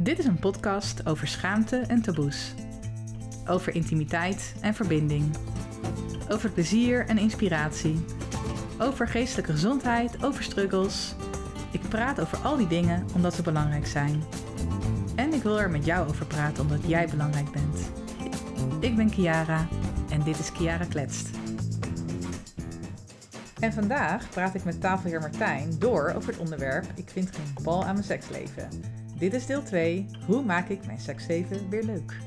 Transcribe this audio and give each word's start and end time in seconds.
Dit 0.00 0.18
is 0.18 0.24
een 0.24 0.38
podcast 0.38 1.06
over 1.06 1.28
schaamte 1.28 1.76
en 1.76 2.02
taboes. 2.02 2.54
Over 3.46 3.74
intimiteit 3.74 4.54
en 4.60 4.74
verbinding. 4.74 5.36
Over 6.28 6.50
plezier 6.50 7.06
en 7.06 7.18
inspiratie. 7.18 8.04
Over 8.80 9.08
geestelijke 9.08 9.52
gezondheid, 9.52 10.24
over 10.24 10.42
struggles. 10.42 11.14
Ik 11.70 11.80
praat 11.88 12.20
over 12.20 12.38
al 12.38 12.56
die 12.56 12.66
dingen 12.66 13.06
omdat 13.14 13.34
ze 13.34 13.42
belangrijk 13.42 13.86
zijn. 13.86 14.22
En 15.14 15.32
ik 15.32 15.42
wil 15.42 15.60
er 15.60 15.70
met 15.70 15.84
jou 15.84 16.08
over 16.08 16.26
praten 16.26 16.62
omdat 16.62 16.80
jij 16.86 17.08
belangrijk 17.08 17.50
bent. 17.52 17.90
Ik 18.80 18.96
ben 18.96 19.10
Kiara 19.10 19.68
en 20.10 20.22
dit 20.22 20.38
is 20.38 20.52
Kiara 20.52 20.84
Kletst. 20.84 21.28
En 23.60 23.72
vandaag 23.72 24.30
praat 24.30 24.54
ik 24.54 24.64
met 24.64 24.80
tafelheer 24.80 25.20
Martijn 25.20 25.78
door 25.78 26.12
over 26.16 26.28
het 26.28 26.38
onderwerp 26.38 26.86
Ik 26.94 27.08
vind 27.10 27.30
geen 27.36 27.64
bal 27.64 27.84
aan 27.84 27.92
mijn 27.92 28.06
seksleven. 28.06 28.68
Dit 29.18 29.32
is 29.32 29.46
deel 29.46 29.62
2. 29.62 30.06
Hoe 30.26 30.44
maak 30.44 30.68
ik 30.68 30.86
mijn 30.86 31.00
seksleven 31.00 31.68
weer 31.68 31.82
leuk? 31.82 32.18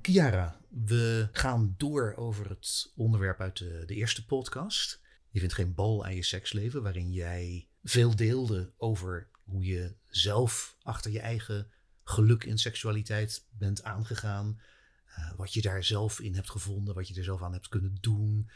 Kiara, 0.00 0.60
we 0.68 1.28
gaan 1.32 1.74
door 1.76 2.14
over 2.16 2.48
het 2.48 2.92
onderwerp 2.96 3.40
uit 3.40 3.58
de, 3.58 3.84
eerste 3.86 4.26
podcast. 4.26 5.00
Je 5.30 5.38
vindt 5.38 5.54
geen 5.54 5.74
bal 5.74 6.04
aan 6.04 6.14
je 6.14 6.22
seksleven, 6.22 6.82
waarin 6.82 7.12
jij 7.12 7.68
veel 7.82 8.16
deelde 8.16 8.72
over 8.76 9.28
hoe 9.42 9.64
je 9.64 9.94
zelf 10.06 10.76
achter 10.82 11.10
je 11.10 11.20
eigen 11.20 11.70
geluk 12.04 12.44
in 12.44 12.58
seksualiteit 12.58 13.46
bent 13.50 13.82
aangegaan. 13.82 14.60
Uh, 15.08 15.32
wat 15.36 15.52
je 15.52 15.62
daar 15.62 15.84
zelf 15.84 16.20
in 16.20 16.34
hebt 16.34 16.50
gevonden, 16.50 16.94
wat 16.94 17.08
je 17.08 17.14
er 17.14 17.24
zelf 17.24 17.42
aan 17.42 17.52
hebt 17.52 17.68
kunnen 17.68 17.96
doen. 18.00 18.50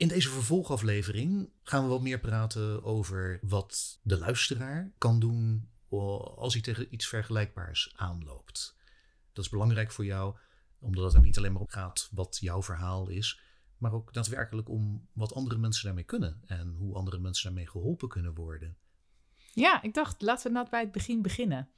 In 0.00 0.08
deze 0.08 0.30
vervolgaflevering 0.30 1.50
gaan 1.62 1.82
we 1.82 1.88
wat 1.88 2.02
meer 2.02 2.20
praten 2.20 2.84
over 2.84 3.38
wat 3.42 4.00
de 4.02 4.18
luisteraar 4.18 4.92
kan 4.98 5.20
doen 5.20 5.68
als 5.88 6.52
hij 6.52 6.62
tegen 6.62 6.94
iets 6.94 7.08
vergelijkbaars 7.08 7.92
aanloopt. 7.96 8.76
Dat 9.32 9.44
is 9.44 9.50
belangrijk 9.50 9.92
voor 9.92 10.04
jou, 10.04 10.36
omdat 10.78 11.04
het 11.04 11.14
er 11.14 11.20
niet 11.20 11.38
alleen 11.38 11.52
maar 11.52 11.60
om 11.60 11.68
gaat 11.68 12.08
wat 12.12 12.38
jouw 12.40 12.62
verhaal 12.62 13.08
is, 13.08 13.40
maar 13.76 13.92
ook 13.92 14.12
daadwerkelijk 14.12 14.68
om 14.68 15.08
wat 15.12 15.34
andere 15.34 15.58
mensen 15.58 15.84
daarmee 15.84 16.04
kunnen 16.04 16.42
en 16.46 16.74
hoe 16.78 16.94
andere 16.94 17.18
mensen 17.18 17.44
daarmee 17.44 17.68
geholpen 17.68 18.08
kunnen 18.08 18.34
worden. 18.34 18.76
Ja, 19.54 19.82
ik 19.82 19.94
dacht, 19.94 20.22
laten 20.22 20.46
we 20.46 20.52
nou 20.52 20.70
bij 20.70 20.80
het 20.80 20.92
begin 20.92 21.22
beginnen. 21.22 21.68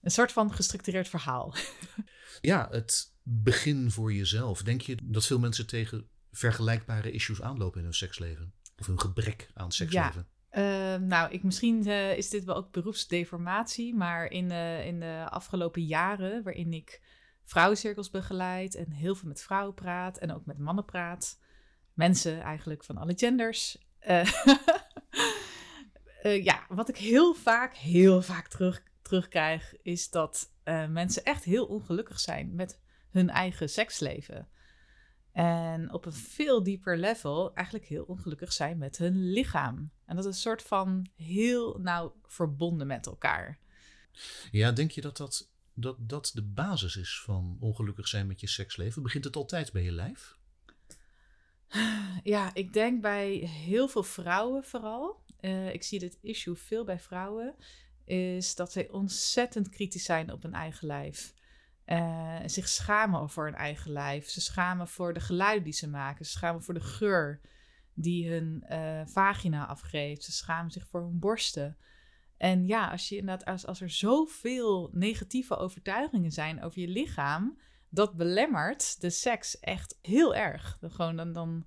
Een 0.00 0.10
soort 0.10 0.32
van 0.32 0.52
gestructureerd 0.54 1.08
verhaal. 1.08 1.54
ja, 2.40 2.68
het 2.70 3.14
begin 3.22 3.90
voor 3.90 4.12
jezelf. 4.12 4.62
Denk 4.62 4.80
je 4.80 4.98
dat 5.02 5.26
veel 5.26 5.38
mensen 5.38 5.66
tegen 5.66 6.08
vergelijkbare 6.36 7.10
issues 7.10 7.42
aanlopen 7.42 7.78
in 7.78 7.84
hun 7.84 7.94
seksleven? 7.94 8.52
Of 8.78 8.86
hun 8.86 9.00
gebrek 9.00 9.50
aan 9.54 9.72
seksleven? 9.72 10.28
Ja. 10.28 10.34
Uh, 10.56 11.00
nou, 11.00 11.32
ik, 11.32 11.42
misschien 11.42 11.86
uh, 11.86 12.16
is 12.16 12.30
dit 12.30 12.44
wel 12.44 12.56
ook 12.56 12.72
beroepsdeformatie, 12.72 13.94
maar 13.94 14.26
in, 14.26 14.50
uh, 14.50 14.86
in 14.86 15.00
de 15.00 15.26
afgelopen 15.30 15.84
jaren, 15.84 16.42
waarin 16.42 16.72
ik 16.72 17.02
vrouwencirkels 17.44 18.10
begeleid 18.10 18.74
en 18.74 18.90
heel 18.90 19.14
veel 19.14 19.28
met 19.28 19.42
vrouwen 19.42 19.74
praat 19.74 20.18
en 20.18 20.34
ook 20.34 20.46
met 20.46 20.58
mannen 20.58 20.84
praat, 20.84 21.40
mensen 21.92 22.40
eigenlijk 22.40 22.84
van 22.84 22.96
alle 22.96 23.12
genders. 23.16 23.78
Eh, 23.98 24.28
ja, 26.48 26.66
wat 26.68 26.88
ik 26.88 26.96
heel 26.96 27.34
vaak, 27.34 27.76
heel 27.76 28.22
vaak 28.22 28.48
terug, 28.48 28.82
terugkrijg, 29.02 29.74
is 29.82 30.10
dat 30.10 30.54
mensen 30.88 31.24
echt 31.24 31.44
heel 31.44 31.66
ongelukkig 31.66 32.20
zijn 32.20 32.54
met 32.54 32.80
hun 33.10 33.30
eigen 33.30 33.68
seksleven. 33.68 34.48
En 35.36 35.92
op 35.92 36.06
een 36.06 36.12
veel 36.12 36.62
dieper 36.62 36.98
level 36.98 37.54
eigenlijk 37.54 37.86
heel 37.86 38.04
ongelukkig 38.04 38.52
zijn 38.52 38.78
met 38.78 38.98
hun 38.98 39.32
lichaam. 39.32 39.90
En 40.06 40.16
dat 40.16 40.24
is 40.24 40.30
een 40.30 40.40
soort 40.40 40.62
van 40.62 41.06
heel 41.16 41.78
nauw 41.78 42.14
verbonden 42.26 42.86
met 42.86 43.06
elkaar. 43.06 43.58
Ja, 44.50 44.72
denk 44.72 44.90
je 44.90 45.00
dat 45.00 45.16
dat, 45.16 45.50
dat 45.74 45.96
dat 45.98 46.30
de 46.34 46.42
basis 46.42 46.96
is 46.96 47.20
van 47.20 47.56
ongelukkig 47.60 48.08
zijn 48.08 48.26
met 48.26 48.40
je 48.40 48.46
seksleven? 48.46 49.02
Begint 49.02 49.24
het 49.24 49.36
altijd 49.36 49.72
bij 49.72 49.82
je 49.82 49.92
lijf? 49.92 50.36
Ja, 52.22 52.54
ik 52.54 52.72
denk 52.72 53.00
bij 53.00 53.32
heel 53.36 53.88
veel 53.88 54.02
vrouwen 54.02 54.64
vooral. 54.64 55.22
Uh, 55.40 55.72
ik 55.72 55.82
zie 55.82 55.98
dit 55.98 56.18
issue 56.22 56.54
veel 56.54 56.84
bij 56.84 57.00
vrouwen. 57.00 57.54
Is 58.04 58.54
dat 58.54 58.72
zij 58.72 58.90
ontzettend 58.90 59.68
kritisch 59.68 60.04
zijn 60.04 60.32
op 60.32 60.42
hun 60.42 60.54
eigen 60.54 60.86
lijf. 60.86 61.34
Uh, 61.86 62.38
zich 62.46 62.68
schamen 62.68 63.30
voor 63.30 63.44
hun 63.44 63.54
eigen 63.54 63.92
lijf. 63.92 64.28
Ze 64.28 64.40
schamen 64.40 64.88
voor 64.88 65.14
de 65.14 65.20
geluiden 65.20 65.64
die 65.64 65.72
ze 65.72 65.88
maken. 65.88 66.24
Ze 66.24 66.30
schamen 66.30 66.62
voor 66.62 66.74
de 66.74 66.80
geur 66.80 67.40
die 67.94 68.30
hun 68.30 68.64
uh, 68.70 69.00
vagina 69.04 69.66
afgeeft. 69.66 70.22
Ze 70.22 70.32
schamen 70.32 70.70
zich 70.70 70.86
voor 70.86 71.00
hun 71.00 71.18
borsten. 71.18 71.76
En 72.36 72.66
ja, 72.66 72.90
als, 72.90 73.08
je 73.08 73.16
inderdaad, 73.16 73.44
als, 73.44 73.66
als 73.66 73.80
er 73.80 73.90
zoveel 73.90 74.90
negatieve 74.92 75.56
overtuigingen 75.56 76.32
zijn 76.32 76.62
over 76.62 76.80
je 76.80 76.88
lichaam, 76.88 77.58
dat 77.88 78.16
belemmert 78.16 79.00
de 79.00 79.10
seks 79.10 79.60
echt 79.60 79.98
heel 80.02 80.34
erg. 80.34 80.76
Dan, 80.80 80.90
gewoon, 80.90 81.16
dan, 81.16 81.32
dan, 81.32 81.66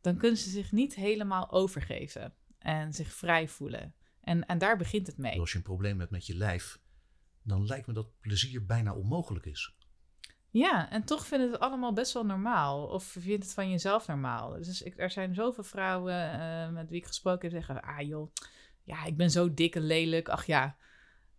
dan 0.00 0.16
kunnen 0.16 0.38
ze 0.38 0.50
zich 0.50 0.72
niet 0.72 0.94
helemaal 0.94 1.50
overgeven 1.50 2.34
en 2.58 2.92
zich 2.92 3.12
vrij 3.12 3.48
voelen. 3.48 3.94
En, 4.20 4.46
en 4.46 4.58
daar 4.58 4.76
begint 4.76 5.06
het 5.06 5.18
mee. 5.18 5.40
Als 5.40 5.50
je 5.50 5.56
een 5.56 5.64
probleem 5.64 5.98
hebt 5.98 6.10
met 6.10 6.26
je 6.26 6.34
lijf, 6.34 6.78
dan 7.46 7.66
lijkt 7.66 7.86
me 7.86 7.92
dat 7.92 8.20
plezier 8.20 8.66
bijna 8.66 8.94
onmogelijk 8.94 9.46
is. 9.46 9.74
Ja, 10.50 10.90
en 10.90 11.04
toch 11.04 11.26
vinden 11.26 11.50
het 11.50 11.60
allemaal 11.60 11.92
best 11.92 12.12
wel 12.12 12.24
normaal. 12.24 12.86
Of 12.86 13.04
vindt 13.04 13.44
het 13.44 13.54
van 13.54 13.70
jezelf 13.70 14.06
normaal. 14.06 14.50
Dus 14.50 14.82
ik, 14.82 14.98
er 14.98 15.10
zijn 15.10 15.34
zoveel 15.34 15.64
vrouwen 15.64 16.40
uh, 16.40 16.68
met 16.68 16.88
wie 16.88 16.98
ik 16.98 17.06
gesproken 17.06 17.42
heb 17.42 17.64
zeggen... 17.64 17.82
Ah 17.82 18.06
joh, 18.06 18.32
ja, 18.82 19.04
ik 19.04 19.16
ben 19.16 19.30
zo 19.30 19.54
dik 19.54 19.74
en 19.74 19.86
lelijk. 19.86 20.28
Ach 20.28 20.46
ja. 20.46 20.76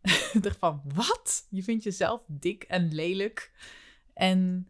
ik 0.33 0.43
dacht 0.43 0.57
van, 0.57 0.81
wat? 0.93 1.47
Je 1.49 1.63
vindt 1.63 1.83
jezelf 1.83 2.23
dik 2.27 2.63
en 2.63 2.93
lelijk? 2.93 3.51
En, 4.13 4.69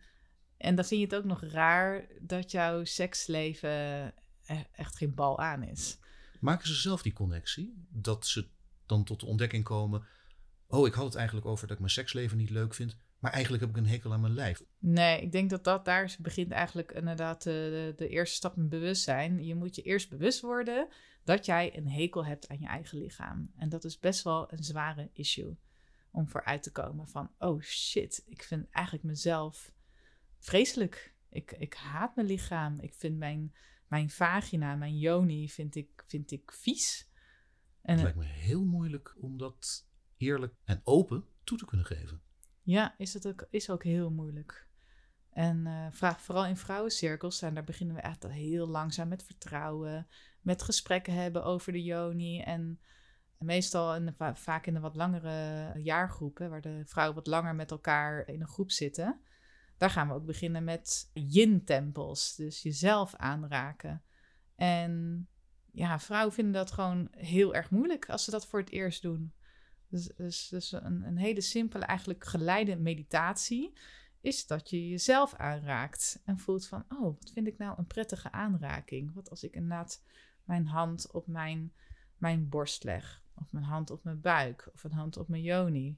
en 0.57 0.75
dan 0.75 0.85
vind 0.85 0.99
je 0.99 1.05
het 1.05 1.15
ook 1.15 1.29
nog 1.29 1.43
raar 1.43 2.07
dat 2.19 2.51
jouw 2.51 2.83
seksleven 2.83 4.13
e-, 4.45 4.63
echt 4.71 4.97
geen 4.97 5.13
bal 5.13 5.39
aan 5.39 5.63
is. 5.63 5.97
Maken 6.39 6.67
ze 6.67 6.73
zelf 6.73 7.01
die 7.01 7.13
connectie? 7.13 7.85
Dat 7.89 8.27
ze 8.27 8.47
dan 8.85 9.03
tot 9.03 9.19
de 9.19 9.25
ontdekking 9.25 9.63
komen 9.63 10.07
oh, 10.67 10.87
ik 10.87 10.93
had 10.93 11.05
het 11.05 11.15
eigenlijk 11.15 11.47
over 11.47 11.67
dat 11.67 11.75
ik 11.75 11.81
mijn 11.81 11.91
seksleven 11.91 12.37
niet 12.37 12.49
leuk 12.49 12.73
vind. 12.73 12.97
Maar 13.19 13.31
eigenlijk 13.31 13.63
heb 13.63 13.71
ik 13.71 13.77
een 13.77 13.87
hekel 13.87 14.13
aan 14.13 14.21
mijn 14.21 14.33
lijf. 14.33 14.63
Nee, 14.79 15.21
ik 15.21 15.31
denk 15.31 15.49
dat 15.49 15.63
dat 15.63 15.85
daar 15.85 16.15
begint 16.19 16.51
eigenlijk 16.51 16.91
inderdaad 16.91 17.43
de, 17.43 17.51
de, 17.51 17.93
de 18.05 18.09
eerste 18.09 18.35
stap 18.35 18.57
in 18.57 18.69
bewustzijn. 18.69 19.43
Je 19.43 19.55
moet 19.55 19.75
je 19.75 19.81
eerst 19.81 20.09
bewust 20.09 20.41
worden 20.41 20.87
dat 21.23 21.45
jij 21.45 21.77
een 21.77 21.89
hekel 21.89 22.25
hebt 22.25 22.47
aan 22.47 22.59
je 22.59 22.67
eigen 22.67 22.97
lichaam. 22.97 23.51
En 23.55 23.69
dat 23.69 23.83
is 23.83 23.99
best 23.99 24.23
wel 24.23 24.51
een 24.51 24.63
zware 24.63 25.09
issue 25.13 25.57
om 26.11 26.27
vooruit 26.27 26.63
te 26.63 26.71
komen 26.71 27.07
van, 27.07 27.31
oh 27.37 27.61
shit, 27.61 28.23
ik 28.25 28.43
vind 28.43 28.69
eigenlijk 28.69 29.05
mezelf 29.05 29.71
vreselijk. 30.39 31.13
Ik, 31.29 31.51
ik 31.51 31.73
haat 31.73 32.15
mijn 32.15 32.27
lichaam. 32.27 32.79
Ik 32.79 32.93
vind 32.93 33.17
mijn, 33.17 33.53
mijn 33.87 34.09
vagina, 34.09 34.75
mijn 34.75 34.97
yoni, 34.97 35.49
vind 35.49 35.75
ik, 35.75 36.03
vind 36.07 36.31
ik 36.31 36.51
vies. 36.51 37.09
En, 37.81 37.93
het 37.93 38.03
lijkt 38.03 38.17
me 38.17 38.25
heel 38.25 38.65
moeilijk 38.65 39.15
om 39.19 39.37
dat 39.37 39.87
eerlijk 40.17 40.53
en 40.63 40.81
open 40.83 41.25
toe 41.43 41.57
te 41.57 41.65
kunnen 41.65 41.85
geven. 41.85 42.21
Ja, 42.61 42.95
is 42.97 43.13
het 43.13 43.27
ook, 43.27 43.47
is 43.49 43.69
ook 43.69 43.83
heel 43.83 44.11
moeilijk. 44.11 44.67
En 45.29 45.65
uh, 45.65 46.13
vooral 46.17 46.45
in 46.45 46.57
vrouwencirkels, 46.57 47.41
en 47.41 47.53
daar 47.53 47.63
beginnen 47.63 47.95
we 47.95 48.01
echt 48.01 48.27
heel 48.27 48.67
langzaam 48.67 49.07
met 49.07 49.23
vertrouwen, 49.23 50.07
met 50.41 50.61
gesprekken 50.61 51.13
hebben 51.13 51.43
over 51.43 51.71
de 51.71 51.83
Joni. 51.83 52.41
En 52.41 52.79
meestal 53.37 53.95
in 53.95 54.15
vaak 54.33 54.65
in 54.65 54.73
de 54.73 54.79
wat 54.79 54.95
langere 54.95 55.71
jaargroepen, 55.81 56.49
waar 56.49 56.61
de 56.61 56.81
vrouwen 56.85 57.15
wat 57.15 57.27
langer 57.27 57.55
met 57.55 57.71
elkaar 57.71 58.27
in 58.27 58.41
een 58.41 58.47
groep 58.47 58.71
zitten. 58.71 59.21
Daar 59.77 59.89
gaan 59.89 60.07
we 60.07 60.13
ook 60.13 60.25
beginnen 60.25 60.63
met 60.63 61.09
yin-tempels, 61.13 62.35
dus 62.35 62.61
jezelf 62.61 63.15
aanraken. 63.15 64.03
En 64.55 65.27
ja, 65.71 65.99
vrouwen 65.99 66.33
vinden 66.33 66.53
dat 66.53 66.71
gewoon 66.71 67.07
heel 67.11 67.55
erg 67.55 67.69
moeilijk 67.69 68.09
als 68.09 68.23
ze 68.23 68.31
dat 68.31 68.47
voor 68.47 68.59
het 68.59 68.69
eerst 68.69 69.01
doen. 69.01 69.33
Dus, 69.89 70.05
dus, 70.15 70.47
dus 70.47 70.71
een, 70.71 71.03
een 71.03 71.17
hele 71.17 71.41
simpele, 71.41 71.85
eigenlijk 71.85 72.25
geleide 72.25 72.75
meditatie 72.75 73.73
is 74.21 74.47
dat 74.47 74.69
je 74.69 74.89
jezelf 74.89 75.33
aanraakt 75.33 76.21
en 76.25 76.39
voelt 76.39 76.67
van, 76.67 76.85
oh, 76.89 77.01
wat 77.01 77.31
vind 77.33 77.47
ik 77.47 77.57
nou 77.57 77.77
een 77.77 77.87
prettige 77.87 78.31
aanraking? 78.31 79.13
Wat 79.13 79.29
als 79.29 79.43
ik 79.43 79.53
inderdaad 79.53 80.03
mijn 80.43 80.65
hand 80.65 81.11
op 81.11 81.27
mijn, 81.27 81.73
mijn 82.17 82.49
borst 82.49 82.83
leg, 82.83 83.23
of 83.35 83.51
mijn 83.51 83.65
hand 83.65 83.89
op 83.91 84.03
mijn 84.03 84.21
buik, 84.21 84.69
of 84.73 84.83
een 84.83 84.91
hand 84.91 85.17
op 85.17 85.27
mijn 85.27 85.43
yoni? 85.43 85.97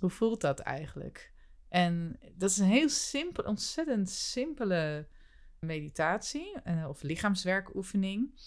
Hoe 0.00 0.10
voelt 0.10 0.40
dat 0.40 0.60
eigenlijk? 0.60 1.32
En 1.68 2.18
dat 2.34 2.50
is 2.50 2.58
een 2.58 2.66
heel 2.66 2.88
simpel, 2.88 3.44
ontzettend 3.44 4.10
simpele 4.10 5.08
meditatie 5.58 6.56
uh, 6.66 6.88
of 6.88 7.02
lichaamswerkoefening. 7.02 8.40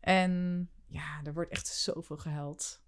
En 0.00 0.70
ja, 0.86 1.20
er 1.24 1.34
wordt 1.34 1.50
echt 1.50 1.66
zoveel 1.66 2.16
gehuild 2.16 2.82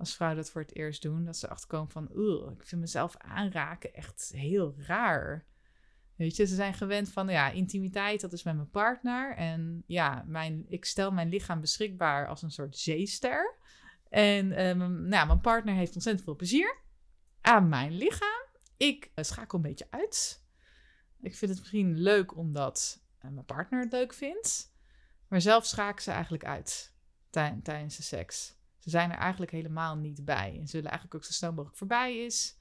als 0.00 0.14
vrouwen 0.14 0.40
dat 0.42 0.50
voor 0.50 0.60
het 0.60 0.74
eerst 0.74 1.02
doen, 1.02 1.24
dat 1.24 1.36
ze 1.36 1.48
achterkomen 1.48 1.90
van, 1.90 2.10
oeh, 2.14 2.52
ik 2.52 2.66
vind 2.66 2.80
mezelf 2.80 3.16
aanraken 3.16 3.94
echt 3.94 4.30
heel 4.34 4.74
raar. 4.78 5.46
Weet 6.16 6.36
je, 6.36 6.44
ze 6.46 6.54
zijn 6.54 6.74
gewend 6.74 7.12
van, 7.12 7.28
ja, 7.28 7.50
intimiteit, 7.50 8.20
dat 8.20 8.32
is 8.32 8.42
met 8.42 8.54
mijn 8.54 8.70
partner. 8.70 9.36
En 9.36 9.82
ja, 9.86 10.24
mijn, 10.26 10.64
ik 10.68 10.84
stel 10.84 11.12
mijn 11.12 11.28
lichaam 11.28 11.60
beschikbaar 11.60 12.26
als 12.28 12.42
een 12.42 12.50
soort 12.50 12.76
zeester. 12.76 13.56
En 14.08 14.52
eh, 14.52 14.76
mijn- 14.76 15.08
nou, 15.08 15.26
mijn 15.26 15.40
partner 15.40 15.74
heeft 15.74 15.94
ontzettend 15.94 16.24
veel 16.24 16.36
plezier 16.36 16.76
aan 17.40 17.68
mijn 17.68 17.92
lichaam. 17.92 18.44
Ik 18.76 19.10
eh, 19.14 19.24
schakel 19.24 19.58
een 19.58 19.64
beetje 19.64 19.86
uit. 19.90 20.44
Ik 21.20 21.36
vind 21.36 21.50
het 21.50 21.60
misschien 21.60 21.98
leuk 21.98 22.36
omdat 22.36 23.02
eh, 23.18 23.30
mijn 23.30 23.44
partner 23.44 23.80
het 23.80 23.92
leuk 23.92 24.12
vindt. 24.12 24.74
Maar 25.28 25.40
zelf 25.40 25.66
schaken 25.66 26.02
ze 26.02 26.10
eigenlijk 26.10 26.44
uit 26.44 26.94
tij- 27.30 27.60
tijdens 27.62 27.96
de 27.96 28.02
seks. 28.02 28.58
Ze 28.80 28.90
zijn 28.90 29.10
er 29.10 29.18
eigenlijk 29.18 29.52
helemaal 29.52 29.96
niet 29.96 30.24
bij. 30.24 30.56
En 30.58 30.66
ze 30.66 30.72
willen 30.72 30.90
eigenlijk 30.90 31.14
ook 31.14 31.24
zo 31.24 31.32
snel 31.32 31.50
mogelijk 31.50 31.76
voorbij 31.76 32.24
is. 32.24 32.58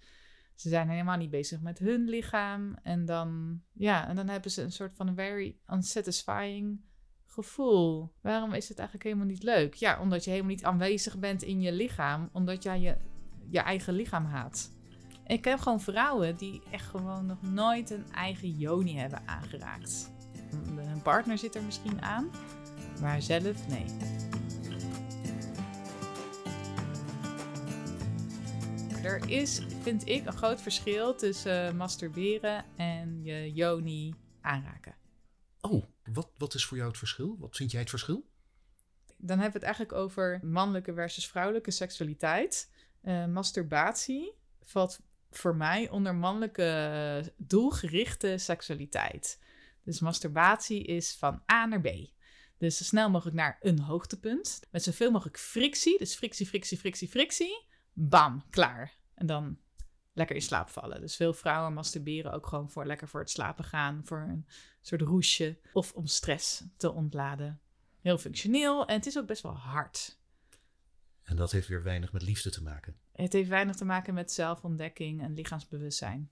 Ze 0.56 0.70
zijn 0.70 0.90
helemaal 0.90 1.18
niet 1.18 1.30
bezig 1.30 1.62
met 1.62 1.80
hun 1.80 2.10
lichaam. 2.10 2.76
En 2.84 3.06
dan, 3.06 3.62
ja, 3.74 4.08
en 4.08 4.16
dan 4.16 4.28
hebben 4.28 4.52
ze 4.52 4.62
een 4.62 4.72
soort 4.72 4.96
van 4.96 5.16
very 5.16 5.58
unsatisfying 5.68 6.82
gevoel. 7.26 8.14
Waarom 8.22 8.54
is 8.54 8.70
het 8.70 8.78
eigenlijk 8.78 9.08
helemaal 9.08 9.32
niet 9.34 9.44
leuk? 9.44 9.74
Ja, 9.74 10.00
omdat 10.00 10.24
je 10.24 10.30
helemaal 10.30 10.52
niet 10.52 10.64
aanwezig 10.64 11.18
bent 11.20 11.44
in 11.44 11.62
je 11.62 11.72
lichaam. 11.72 12.30
Omdat 12.32 12.64
jij 12.64 12.80
je, 12.80 12.98
je 13.50 13.60
eigen 13.60 13.94
lichaam 13.94 14.26
haat. 14.26 14.72
Ik 15.26 15.46
heb 15.46 15.60
gewoon 15.60 15.82
vrouwen 15.82 16.38
die 16.38 16.62
echt 16.72 16.86
gewoon 16.86 17.26
nog 17.26 17.42
nooit 17.42 17.90
een 17.90 18.12
eigen 18.12 18.50
joni 18.50 18.98
hebben 18.98 19.28
aangeraakt. 19.28 20.12
Hun 20.76 21.02
partner 21.02 21.38
zit 21.38 21.56
er 21.56 21.64
misschien 21.64 22.02
aan, 22.02 22.30
maar 23.02 23.22
zelf 23.22 23.68
nee. 23.68 23.86
Er 29.04 29.30
is, 29.30 29.62
vind 29.82 30.08
ik, 30.08 30.26
een 30.26 30.38
groot 30.38 30.62
verschil 30.62 31.16
tussen 31.16 31.68
eh, 31.68 31.74
masturberen 31.74 32.66
en 32.76 33.24
je 33.24 33.54
joni 33.54 34.14
aanraken. 34.42 34.96
Oh, 35.62 35.86
wat, 36.14 36.30
wat 36.38 36.54
is 36.54 36.66
voor 36.66 36.78
jou 36.78 36.90
het 36.90 36.98
verschil? 36.98 37.36
Wat 37.40 37.56
vind 37.56 37.72
jij 37.72 37.80
het 37.80 37.90
verschil? 37.90 38.30
Dan 39.18 39.40
hebben 39.40 39.62
we 39.62 39.66
het 39.66 39.76
eigenlijk 39.76 39.94
over 39.94 40.40
mannelijke 40.44 40.94
versus 40.94 41.28
vrouwelijke 41.28 41.72
seksualiteit. 41.72 42.72
Eh, 43.02 43.26
masturbatie 43.26 44.34
valt 44.64 45.00
voor 45.32 45.56
mij 45.56 45.90
onder 45.90 46.16
mannelijke 46.16 47.34
doelgerichte 47.38 48.38
seksualiteit. 48.38 49.40
Dus 49.84 50.00
masturbatie 50.00 50.84
is 50.84 51.16
van 51.16 51.42
A 51.52 51.66
naar 51.66 51.82
B. 51.82 51.90
Dus 52.58 52.78
zo 52.78 52.84
snel 52.84 53.10
mogelijk 53.10 53.38
naar 53.38 53.58
een 53.62 53.80
hoogtepunt. 53.80 54.60
Met 54.72 54.84
zoveel 54.84 55.12
mogelijk 55.12 55.38
frictie. 55.38 55.98
Dus 55.98 56.16
frictie, 56.16 56.48
frictie, 56.48 56.78
frictie, 56.78 57.08
frictie. 57.08 57.68
Bam, 58.02 58.44
klaar. 58.50 58.98
En 59.14 59.26
dan 59.26 59.58
lekker 60.14 60.36
in 60.36 60.42
slaap 60.42 60.70
vallen. 60.70 61.02
Dus 61.02 61.16
veel 61.16 61.34
vrouwen 61.34 61.74
masturberen 61.74 62.32
ook 62.32 62.48
gewoon 62.48 62.70
voor 62.70 62.86
lekker 62.86 63.08
voor 63.08 63.20
het 63.20 63.30
slapen 63.30 63.64
gaan. 63.64 64.02
Voor 64.06 64.20
een 64.20 64.46
soort 64.82 65.02
roesje. 65.02 65.60
Of 65.74 65.94
om 65.94 66.06
stress 66.06 66.64
te 66.78 66.92
ontladen. 66.92 67.62
Heel 68.02 68.18
functioneel. 68.18 68.88
En 68.88 68.96
het 68.96 69.06
is 69.06 69.18
ook 69.18 69.28
best 69.28 69.42
wel 69.42 69.56
hard. 69.56 70.18
En 71.24 71.36
dat 71.36 71.52
heeft 71.52 71.68
weer 71.68 71.84
weinig 71.84 72.12
met 72.12 72.22
liefde 72.22 72.50
te 72.50 72.64
maken. 72.64 72.96
Het 73.12 73.34
heeft 73.34 73.50
weinig 73.50 73.76
te 73.76 73.86
maken 73.86 74.14
met 74.14 74.32
zelfontdekking 74.32 75.22
en 75.22 75.34
lichaamsbewustzijn. 75.34 76.32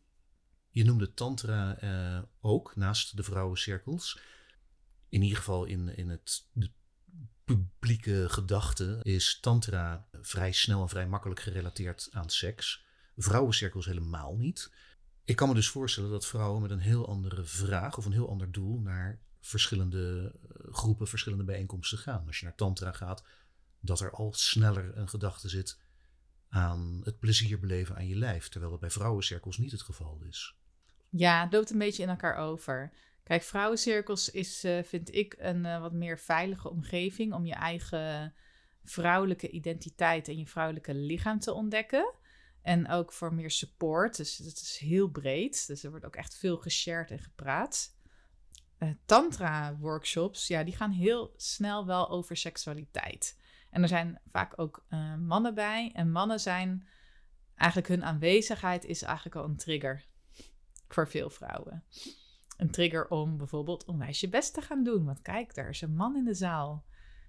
Je 0.70 0.84
noemde 0.84 1.14
Tantra 1.14 1.78
eh, 1.78 2.24
ook, 2.42 2.76
naast 2.76 3.18
de 3.18 3.24
vrouwencirkels. 3.24 4.20
In 5.10 5.22
ieder 5.22 5.38
geval 5.38 5.66
in, 5.66 5.98
in 5.98 6.10
het 6.10 6.48
de 6.52 6.72
publieke 7.44 8.30
gedachte 8.30 9.00
is 9.02 9.40
Tantra 9.40 10.08
vrij 10.22 10.52
snel 10.52 10.82
en 10.82 10.90
vrij 10.90 11.08
makkelijk 11.08 11.40
gerelateerd 11.40 12.08
aan 12.12 12.30
seks. 12.30 12.86
Vrouwencirkels 13.16 13.86
helemaal 13.86 14.36
niet. 14.36 14.72
Ik 15.24 15.36
kan 15.36 15.48
me 15.48 15.54
dus 15.54 15.70
voorstellen 15.70 16.10
dat 16.10 16.26
vrouwen 16.26 16.62
met 16.62 16.72
een 16.72 16.80
heel 16.80 17.08
andere 17.08 17.44
vraag 17.44 17.98
of 17.98 18.06
een 18.06 18.12
heel 18.12 18.30
ander 18.30 18.52
doel 18.52 18.80
naar 18.80 19.20
verschillende 19.40 20.36
eh, 20.50 20.74
groepen, 20.74 21.08
verschillende 21.08 21.44
bijeenkomsten 21.44 21.98
gaan. 21.98 22.28
Als 22.28 22.40
je 22.40 22.46
naar 22.46 22.56
Tantra 22.56 22.92
gaat, 22.92 23.24
dat 23.80 24.00
er 24.00 24.12
al 24.12 24.34
sneller 24.34 24.98
een 24.98 25.10
gedachte 25.10 25.50
zit 25.50 25.80
aan 26.50 27.02
het 27.04 27.20
plezier 27.20 27.60
beleven 27.60 27.96
aan 27.96 28.08
je 28.08 28.16
lijf, 28.16 28.50
terwijl 28.50 28.72
dat 28.72 28.80
bij 28.80 28.92
vrouwencirkels 28.92 29.58
niet 29.58 29.72
het 29.72 29.82
geval 29.82 30.22
is. 30.28 30.56
Ja, 31.10 31.44
het 31.44 31.54
loopt 31.54 31.70
een 31.70 31.78
beetje 31.78 32.04
in 32.04 32.10
elkaar 32.10 32.36
over. 32.36 32.94
Kijk, 33.28 33.44
vrouwencirkels 33.44 34.32
is, 34.32 34.64
eh, 34.64 34.84
vind 34.84 35.16
ik, 35.16 35.36
een 35.38 35.66
eh, 35.66 35.82
wat 35.82 35.94
meer 35.94 36.20
veilige 36.20 36.70
omgeving 36.70 37.34
om 37.34 37.46
je 37.46 37.54
eigen 37.54 38.34
vrouwelijke 38.84 39.50
identiteit 39.50 40.28
en 40.28 40.38
je 40.38 40.48
vrouwelijke 40.48 40.94
lichaam 40.94 41.40
te 41.40 41.54
ontdekken. 41.54 42.14
En 42.62 42.90
ook 42.90 43.14
voor 43.14 43.34
meer 43.34 43.52
support. 43.52 44.18
Dus 44.18 44.38
het 44.38 44.62
is 44.62 44.78
heel 44.78 45.08
breed. 45.08 45.68
Dus 45.68 45.84
er 45.84 45.90
wordt 45.90 46.06
ook 46.06 46.16
echt 46.16 46.38
veel 46.38 46.58
geshared 46.58 47.12
en 47.12 47.20
gepraat. 47.20 47.96
Eh, 48.78 48.90
Tantra-workshops, 49.06 50.48
ja, 50.48 50.64
die 50.64 50.76
gaan 50.76 50.92
heel 50.92 51.34
snel 51.38 51.86
wel 51.86 52.10
over 52.10 52.38
seksualiteit. 52.38 53.40
En 53.72 53.82
er 53.82 53.88
zijn 53.88 54.22
vaak 54.32 54.60
ook 54.60 54.86
mannen 55.20 55.54
bij. 55.54 55.92
En 55.94 56.12
mannen 56.12 56.40
zijn 56.40 56.88
eigenlijk 57.56 57.88
hun 57.90 58.06
aanwezigheid 58.06 58.86
is 58.86 59.02
eigenlijk 59.02 59.36
al 59.36 59.44
een 59.44 59.58
trigger 59.58 60.06
voor 60.88 61.10
veel 61.10 61.30
vrouwen. 61.30 61.84
Een 62.58 62.72
trigger 62.72 63.08
om 63.08 63.38
bijvoorbeeld 63.38 63.86
onwijs 63.86 64.20
je 64.20 64.30
best 64.30 64.54
te 64.54 64.62
gaan 64.62 64.84
doen. 64.84 65.06
Want 65.06 65.22
kijk, 65.22 65.56
daar 65.56 65.70
is 65.70 65.82
een 65.82 65.96
man 65.96 66.16
in 66.16 66.24
de 66.24 66.34
zaal. 66.34 66.86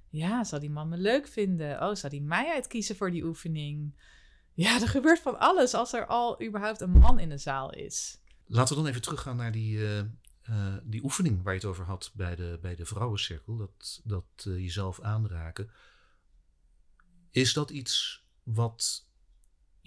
Ja, 0.08 0.44
zal 0.44 0.60
die 0.60 0.70
man 0.70 0.88
me 0.88 0.96
leuk 0.96 1.28
vinden? 1.28 1.82
Oh, 1.82 1.94
zal 1.94 2.10
die 2.10 2.22
mij 2.22 2.52
uitkiezen 2.52 2.96
voor 2.96 3.10
die 3.10 3.24
oefening? 3.24 3.94
Ja, 4.54 4.80
er 4.80 4.88
gebeurt 4.88 5.20
van 5.20 5.38
alles 5.38 5.74
als 5.74 5.92
er 5.92 6.06
al 6.06 6.42
überhaupt 6.42 6.80
een 6.80 6.90
man 6.90 7.18
in 7.18 7.28
de 7.28 7.38
zaal 7.38 7.72
is. 7.72 8.20
Laten 8.46 8.76
we 8.76 8.80
dan 8.80 8.90
even 8.90 9.02
teruggaan 9.02 9.36
naar 9.36 9.52
die, 9.52 9.78
eh, 9.78 9.98
eh, 9.98 10.76
die 10.82 11.04
oefening 11.04 11.42
waar 11.42 11.52
je 11.52 11.58
het 11.58 11.68
over 11.68 11.84
had 11.84 12.10
bij 12.14 12.36
de, 12.36 12.58
bij 12.62 12.74
de 12.74 12.84
vrouwencirkel. 12.84 13.56
Dat, 13.56 14.00
dat 14.04 14.24
eh, 14.38 14.44
jezelf 14.44 15.00
aanraken. 15.00 15.70
Is 17.30 17.52
dat 17.52 17.70
iets 17.70 18.24
wat 18.42 19.07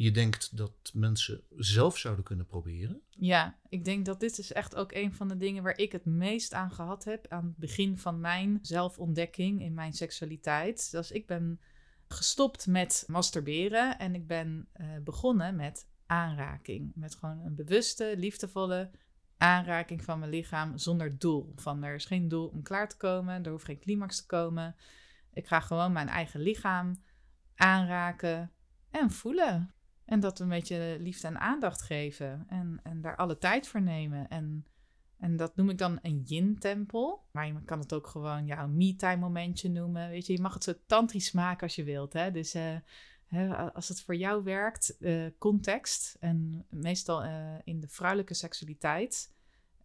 je 0.02 0.12
denkt 0.12 0.58
dat 0.58 0.92
mensen 0.94 1.42
zelf 1.58 1.98
zouden 1.98 2.24
kunnen 2.24 2.46
proberen? 2.46 3.02
Ja, 3.10 3.58
ik 3.70 3.86
denk 3.86 4.06
dat 4.06 4.20
dit 4.20 4.38
is 4.38 4.54
echt 4.54 4.76
ook 4.76 4.92
een 4.92 5.14
van 5.14 5.28
de 5.28 5.38
dingen 5.38 5.64
waar 5.64 5.78
ik 5.78 5.92
het 5.92 6.06
meest 6.06 6.54
aan 6.54 6.72
gehad 6.72 7.04
heb 7.04 7.28
aan 7.28 7.46
het 7.46 7.58
begin 7.58 7.98
van 7.98 8.20
mijn 8.20 8.60
zelfontdekking 8.62 9.62
in 9.62 9.74
mijn 9.74 9.94
seksualiteit. 9.94 10.92
Dus 10.92 11.12
ik 11.12 11.28
ben 11.28 11.60
gestopt 12.08 12.68
met 12.68 13.04
masturberen 13.08 14.00
en 14.00 14.16
ik 14.16 14.28
ben 14.28 14.68
eh, 14.72 14.88
begonnen 15.04 15.56
met 15.56 15.88
aanraking. 16.06 16.92
Met 16.96 17.16
gewoon 17.16 17.40
een 17.46 17.56
bewuste, 17.56 18.14
liefdevolle 18.18 18.92
aanraking 19.38 20.04
van 20.04 20.20
mijn 20.20 20.32
lichaam 20.32 20.78
zonder 20.78 21.20
doel. 21.20 21.54
Van 21.56 21.84
er 21.84 21.96
is 21.96 22.06
geen 22.06 22.28
doel 22.28 22.48
om 22.48 22.64
klaar 22.64 22.90
te 22.90 22.98
komen, 22.98 23.44
er 23.44 23.52
hoeft 23.52 23.66
geen 23.66 23.80
climax 23.80 24.18
te 24.18 24.26
komen. 24.26 24.76
Ik 25.34 25.48
ga 25.48 25.60
gewoon 25.60 25.92
mijn 25.92 26.08
eigen 26.08 26.40
lichaam 26.40 27.04
aanraken 27.56 28.52
en 28.92 29.12
voelen. 29.12 29.74
En 30.12 30.20
dat 30.20 30.40
een 30.40 30.50
beetje 30.50 30.98
liefde 31.00 31.28
en 31.28 31.40
aandacht 31.40 31.82
geven. 31.82 32.46
En, 32.48 32.80
en 32.84 33.02
daar 33.02 33.16
alle 33.16 33.38
tijd 33.38 33.68
voor 33.68 33.82
nemen. 33.82 34.30
En, 34.30 34.66
en 35.18 35.36
dat 35.36 35.56
noem 35.56 35.70
ik 35.70 35.78
dan 35.78 36.00
een 36.02 36.22
yin-tempel. 36.26 37.24
Maar 37.32 37.48
je 37.48 37.64
kan 37.66 37.80
het 37.80 37.94
ook 37.94 38.08
gewoon 38.08 38.46
jouw 38.46 38.68
me-time 38.68 39.16
momentje 39.16 39.70
noemen. 39.70 40.10
Weet 40.10 40.26
je, 40.26 40.34
je 40.34 40.42
mag 40.42 40.54
het 40.54 40.64
zo 40.64 40.74
tantrisch 40.86 41.32
maken 41.32 41.62
als 41.62 41.76
je 41.76 41.84
wilt. 41.84 42.14
Hè? 42.14 42.32
Dus 42.32 42.54
eh, 42.54 43.70
als 43.74 43.88
het 43.88 44.02
voor 44.02 44.16
jou 44.16 44.44
werkt, 44.44 44.98
eh, 44.98 45.26
context. 45.38 46.18
En 46.20 46.66
meestal 46.70 47.24
eh, 47.24 47.56
in 47.64 47.80
de 47.80 47.88
vrouwelijke 47.88 48.34
seksualiteit. 48.34 49.34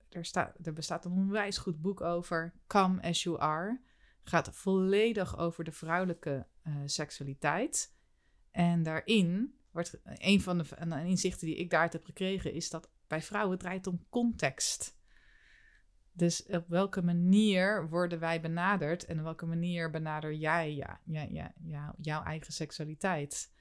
Er, 0.09 0.25
staat, 0.25 0.67
er 0.67 0.73
bestaat 0.73 1.05
een 1.05 1.13
onwijs 1.13 1.59
goed 1.59 1.81
boek 1.81 2.01
over. 2.01 2.53
Come 2.67 3.03
as 3.03 3.23
you 3.23 3.39
are. 3.41 3.81
Gaat 4.23 4.49
volledig 4.53 5.39
over 5.39 5.65
de 5.65 5.73
vrouwelijke 5.73 6.47
seksualiteit. 6.85 7.95
En 8.51 8.83
daarin 8.83 9.55
wordt 9.77 10.01
een 10.05 10.41
van 10.41 10.59
de 10.59 11.05
inzichten 11.05 11.47
die 11.47 11.57
ik 11.57 11.71
daaruit 11.71 11.93
heb 11.93 12.05
gekregen, 12.05 12.53
is 12.53 12.71
dat 12.71 12.91
bij 13.07 13.23
vrouwen 13.23 13.59
draait 13.59 13.87
om 13.87 14.07
context. 14.09 14.99
Dus 16.13 16.47
op 16.47 16.69
welke 16.69 17.03
manier 17.03 17.89
worden 17.89 18.19
wij 18.19 18.41
benaderd 18.41 19.05
en 19.05 19.19
op 19.19 19.25
welke 19.25 19.47
manier 19.47 19.91
benader 19.91 20.35
jij 20.35 20.75
ja, 20.75 21.01
ja, 21.05 21.53
ja, 21.65 21.95
jouw 21.99 22.23
eigen 22.23 22.53
seksualiteit? 22.53 23.55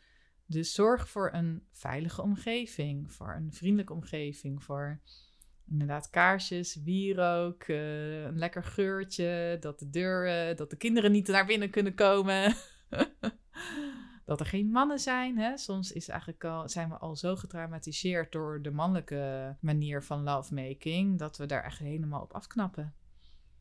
Dus 0.46 0.74
zorg 0.74 1.10
voor 1.10 1.34
een 1.34 1.68
veilige 1.72 2.22
omgeving, 2.22 3.12
voor 3.12 3.34
een 3.36 3.54
vriendelijke 3.54 3.94
omgeving, 3.94 4.64
voor 4.64 5.02
inderdaad 5.70 6.10
kaarsjes, 6.10 6.76
wierook, 6.84 7.68
uh, 7.68 8.24
een 8.24 8.38
lekker 8.38 8.64
geurtje, 8.64 9.58
dat 9.60 9.80
de 9.80 9.90
deuren, 9.90 10.56
dat 10.56 10.70
de 10.70 10.78
kinderen 10.78 11.12
niet 11.12 11.28
naar 11.28 11.46
binnen 11.46 11.70
kunnen 11.70 11.96
komen. 11.96 12.56
dat 14.26 14.40
er 14.40 14.46
geen 14.46 14.68
mannen 14.68 15.00
zijn. 15.00 15.38
Hè? 15.38 15.58
Soms 15.58 15.92
is 15.92 16.08
eigenlijk 16.10 16.44
al, 16.44 16.70
zijn 16.70 16.90
we 16.90 16.98
al 16.98 17.16
zo 17.16 17.36
getraumatiseerd 17.36 18.32
door 18.32 18.62
de 18.62 18.72
mannelijke 18.72 19.56
manier 19.60 20.04
van 20.04 20.24
lovemaking, 20.24 21.20
dat 21.20 21.38
we 21.38 21.46
daar 21.46 21.64
echt 21.64 21.80
helemaal 21.80 22.22
op 22.22 22.34
afknappen. 22.34 22.96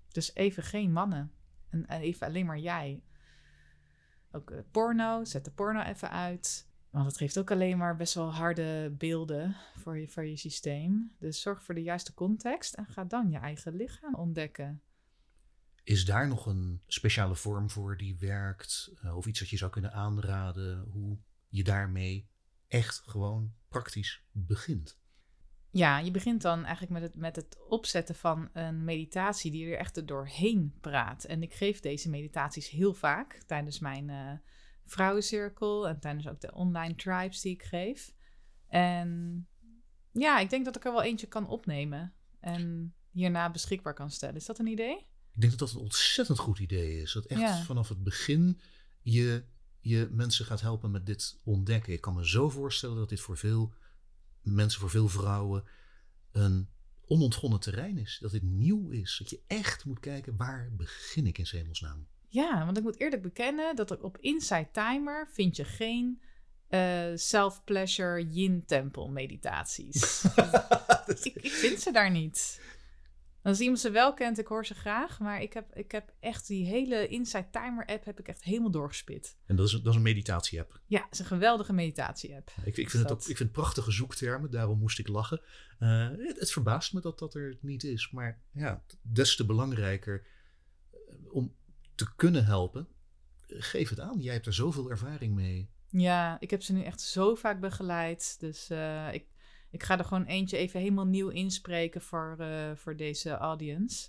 Dus 0.08 0.34
even 0.34 0.62
geen 0.62 0.92
mannen. 0.92 1.32
En, 1.70 1.86
en 1.86 2.00
even 2.00 2.26
alleen 2.26 2.46
maar 2.46 2.58
jij. 2.58 3.02
Ook 4.32 4.50
uh, 4.50 4.58
porno, 4.70 5.24
zet 5.24 5.44
de 5.44 5.50
porno 5.50 5.80
even 5.80 6.10
uit. 6.10 6.72
Want 6.90 7.06
het 7.06 7.16
geeft 7.16 7.38
ook 7.38 7.50
alleen 7.50 7.78
maar 7.78 7.96
best 7.96 8.14
wel 8.14 8.32
harde 8.32 8.94
beelden 8.98 9.56
voor 9.76 9.98
je, 9.98 10.08
voor 10.08 10.24
je 10.24 10.36
systeem. 10.36 11.14
Dus 11.18 11.40
zorg 11.40 11.62
voor 11.62 11.74
de 11.74 11.82
juiste 11.82 12.14
context 12.14 12.74
en 12.74 12.86
ga 12.86 13.04
dan 13.04 13.30
je 13.30 13.38
eigen 13.38 13.76
lichaam 13.76 14.14
ontdekken. 14.14 14.82
Is 15.84 16.04
daar 16.04 16.28
nog 16.28 16.46
een 16.46 16.82
speciale 16.86 17.34
vorm 17.34 17.70
voor 17.70 17.96
die 17.96 18.16
werkt? 18.18 18.92
Uh, 19.04 19.16
of 19.16 19.26
iets 19.26 19.38
dat 19.38 19.48
je 19.48 19.56
zou 19.56 19.70
kunnen 19.70 19.92
aanraden? 19.92 20.84
Hoe 20.90 21.18
je 21.48 21.64
daarmee 21.64 22.28
echt 22.68 23.02
gewoon 23.06 23.54
praktisch 23.68 24.24
begint? 24.32 24.98
Ja, 25.70 25.98
je 25.98 26.10
begint 26.10 26.42
dan 26.42 26.64
eigenlijk 26.64 26.92
met 26.92 27.02
het, 27.02 27.16
met 27.16 27.36
het 27.36 27.58
opzetten 27.68 28.14
van 28.14 28.48
een 28.52 28.84
meditatie 28.84 29.50
die 29.50 29.66
er 29.66 29.78
echt 29.78 30.06
doorheen 30.06 30.74
praat. 30.80 31.24
En 31.24 31.42
ik 31.42 31.54
geef 31.54 31.80
deze 31.80 32.10
meditaties 32.10 32.68
heel 32.68 32.94
vaak 32.94 33.42
tijdens 33.46 33.78
mijn 33.78 34.08
uh, 34.08 34.32
vrouwencirkel 34.84 35.88
en 35.88 36.00
tijdens 36.00 36.28
ook 36.28 36.40
de 36.40 36.52
online 36.52 36.94
tribes 36.94 37.40
die 37.40 37.52
ik 37.52 37.62
geef. 37.62 38.12
En 38.68 39.48
ja, 40.12 40.38
ik 40.38 40.50
denk 40.50 40.64
dat 40.64 40.76
ik 40.76 40.84
er 40.84 40.92
wel 40.92 41.02
eentje 41.02 41.26
kan 41.26 41.48
opnemen 41.48 42.14
en 42.40 42.94
hierna 43.10 43.50
beschikbaar 43.50 43.94
kan 43.94 44.10
stellen. 44.10 44.36
Is 44.36 44.46
dat 44.46 44.58
een 44.58 44.66
idee? 44.66 45.06
Ik 45.34 45.40
denk 45.40 45.58
dat 45.58 45.68
dat 45.68 45.72
een 45.72 45.82
ontzettend 45.82 46.38
goed 46.38 46.58
idee 46.58 47.00
is. 47.00 47.12
Dat 47.12 47.26
echt 47.26 47.58
vanaf 47.58 47.88
het 47.88 48.02
begin 48.02 48.60
je, 49.00 49.44
je 49.80 50.08
mensen 50.10 50.44
gaat 50.44 50.60
helpen 50.60 50.90
met 50.90 51.06
dit 51.06 51.38
ontdekken. 51.44 51.92
Ik 51.92 52.00
kan 52.00 52.14
me 52.14 52.28
zo 52.28 52.50
voorstellen 52.50 52.96
dat 52.96 53.08
dit 53.08 53.20
voor 53.20 53.36
veel 53.36 53.74
mensen, 54.42 54.80
voor 54.80 54.90
veel 54.90 55.08
vrouwen, 55.08 55.64
een 56.32 56.68
onontgonnen 57.06 57.60
terrein 57.60 57.98
is. 57.98 58.18
Dat 58.20 58.30
dit 58.30 58.42
nieuw 58.42 58.90
is. 58.90 59.16
Dat 59.18 59.30
je 59.30 59.40
echt 59.46 59.84
moet 59.84 60.00
kijken, 60.00 60.36
waar 60.36 60.72
begin 60.72 61.26
ik 61.26 61.38
in 61.38 61.46
hemelsnaam? 61.48 62.06
Ja, 62.28 62.64
want 62.64 62.76
ik 62.76 62.82
moet 62.82 63.00
eerlijk 63.00 63.22
bekennen 63.22 63.76
dat 63.76 64.00
op 64.00 64.18
Inside 64.18 64.68
Timer 64.72 65.28
vind 65.32 65.56
je 65.56 65.64
geen 65.64 66.22
uh, 66.70 67.12
self-pleasure 67.14 68.28
yin-tempel 68.28 69.08
meditaties. 69.08 70.24
ik, 71.22 71.34
ik, 71.34 71.50
vind 71.52 71.80
ze 71.80 71.92
daar 71.92 72.10
niet. 72.10 72.60
Als 73.44 73.60
iemand 73.60 73.80
ze 73.80 73.90
wel 73.90 74.14
kent, 74.14 74.38
ik 74.38 74.46
hoor 74.46 74.66
ze 74.66 74.74
graag. 74.74 75.20
Maar 75.20 75.42
ik 75.42 75.52
heb, 75.52 75.76
ik 75.76 75.92
heb 75.92 76.12
echt 76.20 76.46
die 76.46 76.66
hele 76.66 77.08
Inside 77.08 77.50
Timer 77.50 77.86
app 77.86 78.04
heb 78.04 78.18
ik 78.18 78.28
echt 78.28 78.44
helemaal 78.44 78.70
doorgespit. 78.70 79.36
En 79.46 79.56
dat 79.56 79.66
is, 79.66 79.72
dat 79.72 79.86
is 79.86 79.94
een 79.94 80.02
meditatie 80.02 80.60
app? 80.60 80.80
Ja, 80.86 81.02
het 81.02 81.12
is 81.12 81.18
een 81.18 81.24
geweldige 81.24 81.72
meditatie 81.72 82.34
app. 82.36 82.50
Ik, 82.64 82.76
ik, 82.76 82.90
vind, 82.90 83.02
het 83.02 83.12
ook, 83.12 83.24
ik 83.24 83.36
vind 83.36 83.52
prachtige 83.52 83.90
zoektermen, 83.90 84.50
daarom 84.50 84.78
moest 84.78 84.98
ik 84.98 85.08
lachen. 85.08 85.40
Uh, 85.78 86.08
het, 86.08 86.40
het, 86.40 86.52
verbaast 86.52 86.92
me 86.92 87.00
dat 87.00 87.18
dat 87.18 87.34
er 87.34 87.58
niet 87.60 87.84
is. 87.84 88.10
Maar 88.10 88.42
ja, 88.52 88.84
des 89.02 89.36
te 89.36 89.46
belangrijker 89.46 90.26
uh, 90.92 91.34
om 91.34 91.54
te 91.94 92.14
kunnen 92.16 92.44
helpen. 92.44 92.88
Geef 93.46 93.88
het 93.88 94.00
aan, 94.00 94.20
jij 94.20 94.32
hebt 94.32 94.46
er 94.46 94.54
zoveel 94.54 94.90
ervaring 94.90 95.34
mee. 95.34 95.70
Ja, 95.88 96.36
ik 96.40 96.50
heb 96.50 96.62
ze 96.62 96.72
nu 96.72 96.82
echt 96.82 97.00
zo 97.00 97.34
vaak 97.34 97.60
begeleid. 97.60 98.36
Dus 98.38 98.70
uh, 98.70 99.12
ik, 99.12 99.26
ik 99.74 99.82
ga 99.82 99.98
er 99.98 100.04
gewoon 100.04 100.24
eentje 100.24 100.56
even 100.56 100.80
helemaal 100.80 101.06
nieuw 101.06 101.28
inspreken 101.28 102.00
voor, 102.00 102.36
uh, 102.40 102.74
voor 102.74 102.96
deze 102.96 103.30
audience. 103.30 104.08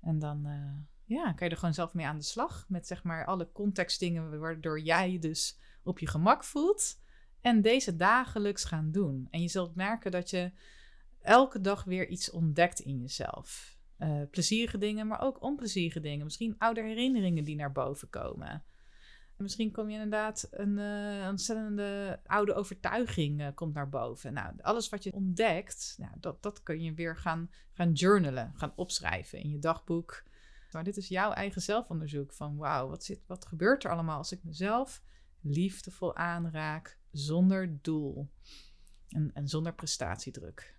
En 0.00 0.18
dan 0.18 0.46
uh, 0.46 1.16
ja, 1.16 1.32
kan 1.32 1.46
je 1.46 1.52
er 1.52 1.58
gewoon 1.58 1.74
zelf 1.74 1.94
mee 1.94 2.06
aan 2.06 2.18
de 2.18 2.24
slag. 2.24 2.64
Met 2.68 2.86
zeg 2.86 3.02
maar 3.02 3.26
alle 3.26 3.52
contextdingen 3.52 4.40
waardoor 4.40 4.80
jij 4.80 5.18
dus 5.18 5.58
op 5.82 5.98
je 5.98 6.06
gemak 6.06 6.44
voelt. 6.44 7.00
En 7.40 7.62
deze 7.62 7.96
dagelijks 7.96 8.64
gaan 8.64 8.90
doen. 8.90 9.28
En 9.30 9.42
je 9.42 9.48
zult 9.48 9.74
merken 9.74 10.10
dat 10.10 10.30
je 10.30 10.52
elke 11.20 11.60
dag 11.60 11.84
weer 11.84 12.08
iets 12.08 12.30
ontdekt 12.30 12.80
in 12.80 13.00
jezelf. 13.00 13.78
Uh, 13.98 14.22
plezierige 14.30 14.78
dingen, 14.78 15.06
maar 15.06 15.20
ook 15.20 15.42
onplezierige 15.42 16.00
dingen. 16.00 16.24
Misschien 16.24 16.58
oude 16.58 16.82
herinneringen 16.82 17.44
die 17.44 17.56
naar 17.56 17.72
boven 17.72 18.10
komen. 18.10 18.64
Misschien 19.40 19.72
kom 19.72 19.88
je 19.88 19.94
inderdaad 19.94 20.48
een 20.50 20.78
uh, 20.78 21.28
ontzettende 21.28 22.20
oude 22.26 22.54
overtuiging 22.54 23.40
uh, 23.40 23.48
komt 23.54 23.74
naar 23.74 23.88
boven. 23.88 24.32
Nou, 24.32 24.54
alles 24.60 24.88
wat 24.88 25.04
je 25.04 25.12
ontdekt, 25.12 25.94
nou, 25.98 26.12
dat, 26.20 26.42
dat 26.42 26.62
kun 26.62 26.82
je 26.82 26.94
weer 26.94 27.16
gaan, 27.16 27.50
gaan 27.72 27.92
journalen, 27.92 28.52
gaan 28.56 28.72
opschrijven 28.76 29.38
in 29.38 29.50
je 29.50 29.58
dagboek. 29.58 30.22
Maar 30.70 30.84
dit 30.84 30.96
is 30.96 31.08
jouw 31.08 31.32
eigen 31.32 31.62
zelfonderzoek 31.62 32.32
van 32.32 32.56
wauw, 32.56 32.88
wat, 32.88 33.18
wat 33.26 33.46
gebeurt 33.46 33.84
er 33.84 33.90
allemaal 33.90 34.18
als 34.18 34.32
ik 34.32 34.44
mezelf 34.44 35.02
liefdevol 35.40 36.16
aanraak 36.16 36.98
zonder 37.10 37.78
doel 37.82 38.30
en, 39.08 39.30
en 39.34 39.48
zonder 39.48 39.74
prestatiedruk. 39.74 40.78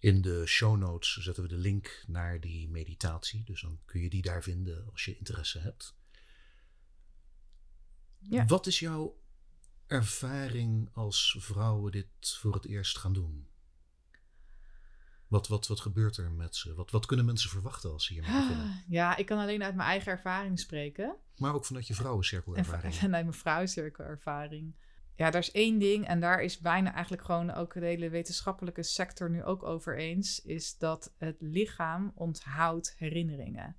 In 0.00 0.22
de 0.22 0.46
show 0.46 0.76
notes 0.76 1.16
zetten 1.16 1.42
we 1.42 1.48
de 1.48 1.58
link 1.58 2.04
naar 2.06 2.40
die 2.40 2.68
meditatie, 2.68 3.44
dus 3.44 3.62
dan 3.62 3.78
kun 3.84 4.00
je 4.00 4.10
die 4.10 4.22
daar 4.22 4.42
vinden 4.42 4.86
als 4.90 5.04
je 5.04 5.16
interesse 5.16 5.58
hebt. 5.58 5.98
Ja. 8.20 8.44
Wat 8.44 8.66
is 8.66 8.78
jouw 8.78 9.18
ervaring 9.86 10.88
als 10.92 11.36
vrouwen 11.38 11.92
dit 11.92 12.06
voor 12.20 12.54
het 12.54 12.66
eerst 12.66 12.98
gaan 12.98 13.12
doen? 13.12 13.48
Wat, 15.26 15.48
wat, 15.48 15.66
wat 15.66 15.80
gebeurt 15.80 16.16
er 16.16 16.30
met 16.30 16.56
ze? 16.56 16.74
Wat, 16.74 16.90
wat 16.90 17.06
kunnen 17.06 17.26
mensen 17.26 17.50
verwachten 17.50 17.92
als 17.92 18.06
ze 18.06 18.12
hiermee 18.12 18.32
beginnen? 18.32 18.66
Ah, 18.66 18.76
ja, 18.88 19.16
ik 19.16 19.26
kan 19.26 19.38
alleen 19.38 19.62
uit 19.62 19.74
mijn 19.74 19.88
eigen 19.88 20.12
ervaring 20.12 20.58
spreken. 20.58 21.16
Maar 21.36 21.54
ook 21.54 21.64
vanuit 21.64 21.86
je 21.86 21.94
vrouwencirkelervaring. 21.94 22.84
En 22.84 22.92
vanuit 23.00 23.24
mijn 23.24 23.36
vrouwencirkelervaring. 23.36 24.74
Ja, 25.14 25.30
daar 25.30 25.40
is 25.40 25.50
één 25.50 25.78
ding, 25.78 26.06
en 26.06 26.20
daar 26.20 26.42
is 26.42 26.58
bijna 26.58 26.92
eigenlijk 26.92 27.24
gewoon 27.24 27.50
ook 27.50 27.74
de 27.74 27.84
hele 27.84 28.08
wetenschappelijke 28.08 28.82
sector 28.82 29.30
nu 29.30 29.44
ook 29.44 29.62
over 29.62 29.98
eens, 29.98 30.40
is 30.40 30.78
dat 30.78 31.14
het 31.18 31.36
lichaam 31.40 32.12
onthoudt 32.14 32.94
herinneringen. 32.98 33.76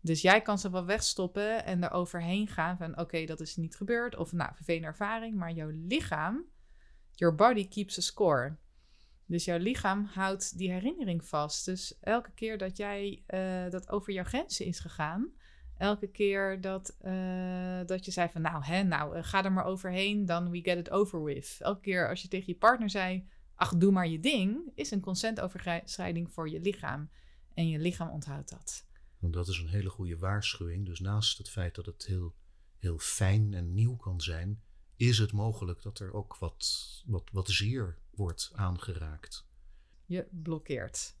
Dus 0.00 0.22
jij 0.22 0.40
kan 0.40 0.58
ze 0.58 0.70
wel 0.70 0.84
wegstoppen 0.84 1.64
en 1.64 1.82
er 1.82 1.90
overheen 1.90 2.48
gaan 2.48 2.76
van 2.76 2.98
oké, 2.98 3.24
dat 3.24 3.40
is 3.40 3.56
niet 3.56 3.76
gebeurd. 3.76 4.16
Of 4.16 4.32
nou, 4.32 4.54
vervelende 4.54 4.86
ervaring. 4.86 5.36
Maar 5.36 5.52
jouw 5.52 5.70
lichaam, 5.72 6.44
your 7.14 7.34
body 7.34 7.68
keeps 7.68 7.98
a 7.98 8.00
score. 8.00 8.56
Dus 9.26 9.44
jouw 9.44 9.58
lichaam 9.58 10.04
houdt 10.04 10.58
die 10.58 10.70
herinnering 10.70 11.24
vast. 11.24 11.64
Dus 11.64 11.98
elke 12.00 12.30
keer 12.34 12.58
dat 12.58 12.76
jij 12.76 13.22
uh, 13.28 13.70
dat 13.70 13.90
over 13.90 14.12
jouw 14.12 14.24
grenzen 14.24 14.66
is 14.66 14.78
gegaan. 14.78 15.32
Elke 15.76 16.10
keer 16.10 16.60
dat, 16.60 16.96
uh, 17.02 17.80
dat 17.86 18.04
je 18.04 18.10
zei 18.10 18.28
van 18.28 18.42
nou, 18.42 18.64
hè, 18.64 18.82
nou 18.82 19.16
uh, 19.16 19.24
ga 19.24 19.44
er 19.44 19.52
maar 19.52 19.64
overheen, 19.64 20.26
dan 20.26 20.50
we 20.50 20.60
get 20.62 20.78
it 20.78 20.90
over 20.90 21.22
with. 21.22 21.56
Elke 21.58 21.80
keer 21.80 22.08
als 22.08 22.22
je 22.22 22.28
tegen 22.28 22.46
je 22.46 22.58
partner 22.58 22.90
zei, 22.90 23.28
ach 23.54 23.76
doe 23.76 23.92
maar 23.92 24.08
je 24.08 24.20
ding, 24.20 24.72
is 24.74 24.90
een 24.90 25.00
consentoverschrijding 25.00 26.32
voor 26.32 26.50
je 26.50 26.60
lichaam. 26.60 27.10
En 27.54 27.68
je 27.68 27.78
lichaam 27.78 28.10
onthoudt 28.10 28.50
dat. 28.50 28.88
Want 29.20 29.32
dat 29.32 29.48
is 29.48 29.58
een 29.58 29.68
hele 29.68 29.90
goede 29.90 30.18
waarschuwing. 30.18 30.86
Dus 30.86 31.00
naast 31.00 31.38
het 31.38 31.50
feit 31.50 31.74
dat 31.74 31.86
het 31.86 32.06
heel, 32.06 32.34
heel 32.76 32.98
fijn 32.98 33.54
en 33.54 33.74
nieuw 33.74 33.96
kan 33.96 34.20
zijn, 34.20 34.62
is 34.96 35.18
het 35.18 35.32
mogelijk 35.32 35.82
dat 35.82 35.98
er 35.98 36.12
ook 36.12 36.36
wat, 36.36 37.02
wat, 37.06 37.30
wat 37.32 37.48
zeer 37.48 37.98
wordt 38.10 38.50
aangeraakt. 38.54 39.48
Je 40.06 40.26
blokkeert. 40.30 41.16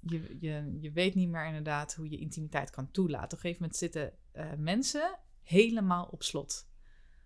Je, 0.00 0.36
je, 0.40 0.78
je 0.80 0.92
weet 0.92 1.14
niet 1.14 1.28
meer 1.28 1.46
inderdaad 1.46 1.94
hoe 1.94 2.10
je 2.10 2.18
intimiteit 2.18 2.70
kan 2.70 2.90
toelaten. 2.90 3.26
Op 3.26 3.32
een 3.32 3.38
gegeven 3.38 3.62
moment 3.62 3.78
zitten 3.78 4.12
uh, 4.32 4.52
mensen 4.58 5.18
helemaal 5.42 6.04
op 6.04 6.22
slot. 6.22 6.68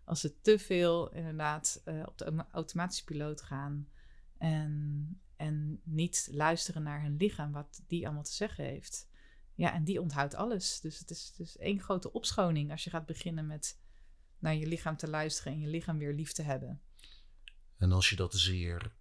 Als 0.04 0.20
ze 0.20 0.40
te 0.40 0.58
veel 0.58 1.12
inderdaad 1.12 1.82
uh, 1.84 2.02
op 2.06 2.18
de 2.18 2.44
automatische 2.50 3.04
piloot 3.04 3.42
gaan 3.42 3.88
en, 4.38 5.20
en 5.36 5.80
niet 5.84 6.28
luisteren 6.32 6.82
naar 6.82 7.02
hun 7.02 7.16
lichaam, 7.16 7.52
wat 7.52 7.82
die 7.86 8.04
allemaal 8.04 8.24
te 8.24 8.32
zeggen 8.32 8.64
heeft. 8.64 9.08
Ja, 9.54 9.72
en 9.72 9.84
die 9.84 10.00
onthoudt 10.00 10.34
alles. 10.34 10.80
Dus 10.80 10.98
het 10.98 11.10
is, 11.10 11.32
dus 11.36 11.56
één 11.56 11.80
grote 11.80 12.12
opschoning 12.12 12.70
als 12.70 12.84
je 12.84 12.90
gaat 12.90 13.06
beginnen 13.06 13.46
met 13.46 13.82
naar 14.38 14.54
je 14.54 14.66
lichaam 14.66 14.96
te 14.96 15.08
luisteren 15.08 15.52
en 15.52 15.60
je 15.60 15.66
lichaam 15.66 15.98
weer 15.98 16.14
lief 16.14 16.32
te 16.32 16.42
hebben. 16.42 16.82
En 17.76 17.92
als 17.92 18.10
je 18.10 18.16
dat 18.16 18.34
zeer 18.34 18.92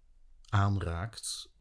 aanraakt, 0.48 1.52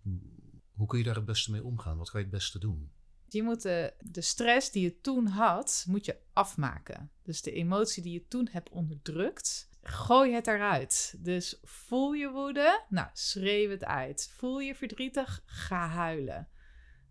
hoe 0.71 0.87
kun 0.87 0.97
je 0.97 1.03
daar 1.03 1.15
het 1.15 1.25
beste 1.25 1.51
mee 1.51 1.63
omgaan? 1.63 1.97
Wat 1.97 2.09
kan 2.09 2.19
je 2.19 2.25
het 2.25 2.35
beste 2.35 2.59
doen? 2.59 2.91
Je 3.27 3.43
moet 3.43 3.61
de, 3.61 3.93
de 3.99 4.21
stress 4.21 4.71
die 4.71 4.83
je 4.83 4.99
toen 4.99 5.27
had, 5.27 5.85
moet 5.87 6.05
je 6.05 6.19
afmaken. 6.33 7.11
Dus 7.21 7.41
de 7.41 7.51
emotie 7.51 8.03
die 8.03 8.13
je 8.13 8.27
toen 8.27 8.47
hebt 8.51 8.69
onderdrukt, 8.69 9.69
gooi 9.81 10.33
het 10.33 10.47
eruit. 10.47 11.15
Dus 11.17 11.59
voel 11.63 12.13
je 12.13 12.29
woede, 12.29 12.85
nou 12.89 13.07
schreeuw 13.13 13.69
het 13.69 13.83
uit. 13.83 14.31
Voel 14.35 14.59
je 14.59 14.75
verdrietig, 14.75 15.43
ga 15.45 15.87
huilen. 15.87 16.47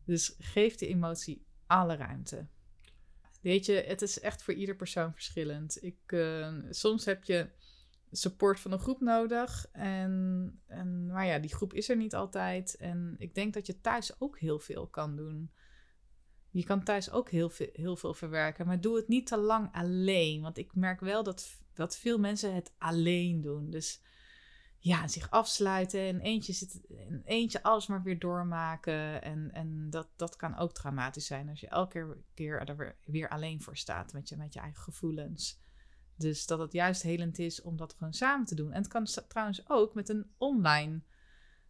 Dus 0.04 0.34
geef 0.38 0.74
de 0.74 0.86
emotie 0.86 1.46
alle 1.72 1.96
ruimte. 1.96 2.46
Weet 3.40 3.66
je, 3.66 3.72
het 3.72 4.02
is 4.02 4.20
echt 4.20 4.42
voor 4.42 4.54
ieder 4.54 4.76
persoon 4.76 5.12
verschillend. 5.12 5.82
Ik, 5.82 5.98
uh, 6.06 6.58
soms 6.70 7.04
heb 7.04 7.24
je 7.24 7.50
support 8.10 8.60
van 8.60 8.72
een 8.72 8.78
groep 8.78 9.00
nodig. 9.00 9.66
En, 9.72 10.60
en, 10.66 11.06
maar 11.06 11.26
ja, 11.26 11.38
die 11.38 11.54
groep 11.54 11.72
is 11.72 11.88
er 11.88 11.96
niet 11.96 12.14
altijd. 12.14 12.76
En 12.76 13.14
ik 13.18 13.34
denk 13.34 13.54
dat 13.54 13.66
je 13.66 13.80
thuis 13.80 14.20
ook 14.20 14.38
heel 14.38 14.58
veel 14.58 14.86
kan 14.86 15.16
doen. 15.16 15.52
Je 16.50 16.64
kan 16.64 16.84
thuis 16.84 17.10
ook 17.10 17.30
heel 17.30 17.50
veel, 17.50 17.70
heel 17.72 17.96
veel 17.96 18.14
verwerken. 18.14 18.66
Maar 18.66 18.80
doe 18.80 18.96
het 18.96 19.08
niet 19.08 19.26
te 19.26 19.36
lang 19.38 19.68
alleen. 19.72 20.42
Want 20.42 20.58
ik 20.58 20.74
merk 20.74 21.00
wel 21.00 21.22
dat, 21.22 21.60
dat 21.74 21.96
veel 21.96 22.18
mensen 22.18 22.54
het 22.54 22.74
alleen 22.78 23.40
doen. 23.40 23.70
Dus 23.70 24.02
ja, 24.82 25.08
zich 25.08 25.30
afsluiten 25.30 26.00
en 26.00 26.20
eentje, 26.20 26.52
zit, 26.52 26.80
eentje 27.24 27.62
alles 27.62 27.86
maar 27.86 28.02
weer 28.02 28.18
doormaken. 28.18 29.22
En, 29.22 29.50
en 29.52 29.90
dat, 29.90 30.08
dat 30.16 30.36
kan 30.36 30.56
ook 30.56 30.72
traumatisch 30.72 31.26
zijn 31.26 31.48
als 31.48 31.60
je 31.60 31.68
elke 31.68 32.16
keer 32.34 32.68
er 32.68 32.76
weer, 32.76 32.96
weer 33.04 33.28
alleen 33.28 33.62
voor 33.62 33.76
staat 33.76 34.12
met 34.12 34.28
je, 34.28 34.36
met 34.36 34.52
je 34.52 34.60
eigen 34.60 34.82
gevoelens. 34.82 35.60
Dus 36.16 36.46
dat 36.46 36.58
het 36.58 36.72
juist 36.72 37.02
helend 37.02 37.38
is 37.38 37.62
om 37.62 37.76
dat 37.76 37.94
gewoon 37.94 38.12
samen 38.12 38.46
te 38.46 38.54
doen. 38.54 38.72
En 38.72 38.82
het 38.82 38.88
kan 38.88 39.06
trouwens 39.28 39.68
ook 39.68 39.94
met 39.94 40.08
een 40.08 40.30
online 40.38 41.02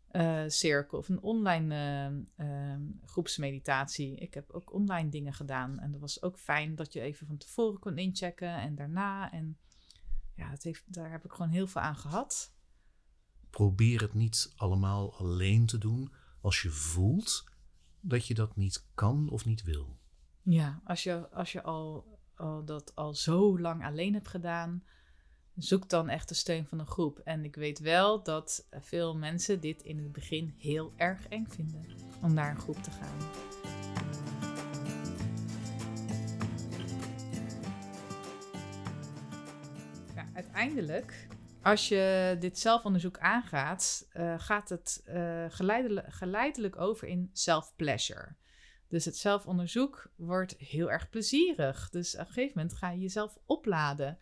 eh, 0.09 0.45
cirkel 0.47 0.99
of 0.99 1.09
een 1.09 1.23
online 1.23 1.75
eh, 1.75 2.07
ehm, 2.47 2.83
groepsmeditatie. 3.05 4.17
Ik 4.17 4.35
heb 4.35 4.51
ook 4.51 4.73
online 4.73 5.09
dingen 5.09 5.33
gedaan. 5.33 5.79
En 5.79 5.91
dat 5.91 6.01
was 6.01 6.23
ook 6.23 6.39
fijn 6.39 6.75
dat 6.75 6.93
je 6.93 7.01
even 7.01 7.27
van 7.27 7.37
tevoren 7.37 7.79
kon 7.79 7.99
inchecken 7.99 8.55
en 8.55 8.75
daarna. 8.75 9.33
En 9.33 9.59
ja, 10.35 10.51
dat 10.51 10.63
heeft, 10.63 10.83
daar 10.87 11.11
heb 11.11 11.25
ik 11.25 11.33
gewoon 11.33 11.51
heel 11.51 11.67
veel 11.67 11.81
aan 11.81 11.97
gehad. 11.97 12.61
Probeer 13.53 14.01
het 14.01 14.15
niet 14.15 14.53
allemaal 14.57 15.15
alleen 15.19 15.67
te 15.67 15.79
doen 15.79 16.13
als 16.41 16.63
je 16.63 16.71
voelt 16.71 17.45
dat 18.01 18.27
je 18.27 18.35
dat 18.35 18.57
niet 18.57 18.87
kan 18.95 19.29
of 19.31 19.45
niet 19.45 19.63
wil. 19.63 19.97
Ja, 20.43 20.81
als 20.85 21.03
je, 21.03 21.31
als 21.31 21.53
je 21.53 21.63
al, 21.63 22.19
al 22.35 22.65
dat 22.65 22.95
al 22.95 23.15
zo 23.15 23.61
lang 23.61 23.85
alleen 23.85 24.15
hebt 24.15 24.29
gedaan, 24.29 24.85
zoek 25.57 25.89
dan 25.89 26.09
echt 26.09 26.29
de 26.29 26.35
steun 26.35 26.67
van 26.67 26.79
een 26.79 26.87
groep. 26.87 27.19
En 27.19 27.45
ik 27.45 27.55
weet 27.55 27.79
wel 27.79 28.23
dat 28.23 28.67
veel 28.71 29.17
mensen 29.17 29.61
dit 29.61 29.83
in 29.83 29.99
het 29.99 30.13
begin 30.13 30.55
heel 30.59 30.93
erg 30.97 31.29
eng 31.29 31.47
vinden 31.49 31.87
om 32.23 32.35
naar 32.35 32.51
een 32.51 32.61
groep 32.61 32.83
te 32.83 32.91
gaan. 32.91 33.19
Ja, 40.15 40.27
uiteindelijk, 40.35 41.29
als 41.63 41.89
je 41.89 42.37
dit 42.41 42.59
zelfonderzoek 42.59 43.19
aangaat, 43.19 44.09
uh, 44.17 44.35
gaat 44.39 44.69
het 44.69 45.05
uh, 45.09 45.45
geleidelijk, 45.49 46.13
geleidelijk 46.13 46.81
over 46.81 47.09
in 47.09 47.31
self-pleasure. 47.33 48.35
Dus 48.89 49.05
het 49.05 49.17
zelfonderzoek 49.17 50.13
wordt 50.17 50.55
heel 50.59 50.91
erg 50.91 51.09
plezierig. 51.11 51.91
Dus 51.91 52.15
op 52.15 52.21
een 52.21 52.27
gegeven 52.27 52.53
moment 52.55 52.77
ga 52.77 52.91
je 52.91 53.01
jezelf 53.01 53.39
opladen. 53.47 54.19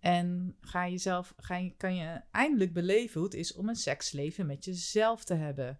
En 0.00 0.56
ga 0.60 0.84
je 0.84 0.98
zelf, 0.98 1.34
ga 1.36 1.56
je, 1.56 1.74
kan 1.76 1.94
je 1.96 2.20
eindelijk 2.30 2.72
beleven 2.72 3.20
hoe 3.20 3.28
het 3.28 3.38
is 3.38 3.54
om 3.54 3.68
een 3.68 3.76
seksleven 3.76 4.46
met 4.46 4.64
jezelf 4.64 5.24
te 5.24 5.34
hebben. 5.34 5.78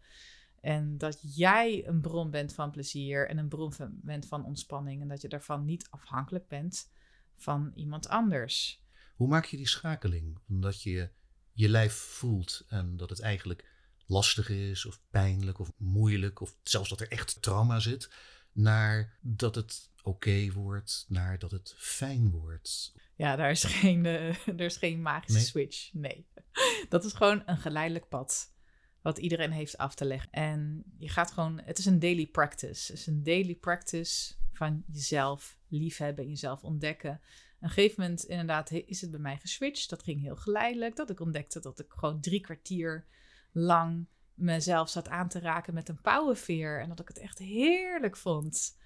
En 0.61 0.99
dat 0.99 1.37
jij 1.37 1.87
een 1.87 2.01
bron 2.01 2.31
bent 2.31 2.55
van 2.55 2.71
plezier 2.71 3.29
en 3.29 3.39
een 3.39 3.49
bron 3.49 3.73
bent 3.91 4.27
van 4.27 4.45
ontspanning. 4.45 5.03
En 5.03 5.09
dat 5.09 5.23
je 5.23 5.29
daarvan 5.29 5.65
niet 5.65 5.87
afhankelijk 5.91 6.49
bent 6.49 6.91
van 7.37 7.73
iemand 7.75 8.09
anders. 8.09 8.87
Hoe 9.19 9.29
maak 9.29 9.45
je 9.45 9.57
die 9.57 9.69
schakeling? 9.69 10.39
Omdat 10.49 10.83
je 10.83 11.11
je 11.53 11.69
lijf 11.69 11.93
voelt 11.93 12.65
en 12.69 12.97
dat 12.97 13.11
het 13.11 13.21
eigenlijk 13.21 13.65
lastig 14.07 14.49
is 14.49 14.87
of 14.87 15.01
pijnlijk 15.11 15.59
of 15.59 15.73
moeilijk 15.77 16.41
of 16.41 16.57
zelfs 16.63 16.89
dat 16.89 17.01
er 17.01 17.11
echt 17.11 17.43
trauma 17.43 17.81
zit, 17.81 18.11
naar 18.53 19.19
dat 19.21 19.55
het 19.55 19.91
oké 20.03 20.53
wordt, 20.53 21.05
naar 21.09 21.39
dat 21.39 21.51
het 21.51 21.75
fijn 21.77 22.31
wordt. 22.31 22.95
Ja, 23.17 23.37
daar 23.37 23.51
is 23.51 23.65
geen, 23.65 24.05
uh, 24.15 24.47
er 24.47 24.61
is 24.61 24.77
geen 24.77 25.03
magische 25.03 25.41
switch. 25.41 25.93
Nee. 25.93 26.27
Dat 26.89 27.05
is 27.05 27.13
gewoon 27.13 27.43
een 27.47 27.59
geleidelijk 27.59 28.09
pad. 28.09 28.55
Wat 29.03 29.19
iedereen 29.19 29.53
heeft 29.53 29.79
af 29.79 29.95
te 29.95 30.05
leggen. 30.05 30.31
En 30.31 30.85
je 30.99 31.09
gaat 31.09 31.33
gewoon, 31.33 31.61
het 31.65 31.79
is 31.79 31.87
een 31.87 31.99
daily 31.99 32.27
practice. 32.27 32.93
Het 32.93 33.01
is 33.01 33.07
een 33.07 33.23
daily 33.23 33.55
practice 33.55 34.35
van 34.53 34.85
jezelf 34.87 35.59
liefhebben, 35.69 36.29
jezelf 36.29 36.63
ontdekken. 36.63 37.21
Een 37.61 37.69
gegeven 37.69 38.03
moment, 38.03 38.25
inderdaad, 38.25 38.71
is 38.71 39.01
het 39.01 39.11
bij 39.11 39.21
mij 39.21 39.37
geswitcht. 39.37 39.91
Dat 39.91 40.03
ging 40.03 40.21
heel 40.21 40.37
geleidelijk. 40.37 40.97
Dat 40.97 41.11
ik 41.11 41.21
ontdekte 41.21 41.61
dat 41.61 41.79
ik 41.79 41.93
gewoon 41.93 42.21
drie 42.21 42.41
kwartier 42.41 43.07
lang 43.53 44.07
mezelf 44.35 44.89
zat 44.89 45.09
aan 45.09 45.29
te 45.29 45.41
raken 45.41 45.75
met 45.75 45.89
een 45.89 46.01
pauwenveer. 46.01 46.81
En 46.81 46.89
dat 46.89 47.01
ik 47.01 47.09
het 47.09 47.19
echt 47.19 47.39
heerlijk 47.39 48.17
vond. 48.17 48.79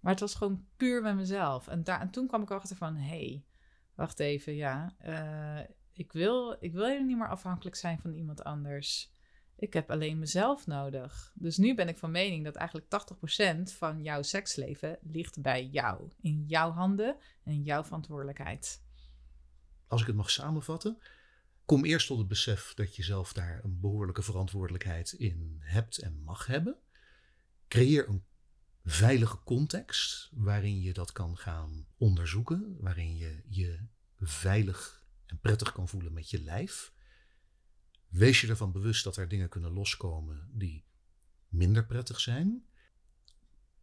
Maar 0.00 0.12
het 0.12 0.20
was 0.20 0.34
gewoon 0.34 0.66
puur 0.76 1.02
met 1.02 1.16
mezelf. 1.16 1.68
En, 1.68 1.84
daar, 1.84 2.00
en 2.00 2.10
toen 2.10 2.26
kwam 2.26 2.42
ik 2.42 2.50
achter 2.50 2.76
van, 2.76 2.96
hé, 2.96 3.06
hey, 3.08 3.44
wacht 3.94 4.20
even, 4.20 4.54
ja. 4.54 4.96
Uh, 5.06 5.60
ik, 5.92 6.12
wil, 6.12 6.56
ik 6.60 6.72
wil 6.72 6.84
helemaal 6.84 7.06
niet 7.06 7.16
meer 7.16 7.28
afhankelijk 7.28 7.76
zijn 7.76 7.98
van 7.98 8.12
iemand 8.12 8.44
anders. 8.44 9.14
Ik 9.58 9.72
heb 9.72 9.90
alleen 9.90 10.18
mezelf 10.18 10.66
nodig. 10.66 11.32
Dus 11.34 11.56
nu 11.56 11.74
ben 11.74 11.88
ik 11.88 11.98
van 11.98 12.10
mening 12.10 12.44
dat 12.44 12.54
eigenlijk 12.54 12.88
80% 13.70 13.76
van 13.76 14.02
jouw 14.02 14.22
seksleven 14.22 14.98
ligt 15.02 15.42
bij 15.42 15.66
jou. 15.66 16.10
In 16.20 16.44
jouw 16.46 16.70
handen 16.70 17.16
en 17.44 17.62
jouw 17.62 17.84
verantwoordelijkheid. 17.84 18.82
Als 19.86 20.00
ik 20.00 20.06
het 20.06 20.16
mag 20.16 20.30
samenvatten, 20.30 20.98
kom 21.64 21.84
eerst 21.84 22.06
tot 22.06 22.18
het 22.18 22.28
besef 22.28 22.74
dat 22.74 22.96
je 22.96 23.02
zelf 23.02 23.32
daar 23.32 23.60
een 23.64 23.80
behoorlijke 23.80 24.22
verantwoordelijkheid 24.22 25.12
in 25.12 25.56
hebt 25.60 25.98
en 25.98 26.22
mag 26.22 26.46
hebben. 26.46 26.76
Creëer 27.68 28.08
een 28.08 28.24
veilige 28.84 29.42
context 29.44 30.30
waarin 30.32 30.80
je 30.80 30.92
dat 30.92 31.12
kan 31.12 31.36
gaan 31.36 31.86
onderzoeken, 31.98 32.76
waarin 32.80 33.16
je 33.16 33.42
je 33.48 33.78
veilig 34.20 35.04
en 35.26 35.38
prettig 35.38 35.72
kan 35.72 35.88
voelen 35.88 36.12
met 36.12 36.30
je 36.30 36.42
lijf. 36.42 36.92
Wees 38.16 38.40
je 38.40 38.48
ervan 38.48 38.72
bewust 38.72 39.04
dat 39.04 39.16
er 39.16 39.28
dingen 39.28 39.48
kunnen 39.48 39.72
loskomen 39.72 40.48
die 40.52 40.84
minder 41.48 41.86
prettig 41.86 42.20
zijn. 42.20 42.66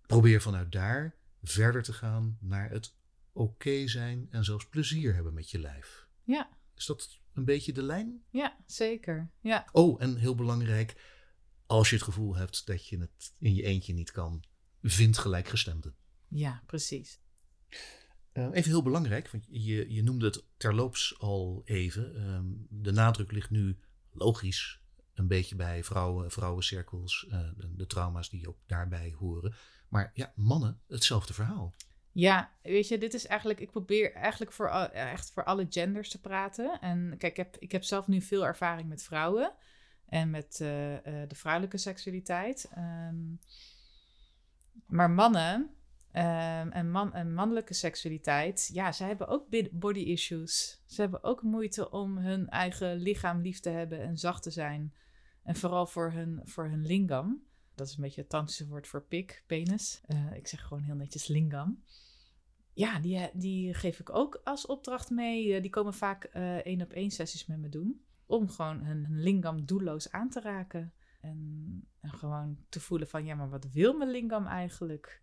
Probeer 0.05 0.41
vanuit 0.41 0.71
daar 0.71 1.15
verder 1.41 1.83
te 1.83 1.93
gaan 1.93 2.37
naar 2.41 2.69
het 2.69 2.95
oké 3.31 3.87
zijn 3.87 4.27
en 4.29 4.43
zelfs 4.43 4.67
plezier 4.67 5.13
hebben 5.13 5.33
met 5.33 5.49
je 5.49 5.59
lijf. 5.59 6.07
Ja. 6.23 6.57
Is 6.75 6.85
dat 6.85 7.19
een 7.33 7.45
beetje 7.45 7.73
de 7.73 7.83
lijn? 7.83 8.23
Ja, 8.29 8.63
zeker. 8.65 9.31
Ja. 9.41 9.67
Oh, 9.71 10.01
en 10.01 10.15
heel 10.17 10.35
belangrijk, 10.35 10.95
als 11.65 11.89
je 11.89 11.95
het 11.95 12.05
gevoel 12.05 12.35
hebt 12.35 12.65
dat 12.65 12.87
je 12.87 12.97
het 12.97 13.33
in 13.39 13.55
je 13.55 13.63
eentje 13.63 13.93
niet 13.93 14.11
kan, 14.11 14.43
vind 14.81 15.17
gelijkgestemden. 15.17 15.95
Ja, 16.27 16.63
precies. 16.65 17.21
Uh, 18.33 18.49
even 18.51 18.71
heel 18.71 18.83
belangrijk, 18.83 19.29
want 19.29 19.45
je, 19.49 19.93
je 19.93 20.03
noemde 20.03 20.25
het 20.25 20.45
terloops 20.57 21.19
al 21.19 21.61
even. 21.65 22.27
Um, 22.27 22.67
de 22.69 22.91
nadruk 22.91 23.31
ligt 23.31 23.49
nu 23.49 23.77
logisch 24.13 24.81
een 25.13 25.27
beetje 25.27 25.55
bij 25.55 25.83
vrouwen, 25.83 26.31
vrouwencirkels, 26.31 27.27
uh, 27.29 27.39
de, 27.75 27.85
trauma's 27.85 28.29
die 28.29 28.47
ook 28.47 28.57
daarbij 28.67 29.15
horen. 29.19 29.53
Maar 29.89 30.11
ja, 30.13 30.31
mannen, 30.35 30.81
hetzelfde 30.87 31.33
verhaal. 31.33 31.73
Ja, 32.11 32.51
weet 32.61 32.87
je, 32.87 32.97
dit 32.97 33.13
is 33.13 33.27
eigenlijk, 33.27 33.59
ik 33.59 33.71
probeer 33.71 34.13
eigenlijk 34.13 34.51
voor, 34.51 34.69
echt 34.69 35.31
voor 35.31 35.43
alle 35.43 35.65
genders 35.69 36.09
te 36.09 36.21
praten. 36.21 36.79
En 36.81 37.15
kijk, 37.17 37.31
ik 37.31 37.37
heb, 37.37 37.57
ik 37.57 37.71
heb 37.71 37.83
zelf 37.83 38.07
nu 38.07 38.21
veel 38.21 38.45
ervaring 38.45 38.89
met 38.89 39.03
vrouwen 39.03 39.53
en 40.05 40.29
met 40.29 40.59
uh, 40.61 40.67
de 41.27 41.35
vrouwelijke 41.35 41.77
seksualiteit. 41.77 42.71
Um, 42.77 43.39
maar 44.85 45.09
mannen 45.09 45.69
um, 46.15 46.71
en, 46.71 46.91
man, 46.91 47.13
en 47.13 47.33
mannelijke 47.33 47.73
seksualiteit, 47.73 48.69
ja, 48.73 48.91
ze 48.91 49.03
hebben 49.03 49.27
ook 49.27 49.47
body 49.71 49.99
issues. 49.99 50.83
Ze 50.85 51.01
hebben 51.01 51.23
ook 51.23 51.41
moeite 51.41 51.89
om 51.89 52.17
hun 52.17 52.49
eigen 52.49 52.97
lichaam 52.97 53.41
lief 53.41 53.59
te 53.59 53.69
hebben 53.69 54.01
en 54.01 54.17
zacht 54.17 54.43
te 54.43 54.51
zijn. 54.51 54.93
En 55.43 55.55
vooral 55.55 55.85
voor 55.85 56.11
hun, 56.11 56.41
voor 56.43 56.69
hun 56.69 56.85
lingam. 56.85 57.43
Dat 57.75 57.87
is 57.87 57.95
een 57.95 58.03
beetje 58.03 58.21
het 58.21 58.29
tantrische 58.29 58.67
woord 58.67 58.87
voor 58.87 59.03
pik, 59.03 59.43
penis. 59.47 60.01
Uh, 60.07 60.33
ik 60.33 60.47
zeg 60.47 60.61
gewoon 60.61 60.83
heel 60.83 60.95
netjes 60.95 61.27
lingam. 61.27 61.83
Ja, 62.73 62.99
die, 62.99 63.29
die 63.33 63.73
geef 63.73 63.99
ik 63.99 64.15
ook 64.15 64.41
als 64.43 64.65
opdracht 64.65 65.09
mee. 65.09 65.47
Uh, 65.47 65.61
die 65.61 65.69
komen 65.69 65.93
vaak 65.93 66.23
één 66.63 66.81
op 66.81 66.91
één 66.91 67.11
sessies 67.11 67.45
met 67.45 67.59
me 67.59 67.69
doen. 67.69 68.05
Om 68.25 68.49
gewoon 68.49 68.83
hun, 68.83 69.05
hun 69.05 69.21
lingam 69.21 69.65
doelloos 69.65 70.11
aan 70.11 70.29
te 70.29 70.41
raken. 70.41 70.93
En, 71.21 71.87
en, 71.99 72.09
gewoon 72.09 72.57
te 72.69 72.79
voelen 72.79 73.07
van, 73.07 73.25
ja, 73.25 73.35
maar 73.35 73.49
wat 73.49 73.71
wil 73.71 73.97
mijn 73.97 74.11
lingam 74.11 74.47
eigenlijk? 74.47 75.22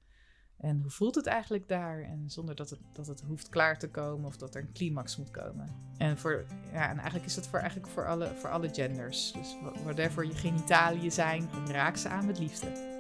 En 0.61 0.81
hoe 0.81 0.91
voelt 0.91 1.15
het 1.15 1.27
eigenlijk 1.27 1.69
daar? 1.69 2.03
En 2.03 2.31
zonder 2.31 2.55
dat 2.55 2.71
het, 2.71 2.81
dat 2.93 3.07
het 3.07 3.21
hoeft 3.21 3.49
klaar 3.49 3.79
te 3.79 3.91
komen 3.91 4.27
of 4.27 4.37
dat 4.37 4.55
er 4.55 4.63
een 4.63 4.73
climax 4.73 5.17
moet 5.17 5.31
komen. 5.31 5.69
En, 5.97 6.19
voor, 6.19 6.45
ja, 6.73 6.89
en 6.89 6.97
eigenlijk 6.97 7.25
is 7.25 7.35
dat 7.35 7.49
voor, 7.49 7.59
eigenlijk 7.59 7.93
voor, 7.93 8.07
alle, 8.07 8.35
voor 8.35 8.51
alle 8.51 8.69
genders. 8.73 9.33
Dus 9.33 9.57
whatever 9.83 10.27
je 10.27 10.35
genitaliën 10.35 11.13
zijn, 11.13 11.49
raak 11.67 11.97
ze 11.97 12.09
aan 12.09 12.27
met 12.27 12.39
liefde. 12.39 12.99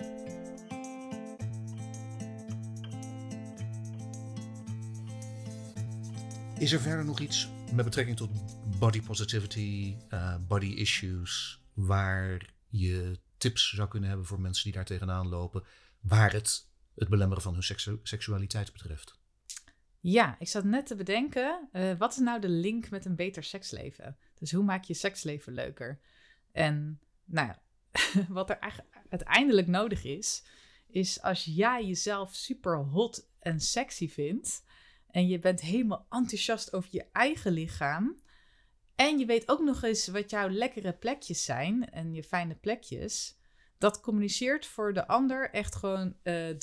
Is 6.58 6.72
er 6.72 6.80
verder 6.80 7.04
nog 7.04 7.20
iets 7.20 7.50
met 7.72 7.84
betrekking 7.84 8.16
tot 8.16 8.30
body 8.78 9.02
positivity, 9.02 9.96
uh, 10.10 10.36
body 10.48 10.66
issues, 10.66 11.60
waar 11.72 12.54
je 12.68 13.18
tips 13.36 13.74
zou 13.74 13.88
kunnen 13.88 14.08
hebben 14.08 14.26
voor 14.26 14.40
mensen 14.40 14.64
die 14.64 14.72
daar 14.72 14.84
tegenaan 14.84 15.28
lopen, 15.28 15.64
waar 16.00 16.32
het 16.32 16.68
het 17.00 17.08
belemmeren 17.08 17.42
van 17.42 17.52
hun 17.52 17.62
seksu 17.62 18.00
seksualiteit 18.02 18.72
betreft? 18.72 19.18
Ja, 20.00 20.36
ik 20.38 20.48
zat 20.48 20.64
net 20.64 20.86
te 20.86 20.94
bedenken, 20.94 21.68
uh, 21.72 21.92
wat 21.98 22.12
is 22.12 22.18
nou 22.18 22.40
de 22.40 22.48
link 22.48 22.90
met 22.90 23.04
een 23.04 23.16
beter 23.16 23.44
seksleven? 23.44 24.16
Dus 24.34 24.52
hoe 24.52 24.64
maak 24.64 24.84
je 24.84 24.94
seksleven 24.94 25.52
leuker? 25.52 26.00
En 26.52 27.00
nou 27.24 27.48
ja, 27.48 27.62
wat 28.28 28.50
er 28.50 28.84
uiteindelijk 29.08 29.66
nodig 29.66 30.04
is, 30.04 30.44
is 30.86 31.22
als 31.22 31.44
jij 31.44 31.86
jezelf 31.86 32.34
super 32.34 32.76
hot 32.76 33.30
en 33.38 33.60
sexy 33.60 34.08
vindt 34.08 34.64
en 35.10 35.28
je 35.28 35.38
bent 35.38 35.60
helemaal 35.60 36.06
enthousiast 36.10 36.72
over 36.72 36.88
je 36.92 37.06
eigen 37.12 37.52
lichaam, 37.52 38.20
en 39.00 39.18
je 39.18 39.26
weet 39.26 39.48
ook 39.48 39.60
nog 39.60 39.82
eens 39.82 40.06
wat 40.06 40.30
jouw 40.30 40.48
lekkere 40.48 40.92
plekjes 40.92 41.44
zijn 41.44 41.90
en 41.90 42.14
je 42.14 42.24
fijne 42.24 42.54
plekjes. 42.54 43.38
Dat 43.80 44.00
communiceert 44.00 44.66
voor 44.66 44.92
de 44.92 45.06
ander 45.06 45.50
echt 45.50 45.74
gewoon 45.74 46.14
uh, 46.22 46.50
eh, 46.50 46.56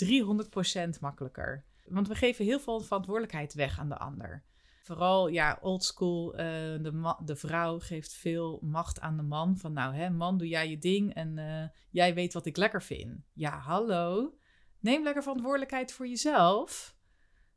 300% 0.95 0.99
makkelijker. 0.99 1.65
Want 1.85 2.07
we 2.07 2.15
geven 2.15 2.45
heel 2.45 2.59
veel 2.59 2.79
verantwoordelijkheid 2.79 3.53
weg 3.53 3.79
aan 3.79 3.89
de 3.89 3.97
ander. 3.97 4.43
Vooral, 4.83 5.27
ja, 5.27 5.57
oldschool, 5.61 6.33
uh, 6.33 6.39
de, 6.39 7.15
de 7.25 7.35
vrouw 7.35 7.79
geeft 7.79 8.13
veel 8.13 8.59
macht 8.61 8.99
aan 8.99 9.17
de 9.17 9.23
man. 9.23 9.57
Van 9.57 9.73
nou, 9.73 9.95
hè, 9.95 10.09
man, 10.09 10.37
doe 10.37 10.47
jij 10.47 10.69
je 10.69 10.77
ding 10.77 11.13
en 11.13 11.37
uh, 11.37 11.63
jij 11.89 12.13
weet 12.13 12.33
wat 12.33 12.45
ik 12.45 12.57
lekker 12.57 12.83
vind. 12.83 13.25
Ja, 13.33 13.57
hallo. 13.57 14.37
Neem 14.79 15.03
lekker 15.03 15.21
verantwoordelijkheid 15.21 15.91
voor 15.91 16.07
jezelf. 16.07 16.95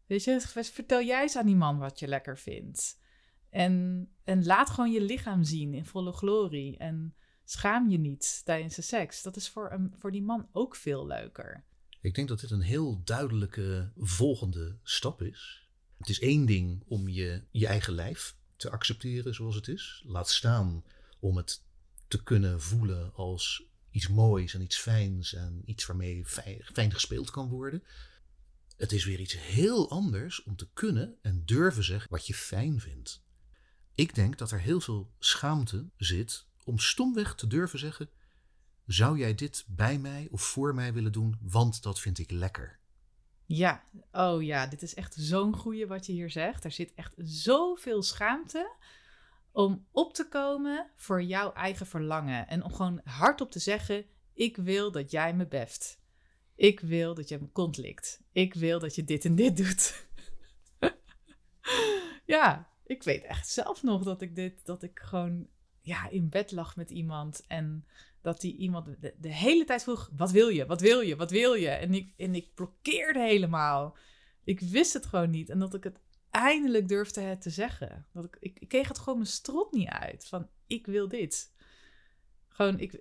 Weet 0.07 0.25
je, 0.25 0.41
vertel 0.41 1.03
jij 1.03 1.23
eens 1.23 1.37
aan 1.37 1.47
die 1.47 1.57
man 1.57 1.79
wat 1.79 1.99
je 1.99 2.09
lekker 2.09 2.39
vindt. 2.39 3.01
En, 3.51 4.07
en 4.25 4.45
laat 4.45 4.71
gewoon 4.71 4.91
je 4.91 5.01
lichaam 5.01 5.45
zien 5.45 5.75
in 5.75 5.87
volle 5.87 6.13
glorie. 6.13 6.79
En 6.79 7.15
schaam 7.51 7.91
je 7.91 7.99
niet 7.99 8.41
tijdens 8.45 8.75
de 8.75 8.83
seks. 8.83 9.23
Dat 9.23 9.37
is 9.37 9.49
voor, 9.49 9.73
een, 9.73 9.95
voor 9.99 10.13
die 10.13 10.23
man 10.23 10.49
ook 10.53 10.77
veel 10.77 11.07
leuker. 11.07 11.65
Ik 12.01 12.15
denk 12.15 12.29
dat 12.29 12.41
dit 12.41 12.51
een 12.51 12.61
heel 12.61 13.01
duidelijke 13.05 13.93
volgende 13.97 14.79
stap 14.83 15.23
is. 15.23 15.69
Het 15.99 16.09
is 16.09 16.21
één 16.21 16.47
ding 16.47 16.83
om 16.87 17.09
je, 17.09 17.43
je 17.51 17.67
eigen 17.67 17.93
lijf 17.93 18.37
te 18.57 18.71
accepteren 18.71 19.35
zoals 19.35 19.55
het 19.55 19.69
is. 19.69 20.03
Laat 20.07 20.31
staan 20.31 20.85
om 21.19 21.37
het 21.37 21.63
te 22.09 22.23
kunnen 22.23 22.61
voelen 22.61 23.15
als 23.15 23.65
iets 23.91 24.09
moois 24.09 24.55
en 24.55 24.61
iets 24.61 24.79
fijns 24.79 25.35
en 25.35 25.63
iets 25.65 25.87
waarmee 25.87 26.27
fijn, 26.27 26.63
fijn 26.73 26.93
gespeeld 26.93 27.31
kan 27.31 27.49
worden. 27.49 27.83
Het 28.77 28.93
is 28.93 29.05
weer 29.05 29.21
iets 29.21 29.39
heel 29.39 29.91
anders 29.91 30.43
om 30.43 30.57
te 30.57 30.69
kunnen 30.73 31.19
en 31.23 31.43
durven 31.45 31.85
zeggen 31.85 32.11
wat 32.11 32.27
je 32.27 32.35
fijn 32.35 32.81
vindt. 32.81 33.23
Ik 33.95 34.15
denk 34.15 34.39
dat 34.39 34.51
er 34.51 34.61
heel 34.61 34.81
veel 34.81 35.13
schaamte 35.19 35.91
zit 35.97 36.49
om 36.65 36.79
stomweg 36.79 37.35
te 37.35 37.47
durven 37.47 37.79
zeggen: 37.79 38.11
Zou 38.87 39.19
jij 39.19 39.35
dit 39.35 39.65
bij 39.69 39.99
mij 39.99 40.29
of 40.31 40.43
voor 40.43 40.75
mij 40.75 40.93
willen 40.93 41.13
doen, 41.13 41.39
want 41.41 41.83
dat 41.83 42.01
vind 42.01 42.19
ik 42.19 42.31
lekker? 42.31 42.79
Ja, 43.47 43.85
oh 44.13 44.43
ja, 44.43 44.67
dit 44.67 44.83
is 44.83 44.95
echt 44.95 45.15
zo'n 45.15 45.57
goeie 45.57 45.87
wat 45.87 46.07
je 46.07 46.13
hier 46.13 46.31
zegt. 46.31 46.65
Er 46.65 46.73
zit 46.73 46.95
echt 46.95 47.13
zoveel 47.17 48.03
schaamte 48.03 48.75
om 49.53 49.87
op 49.91 50.15
te 50.15 50.29
komen 50.29 50.91
voor 50.97 51.23
jouw 51.23 51.53
eigen 51.53 51.87
verlangen. 51.87 52.49
En 52.49 52.65
om 52.65 52.73
gewoon 52.73 53.01
hardop 53.05 53.51
te 53.51 53.59
zeggen: 53.59 54.05
Ik 54.35 54.57
wil 54.57 54.93
dat 54.93 55.11
jij 55.11 55.35
me 55.35 55.47
beft. 55.47 56.01
Ik 56.55 56.81
wil 56.81 57.15
dat 57.15 57.29
je 57.29 57.39
me 57.39 57.49
kont 57.49 57.77
likt. 57.77 58.23
Ik 58.33 58.55
wil 58.55 58.79
dat 58.79 58.95
je 58.95 59.05
dit 59.05 59.25
en 59.25 59.35
dit 59.35 59.57
doet. 59.57 60.09
ja, 62.35 62.69
ik 62.85 63.03
weet 63.03 63.25
echt 63.25 63.49
zelf 63.49 63.83
nog 63.83 64.03
dat 64.03 64.23
ik 64.23 64.35
dit, 64.35 64.67
dat 64.67 64.83
ik 64.83 65.01
gewoon 65.03 65.49
ja, 65.91 66.09
in 66.09 66.29
bed 66.29 66.53
lag 66.53 66.77
met 66.77 66.91
iemand 66.91 67.45
en 67.47 67.85
dat 68.21 68.41
die 68.41 68.57
iemand 68.57 68.87
de, 69.01 69.29
hele 69.29 69.65
tijd 69.65 69.83
vroeg: 69.83 70.11
wat 70.17 70.31
wil 70.31 70.49
je? 70.49 70.67
Wat 70.67 70.81
wil 70.81 71.01
je? 71.01 71.17
Wat 71.17 71.31
wil 71.31 71.55
je? 71.55 71.69
En 71.69 71.95
ik, 71.95 72.13
en 72.17 72.35
ik 72.35 72.55
blokkeerde 72.55 73.21
helemaal. 73.21 73.97
Ik 74.45 74.61
wist 74.61 74.93
het 74.93 75.07
gewoon 75.07 75.31
niet. 75.31 75.49
En 75.49 75.59
dat 75.59 75.75
ik 75.75 75.85
het 75.85 76.01
eindelijk 76.31 76.89
durfde 76.89 77.21
het 77.21 77.43
te 77.43 77.51
zeggen. 77.51 78.07
Dat 78.13 78.25
ik, 78.25 78.37
ik, 78.41 78.69
kreeg 78.69 78.89
het 78.89 78.99
gewoon 78.99 79.19
mijn 79.19 79.31
strot 79.31 79.73
niet 79.73 79.89
uit. 79.89 80.27
Van 80.29 80.49
ik 80.67 80.87
wil 80.87 81.09
dit. 81.09 81.53
Gewoon, 82.49 82.79
ik, 82.79 83.01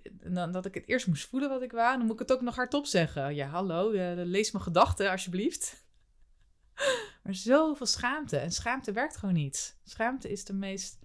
dat 0.52 0.66
ik 0.66 0.74
het 0.74 0.88
eerst 0.88 1.08
moest 1.08 1.28
voelen 1.28 1.50
wat 1.50 1.62
ik 1.62 1.72
wou. 1.72 1.98
Dan 1.98 2.06
moet 2.06 2.14
ik 2.14 2.28
het 2.28 2.32
ook 2.32 2.42
nog 2.42 2.56
hardop 2.56 2.86
zeggen. 2.86 3.36
Ja, 3.36 3.48
hallo, 3.48 3.92
uh, 3.92 4.12
lees 4.16 4.52
mijn 4.52 4.64
gedachten 4.64 5.12
alsjeblieft. 5.12 5.84
Maar 7.24 7.36
zoveel 7.36 7.86
schaamte. 7.86 8.38
En 8.38 8.52
schaamte 8.52 8.92
werkt 8.92 9.18
gewoon 9.18 9.36
niet. 9.36 9.80
Schaamte 9.84 10.30
is 10.32 10.46
de 10.46 10.54
meest 10.54 11.00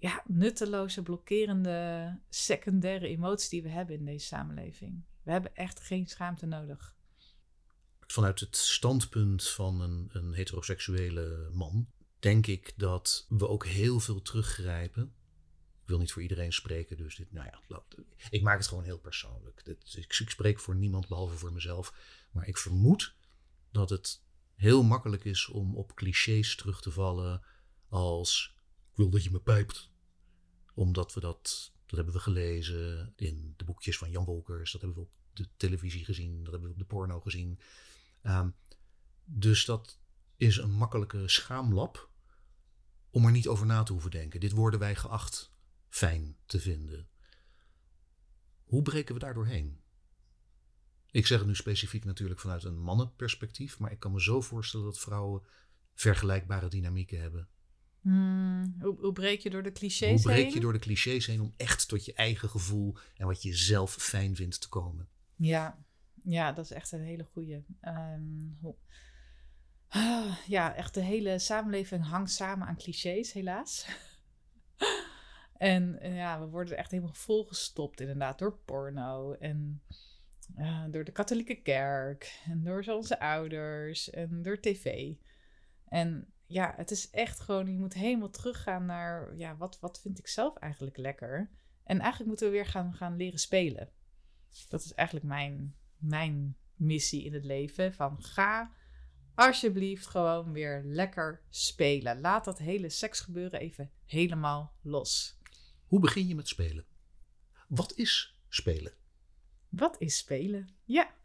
ja, 0.00 0.22
nutteloze, 0.26 1.02
blokkerende, 1.02 2.18
secundaire 2.28 3.06
emotie 3.06 3.50
die 3.50 3.62
we 3.62 3.68
hebben 3.68 3.96
in 3.96 4.04
deze 4.04 4.26
samenleving. 4.26 5.04
We 5.22 5.30
hebben 5.30 5.54
echt 5.54 5.80
geen 5.80 6.06
schaamte 6.06 6.46
nodig. 6.46 6.96
Vanuit 8.06 8.40
het 8.40 8.56
standpunt 8.56 9.48
van 9.48 9.80
een, 9.80 10.08
een 10.12 10.32
heteroseksuele 10.32 11.50
man, 11.52 11.88
denk 12.18 12.46
ik 12.46 12.72
dat 12.76 13.26
we 13.28 13.48
ook 13.48 13.66
heel 13.66 14.00
veel 14.00 14.22
teruggrijpen. 14.22 15.02
Ik 15.82 15.88
wil 15.94 15.98
niet 15.98 16.12
voor 16.12 16.22
iedereen 16.22 16.52
spreken, 16.52 16.96
dus 16.96 17.16
dit, 17.16 17.32
nou 17.32 17.46
ja, 17.46 17.82
ik 18.30 18.42
maak 18.42 18.58
het 18.58 18.66
gewoon 18.66 18.84
heel 18.84 18.98
persoonlijk. 18.98 19.62
Ik, 19.94 20.12
spreek 20.12 20.60
voor 20.60 20.76
niemand 20.76 21.08
behalve 21.08 21.36
voor 21.36 21.52
mezelf. 21.52 21.94
Maar 22.32 22.46
ik 22.46 22.58
vermoed 22.58 23.14
dat 23.70 23.90
het 23.90 24.22
heel 24.54 24.82
makkelijk 24.82 25.24
is 25.24 25.48
om 25.48 25.76
op 25.76 25.94
clichés 25.94 26.56
terug 26.56 26.80
te 26.80 26.90
vallen 26.90 27.42
als 27.88 28.57
wil 28.98 29.10
dat 29.10 29.24
je 29.24 29.30
me 29.30 29.40
pijpt. 29.40 29.90
Omdat 30.74 31.14
we 31.14 31.20
dat, 31.20 31.72
dat 31.86 31.96
hebben 31.96 32.14
we 32.14 32.20
gelezen 32.20 33.12
in 33.16 33.54
de 33.56 33.64
boekjes 33.64 33.98
van 33.98 34.10
Jan 34.10 34.24
Wolkers, 34.24 34.72
dat 34.72 34.80
hebben 34.80 34.98
we 34.98 35.08
op 35.08 35.12
de 35.32 35.48
televisie 35.56 36.04
gezien, 36.04 36.44
dat 36.44 36.52
hebben 36.52 36.68
we 36.68 36.74
op 36.74 36.80
de 36.80 36.94
porno 36.94 37.20
gezien. 37.20 37.60
Um, 38.22 38.54
dus 39.24 39.64
dat 39.64 39.98
is 40.36 40.56
een 40.56 40.70
makkelijke 40.70 41.28
schaamlap 41.28 42.10
om 43.10 43.24
er 43.24 43.30
niet 43.30 43.48
over 43.48 43.66
na 43.66 43.82
te 43.82 43.92
hoeven 43.92 44.10
denken. 44.10 44.40
Dit 44.40 44.52
worden 44.52 44.80
wij 44.80 44.94
geacht 44.94 45.52
fijn 45.88 46.36
te 46.46 46.60
vinden. 46.60 47.08
Hoe 48.64 48.82
breken 48.82 49.14
we 49.14 49.20
daar 49.20 49.34
doorheen? 49.34 49.80
Ik 51.10 51.26
zeg 51.26 51.38
het 51.38 51.46
nu 51.46 51.54
specifiek 51.54 52.04
natuurlijk 52.04 52.40
vanuit 52.40 52.64
een 52.64 52.80
mannenperspectief, 52.80 53.78
maar 53.78 53.92
ik 53.92 53.98
kan 53.98 54.12
me 54.12 54.22
zo 54.22 54.40
voorstellen 54.40 54.86
dat 54.86 54.98
vrouwen 54.98 55.42
vergelijkbare 55.94 56.68
dynamieken 56.68 57.20
hebben. 57.20 57.48
Hmm, 58.00 58.76
hoe, 58.80 58.96
hoe, 59.00 59.12
breek 59.12 59.40
je 59.40 59.50
door 59.50 59.62
de 59.62 59.72
clichés 59.72 60.08
heen? 60.08 60.12
Hoe 60.12 60.22
breek 60.22 60.52
je 60.52 60.60
door 60.60 60.72
de 60.72 60.78
clichés 60.78 61.26
heen 61.26 61.40
om 61.40 61.54
echt 61.56 61.88
tot 61.88 62.04
je 62.04 62.12
eigen 62.12 62.48
gevoel 62.48 62.96
en 63.16 63.26
wat 63.26 63.42
je 63.42 63.54
zelf 63.54 63.94
fijn 63.94 64.36
vindt 64.36 64.60
te 64.60 64.68
komen? 64.68 65.08
Ja, 65.36 65.84
ja 66.22 66.52
dat 66.52 66.64
is 66.64 66.70
echt 66.70 66.92
een 66.92 67.04
hele 67.04 67.24
goede. 67.24 67.64
Um, 67.82 68.58
ja, 70.46 70.74
echt 70.74 70.94
de 70.94 71.00
hele 71.00 71.38
samenleving 71.38 72.04
hangt 72.04 72.30
samen 72.30 72.66
aan 72.66 72.76
clichés, 72.76 73.32
helaas. 73.32 73.86
en 75.56 75.98
ja, 76.02 76.40
we 76.40 76.46
worden 76.46 76.76
echt 76.76 76.90
helemaal 76.90 77.14
volgestopt 77.14 78.00
inderdaad 78.00 78.38
door 78.38 78.58
porno 78.64 79.32
en 79.32 79.82
uh, 80.56 80.84
door 80.90 81.04
de 81.04 81.12
katholieke 81.12 81.62
kerk 81.62 82.40
en 82.44 82.64
door 82.64 82.84
onze 82.86 83.20
ouders 83.20 84.10
en 84.10 84.42
door 84.42 84.60
tv. 84.60 85.14
En 85.88 86.32
ja, 86.48 86.74
het 86.76 86.90
is 86.90 87.10
echt 87.10 87.40
gewoon, 87.40 87.72
je 87.72 87.78
moet 87.78 87.94
helemaal 87.94 88.30
teruggaan 88.30 88.86
naar, 88.86 89.36
ja, 89.36 89.56
wat, 89.56 89.78
wat 89.80 90.00
vind 90.00 90.18
ik 90.18 90.26
zelf 90.26 90.56
eigenlijk 90.56 90.96
lekker? 90.96 91.50
En 91.84 91.98
eigenlijk 91.98 92.28
moeten 92.28 92.46
we 92.46 92.52
weer 92.52 92.66
gaan, 92.66 92.94
gaan 92.94 93.16
leren 93.16 93.38
spelen. 93.38 93.90
Dat 94.68 94.84
is 94.84 94.94
eigenlijk 94.94 95.26
mijn, 95.26 95.76
mijn 95.96 96.56
missie 96.74 97.24
in 97.24 97.32
het 97.32 97.44
leven. 97.44 97.94
Van 97.94 98.22
ga 98.22 98.72
alsjeblieft 99.34 100.06
gewoon 100.06 100.52
weer 100.52 100.82
lekker 100.84 101.42
spelen. 101.48 102.20
Laat 102.20 102.44
dat 102.44 102.58
hele 102.58 102.88
seksgebeuren 102.88 103.60
even 103.60 103.90
helemaal 104.04 104.72
los. 104.82 105.38
Hoe 105.86 106.00
begin 106.00 106.26
je 106.26 106.34
met 106.34 106.48
spelen? 106.48 106.86
Wat 107.68 107.92
is 107.96 108.38
spelen? 108.48 108.92
Wat 109.68 109.96
is 109.98 110.16
spelen? 110.16 110.68
Ja. 110.84 111.16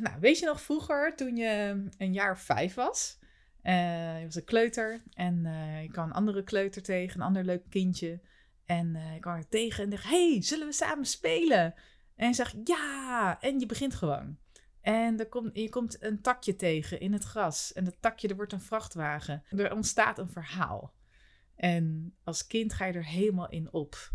Nou, 0.00 0.20
weet 0.20 0.38
je 0.38 0.46
nog 0.46 0.62
vroeger 0.62 1.16
toen 1.16 1.36
je 1.36 1.84
een 1.96 2.12
jaar 2.12 2.32
of 2.32 2.40
vijf 2.40 2.74
was? 2.74 3.18
Uh, 3.62 4.18
je 4.18 4.24
was 4.24 4.34
een 4.34 4.44
kleuter 4.44 5.02
en 5.12 5.44
uh, 5.44 5.82
je 5.82 5.88
kwam 5.88 6.06
een 6.06 6.12
andere 6.12 6.42
kleuter 6.42 6.82
tegen, 6.82 7.20
een 7.20 7.26
ander 7.26 7.44
leuk 7.44 7.62
kindje. 7.68 8.20
En 8.64 8.94
uh, 8.94 9.14
je 9.14 9.20
kwam 9.20 9.36
er 9.36 9.48
tegen 9.48 9.84
en 9.84 9.90
dacht, 9.90 10.04
hey, 10.04 10.42
zullen 10.42 10.66
we 10.66 10.72
samen 10.72 11.04
spelen? 11.04 11.74
En 12.16 12.28
je 12.28 12.34
zegt, 12.34 12.56
ja, 12.64 13.40
en 13.40 13.60
je 13.60 13.66
begint 13.66 13.94
gewoon. 13.94 14.38
En 14.80 15.18
er 15.18 15.28
komt, 15.28 15.56
je 15.56 15.68
komt 15.68 16.02
een 16.02 16.20
takje 16.20 16.56
tegen 16.56 17.00
in 17.00 17.12
het 17.12 17.24
gras. 17.24 17.72
En 17.72 17.84
dat 17.84 17.96
takje, 18.00 18.28
er 18.28 18.36
wordt 18.36 18.52
een 18.52 18.60
vrachtwagen. 18.60 19.42
Er 19.48 19.72
ontstaat 19.72 20.18
een 20.18 20.30
verhaal. 20.30 20.94
En 21.56 22.14
als 22.24 22.46
kind 22.46 22.72
ga 22.72 22.84
je 22.84 22.92
er 22.92 23.06
helemaal 23.06 23.48
in 23.48 23.72
op. 23.72 24.12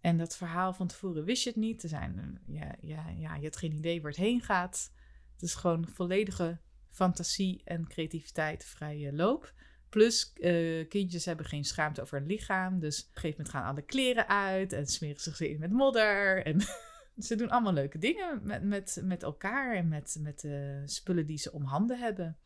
En 0.00 0.16
dat 0.16 0.36
verhaal 0.36 0.72
van 0.72 0.86
tevoren 0.86 1.24
wist 1.24 1.42
je 1.42 1.48
het 1.48 1.58
niet. 1.58 1.82
Er 1.82 1.88
zijn, 1.88 2.40
ja, 2.46 2.74
ja, 2.80 3.08
ja, 3.08 3.34
je 3.34 3.44
had 3.44 3.56
geen 3.56 3.72
idee 3.72 4.02
waar 4.02 4.10
het 4.10 4.20
heen 4.20 4.40
gaat. 4.40 4.92
Het 5.32 5.42
is 5.42 5.54
gewoon 5.54 5.88
volledige 5.88 6.60
fantasie 6.94 7.62
en 7.64 7.88
creativiteit 7.88 8.64
vrije 8.64 9.12
loop. 9.12 9.54
Plus, 9.88 10.32
uh, 10.36 10.88
kindjes 10.88 11.24
hebben 11.24 11.46
geen 11.46 11.64
schaamte 11.64 12.00
over 12.02 12.18
hun 12.18 12.26
lichaam. 12.26 12.78
Dus 12.80 13.00
op 13.00 13.06
een 13.06 13.12
gegeven 13.12 13.36
moment 13.36 13.48
gaan 13.56 13.64
alle 13.64 13.82
kleren 13.82 14.28
uit 14.28 14.72
en 14.72 14.86
smeren 14.86 15.20
zich 15.20 15.40
in 15.40 15.58
met 15.58 15.70
modder. 15.70 16.44
En 16.46 16.60
ze 17.26 17.36
doen 17.36 17.50
allemaal 17.50 17.72
leuke 17.72 17.98
dingen 17.98 18.40
met, 18.42 18.62
met, 18.62 19.00
met 19.04 19.22
elkaar 19.22 19.74
en 19.76 19.88
met, 19.88 20.16
met 20.20 20.40
de 20.40 20.82
spullen 20.84 21.26
die 21.26 21.38
ze 21.38 21.52
om 21.52 21.64
handen 21.64 21.98
hebben. 21.98 22.38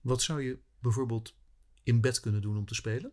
Wat 0.00 0.22
zou 0.22 0.42
je 0.42 0.58
bijvoorbeeld 0.78 1.36
in 1.82 2.00
bed 2.00 2.20
kunnen 2.20 2.42
doen 2.42 2.56
om 2.56 2.66
te 2.66 2.74
spelen? 2.74 3.12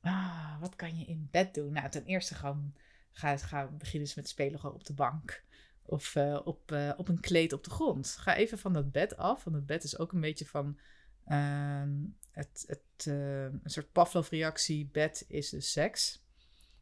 Ah, 0.00 0.60
wat 0.60 0.76
kan 0.76 0.98
je 0.98 1.04
in 1.04 1.28
bed 1.30 1.54
doen? 1.54 1.72
Nou, 1.72 1.90
ten 1.90 2.04
eerste 2.04 2.34
gewoon 2.34 2.74
ga, 3.12 3.36
ga 3.36 3.66
beginnen 3.66 4.10
met 4.16 4.28
spelen 4.28 4.60
gewoon 4.60 4.74
op 4.74 4.84
de 4.84 4.94
bank. 4.94 5.44
Of 5.90 6.14
uh, 6.14 6.40
op, 6.44 6.72
uh, 6.72 6.92
op 6.96 7.08
een 7.08 7.20
kleed 7.20 7.52
op 7.52 7.64
de 7.64 7.70
grond. 7.70 8.16
Ga 8.18 8.36
even 8.36 8.58
van 8.58 8.72
dat 8.72 8.92
bed 8.92 9.16
af. 9.16 9.44
Want 9.44 9.56
het 9.56 9.66
bed 9.66 9.84
is 9.84 9.98
ook 9.98 10.12
een 10.12 10.20
beetje 10.20 10.46
van 10.46 10.78
uh, 11.26 11.82
het, 12.30 12.64
het, 12.66 13.06
uh, 13.06 13.42
een 13.42 13.60
soort 13.64 13.92
Pavlov-reactie. 13.92 14.88
Bed 14.92 15.24
is 15.28 15.50
dus 15.50 15.72
seks. 15.72 16.24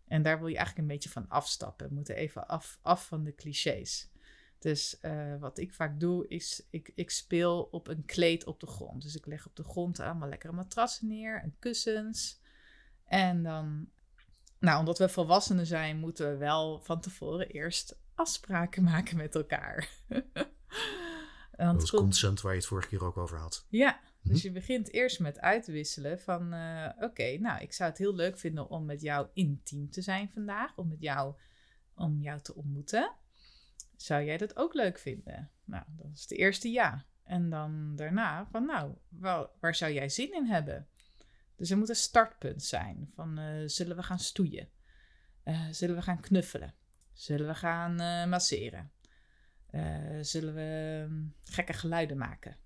En 0.07 0.23
daar 0.23 0.38
wil 0.38 0.49
je 0.49 0.57
eigenlijk 0.57 0.88
een 0.88 0.94
beetje 0.94 1.11
van 1.11 1.29
afstappen. 1.29 1.88
We 1.88 1.94
moeten 1.94 2.14
even 2.14 2.49
af, 2.49 2.79
af 2.83 3.07
van 3.07 3.25
de 3.25 3.35
clichés. 3.35 4.11
Dus 4.59 5.01
eh, 5.01 5.37
wat 5.38 5.59
ik 5.59 5.75
vaak 5.75 6.01
doe, 6.01 6.29
is 6.29 6.66
ik, 6.71 6.92
ik 6.94 7.11
speel 7.11 7.62
op 7.62 7.88
een 7.88 8.05
kleed 8.05 8.44
op 8.44 8.61
de 8.61 8.66
grond. 8.66 9.03
Dus 9.03 9.16
ik 9.16 9.27
leg 9.27 9.47
op 9.47 9.57
de 9.57 9.64
grond 9.64 10.01
allemaal 10.01 10.29
lekkere 10.29 10.53
matrassen 10.53 11.09
neer 11.09 11.42
en 11.42 11.57
kussens. 11.59 12.40
En 13.05 13.42
dan, 13.42 13.88
nou, 14.59 14.79
omdat 14.79 14.99
we 14.99 15.09
volwassenen 15.09 15.66
zijn, 15.66 15.99
moeten 15.99 16.31
we 16.31 16.37
wel 16.37 16.81
van 16.83 17.01
tevoren 17.01 17.49
eerst 17.49 17.99
afspraken 18.18 18.83
maken 18.83 19.16
met 19.16 19.35
elkaar. 19.35 19.88
dat 21.57 21.83
is 21.83 21.90
consent 21.90 22.40
waar 22.40 22.52
je 22.52 22.59
het 22.59 22.68
vorige 22.68 22.88
keer 22.88 23.04
ook 23.04 23.16
over 23.16 23.38
had. 23.38 23.66
Ja, 23.68 24.00
dus 24.22 24.37
mhm. 24.37 24.46
je 24.46 24.52
begint 24.52 24.92
eerst 24.92 25.20
met 25.20 25.40
uitwisselen 25.40 26.20
van, 26.20 26.54
uh, 26.54 26.88
oké, 27.00 27.38
nou, 27.38 27.61
ik 27.62 27.72
zou 27.72 27.90
het 27.90 27.98
heel 27.98 28.14
leuk 28.14 28.38
vinden 28.38 28.68
om 28.68 28.85
met 28.85 29.00
jou 29.00 29.28
intiem 29.33 29.90
te 29.90 30.02
zijn 30.02 30.31
vandaag, 30.31 30.76
om 30.76 30.88
met 30.88 31.00
jou, 31.00 31.35
om 31.94 32.20
jou 32.20 32.40
te 32.40 32.54
ontmoeten. 32.54 33.12
Zou 33.96 34.24
jij 34.24 34.37
dat 34.37 34.57
ook 34.57 34.74
leuk 34.74 34.98
vinden? 34.98 35.50
Nou, 35.64 35.85
dat 35.87 36.11
is 36.14 36.26
de 36.26 36.37
eerste 36.37 36.70
ja. 36.70 37.07
En 37.24 37.50
dan 37.50 37.96
daarna 37.96 38.46
van, 38.50 38.66
nou, 38.66 38.94
waar, 39.09 39.46
waar 39.61 39.74
zou 39.74 39.92
jij 39.92 40.09
zin 40.09 40.35
in 40.35 40.46
hebben? 40.46 40.88
Dus 41.57 41.70
er 41.70 41.78
moet 41.78 41.88
een 41.88 41.94
startpunt 41.94 42.62
zijn 42.62 43.11
van, 43.14 43.38
uh, 43.38 43.62
zullen 43.66 43.96
we 43.96 44.02
gaan 44.02 44.18
stoeien? 44.18 44.68
Uh, 45.44 45.66
zullen 45.70 45.96
we 45.96 46.02
gaan 46.02 46.20
knuffelen? 46.20 46.74
Zullen 47.18 47.46
we 47.46 47.54
gaan 47.54 47.94
masseren? 48.28 48.90
zullen 50.20 50.54
we 50.54 51.00
um, 51.09 51.35
gekke 51.44 51.72
geluiden 51.72 52.16
maken? 52.16 52.57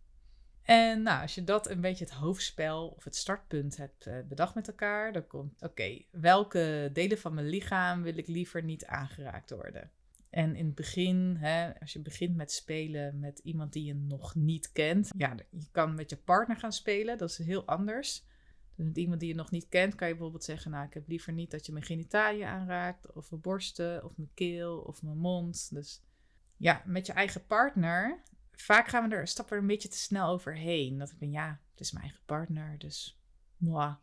En 0.62 1.02
nou, 1.02 1.22
als 1.22 1.34
je 1.34 1.44
dat 1.44 1.70
een 1.70 1.80
beetje 1.80 2.04
het 2.04 2.14
hoofdspel 2.14 2.88
of 2.88 3.04
het 3.04 3.16
startpunt 3.16 3.76
hebt 3.76 4.06
uh, 4.06 4.14
bedacht 4.28 4.54
met 4.54 4.68
elkaar, 4.68 5.12
dan 5.12 5.26
komt, 5.26 5.62
oké, 5.62 6.02
welke 6.10 6.90
delen 6.92 7.18
van 7.18 7.34
mijn 7.34 7.48
lichaam 7.48 8.02
wil 8.02 8.16
ik 8.16 8.26
liever 8.26 8.62
niet 8.62 8.86
aangeraakt 8.86 9.50
worden? 9.50 9.90
En 10.30 10.56
in 10.56 10.66
het 10.66 10.74
begin, 10.74 11.36
hè, 11.38 11.80
als 11.80 11.92
je 11.92 11.98
begint 11.98 12.36
met 12.36 12.52
spelen 12.52 13.18
met 13.18 13.38
iemand 13.38 13.72
die 13.72 13.84
je 13.84 13.94
nog 13.94 14.34
niet 14.34 14.72
kent, 14.72 15.10
ja, 15.16 15.34
je 15.50 15.68
kan 15.70 15.94
met 15.94 16.10
je 16.10 16.16
partner 16.16 16.56
gaan 16.56 16.72
spelen, 16.72 17.18
dat 17.18 17.30
is 17.30 17.38
heel 17.38 17.66
anders. 17.66 18.24
Met 18.84 18.96
iemand 18.96 19.20
die 19.20 19.28
je 19.28 19.34
nog 19.34 19.50
niet 19.50 19.68
kent, 19.68 19.94
kan 19.94 20.08
je 20.08 20.14
bijvoorbeeld 20.14 20.44
zeggen, 20.44 20.70
nou, 20.70 20.86
ik 20.86 20.94
heb 20.94 21.08
liever 21.08 21.32
niet 21.32 21.50
dat 21.50 21.66
je 21.66 21.72
mijn 21.72 21.84
genitaliën 21.84 22.46
aanraakt, 22.46 23.12
of 23.12 23.30
mijn 23.30 23.42
borsten, 23.42 24.04
of 24.04 24.16
mijn 24.16 24.30
keel, 24.34 24.78
of 24.78 25.02
mijn 25.02 25.18
mond. 25.18 25.74
Dus 25.74 26.02
ja, 26.56 26.82
met 26.86 27.06
je 27.06 27.12
eigen 27.12 27.46
partner 27.46 28.22
vaak 28.52 28.88
gaan 28.88 29.08
we 29.08 29.14
er, 29.14 29.26
stappen 29.26 29.56
er 29.56 29.62
een 29.62 29.68
beetje 29.68 29.88
te 29.88 29.98
snel 29.98 30.28
overheen. 30.28 30.98
Dat 30.98 31.10
ik 31.10 31.18
ben, 31.18 31.30
ja, 31.30 31.60
het 31.70 31.80
is 31.80 31.92
mijn 31.92 32.04
eigen 32.04 32.22
partner, 32.24 32.78
dus 32.78 33.20
moi, 33.56 33.96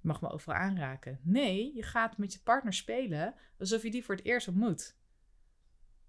je 0.00 0.08
mag 0.08 0.20
me 0.20 0.28
overal 0.28 0.60
aanraken. 0.60 1.20
Nee, 1.22 1.74
je 1.74 1.82
gaat 1.82 2.18
met 2.18 2.32
je 2.32 2.40
partner 2.42 2.72
spelen 2.72 3.34
alsof 3.58 3.82
je 3.82 3.90
die 3.90 4.04
voor 4.04 4.14
het 4.14 4.24
eerst 4.24 4.48
ontmoet. 4.48 4.96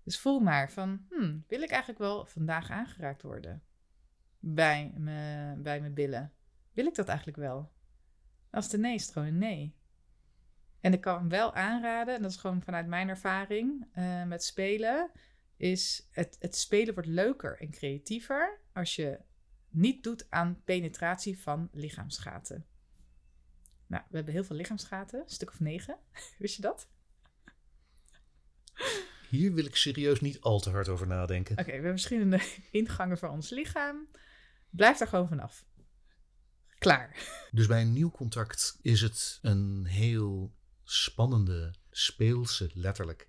Dus 0.03 0.19
voel 0.19 0.39
maar 0.39 0.71
van, 0.71 1.05
hmm, 1.09 1.43
wil 1.47 1.61
ik 1.61 1.69
eigenlijk 1.69 1.99
wel 1.99 2.25
vandaag 2.25 2.69
aangeraakt 2.69 3.21
worden? 3.21 3.63
Bij, 4.39 4.93
me, 4.97 5.53
bij 5.57 5.79
mijn 5.79 5.93
billen. 5.93 6.33
Wil 6.73 6.85
ik 6.85 6.95
dat 6.95 7.07
eigenlijk 7.07 7.37
wel? 7.37 7.71
Als 8.57 8.69
de 8.69 8.77
nee 8.77 8.95
is 8.95 9.03
het 9.03 9.11
gewoon 9.11 9.27
een 9.27 9.37
nee. 9.37 9.75
En 10.81 10.93
ik 10.93 11.01
kan 11.01 11.29
wel 11.29 11.53
aanraden, 11.53 12.15
en 12.15 12.21
dat 12.21 12.31
is 12.31 12.37
gewoon 12.37 12.61
vanuit 12.61 12.87
mijn 12.87 13.09
ervaring 13.09 13.87
uh, 13.97 14.23
met 14.23 14.43
spelen 14.43 15.11
is 15.57 16.07
het, 16.11 16.35
het 16.39 16.55
spelen 16.55 16.93
wordt 16.93 17.09
leuker 17.09 17.59
en 17.59 17.71
creatiever 17.71 18.59
als 18.73 18.95
je 18.95 19.19
niet 19.69 20.03
doet 20.03 20.27
aan 20.29 20.61
penetratie 20.63 21.39
van 21.39 21.69
lichaamsgaten. 21.71 22.65
Nou, 23.87 24.03
we 24.09 24.15
hebben 24.15 24.33
heel 24.33 24.43
veel 24.43 24.55
lichaamsgaten, 24.55 25.19
een 25.19 25.29
stuk 25.29 25.49
of 25.49 25.59
negen. 25.59 25.97
Wist 26.37 26.55
je 26.55 26.61
dat? 26.61 26.89
Hier 29.29 29.53
wil 29.53 29.65
ik 29.65 29.75
serieus 29.75 30.21
niet 30.21 30.41
al 30.41 30.59
te 30.59 30.69
hard 30.69 30.87
over 30.87 31.07
nadenken. 31.07 31.57
Oké, 31.57 31.65
we 31.65 31.71
hebben 31.71 31.91
verschillende 31.91 32.41
ingangen 32.71 33.17
voor 33.17 33.29
ons 33.29 33.49
lichaam. 33.49 34.07
Blijf 34.69 34.97
daar 34.97 35.07
gewoon 35.07 35.27
vanaf. 35.27 35.65
Klaar. 36.77 37.15
Dus 37.57 37.67
bij 37.67 37.81
een 37.81 37.93
nieuw 37.93 38.11
contact 38.11 38.77
is 38.81 39.01
het 39.01 39.39
een 39.41 39.85
heel 39.85 40.53
spannende, 40.83 41.73
speelse, 41.91 42.69
letterlijk 42.73 43.27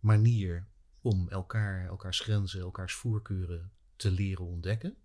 manier 0.00 0.66
om 1.00 1.28
elkaar, 1.28 1.86
elkaars 1.86 2.20
grenzen, 2.20 2.60
elkaars 2.60 2.94
voorkeuren 2.94 3.72
te 3.96 4.10
leren 4.10 4.44
ontdekken. 4.44 4.96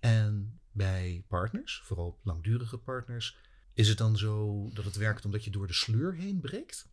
En 0.00 0.60
bij 0.72 1.24
partners, 1.28 1.82
vooral 1.84 2.18
langdurige 2.22 2.78
partners, 2.78 3.38
is 3.72 3.88
het 3.88 3.98
dan 3.98 4.16
zo 4.16 4.68
dat 4.72 4.84
het 4.84 4.96
werkt 4.96 5.24
omdat 5.24 5.44
je 5.44 5.50
door 5.50 5.66
de 5.66 5.72
sleur 5.72 6.14
heen 6.14 6.40
breekt? 6.40 6.88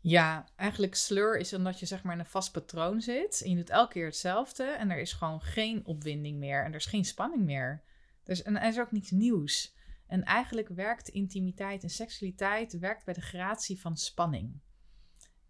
Ja, 0.00 0.48
eigenlijk 0.56 0.94
sleur 0.94 1.38
is 1.38 1.52
omdat 1.52 1.78
je 1.78 1.86
zeg 1.86 2.02
maar 2.02 2.14
in 2.14 2.20
een 2.20 2.26
vast 2.26 2.52
patroon 2.52 3.00
zit. 3.00 3.42
En 3.44 3.50
je 3.50 3.56
doet 3.56 3.70
elke 3.70 3.92
keer 3.92 4.06
hetzelfde 4.06 4.64
en 4.64 4.90
er 4.90 5.00
is 5.00 5.12
gewoon 5.12 5.42
geen 5.42 5.86
opwinding 5.86 6.38
meer 6.38 6.64
en 6.64 6.70
er 6.70 6.78
is 6.78 6.86
geen 6.86 7.04
spanning 7.04 7.44
meer. 7.44 7.82
Dus, 8.24 8.42
en 8.42 8.60
er 8.60 8.68
is 8.68 8.78
ook 8.78 8.92
niets 8.92 9.10
nieuws. 9.10 9.73
En 10.06 10.22
eigenlijk 10.22 10.68
werkt 10.68 11.08
intimiteit 11.08 11.82
en 11.82 11.90
seksualiteit 11.90 12.78
werkt 12.78 13.04
bij 13.04 13.14
de 13.14 13.20
gratie 13.20 13.80
van 13.80 13.96
spanning. 13.96 14.60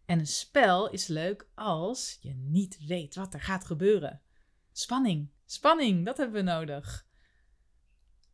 En 0.04 0.18
een 0.18 0.26
spel 0.26 0.90
is 0.90 1.06
leuk 1.06 1.48
als 1.54 2.18
je 2.20 2.34
niet 2.34 2.86
weet 2.86 3.14
wat 3.14 3.34
er 3.34 3.40
gaat 3.40 3.64
gebeuren. 3.64 4.22
Spanning, 4.72 5.30
spanning, 5.44 6.04
dat 6.04 6.16
hebben 6.16 6.44
we 6.44 6.50
nodig. 6.50 7.06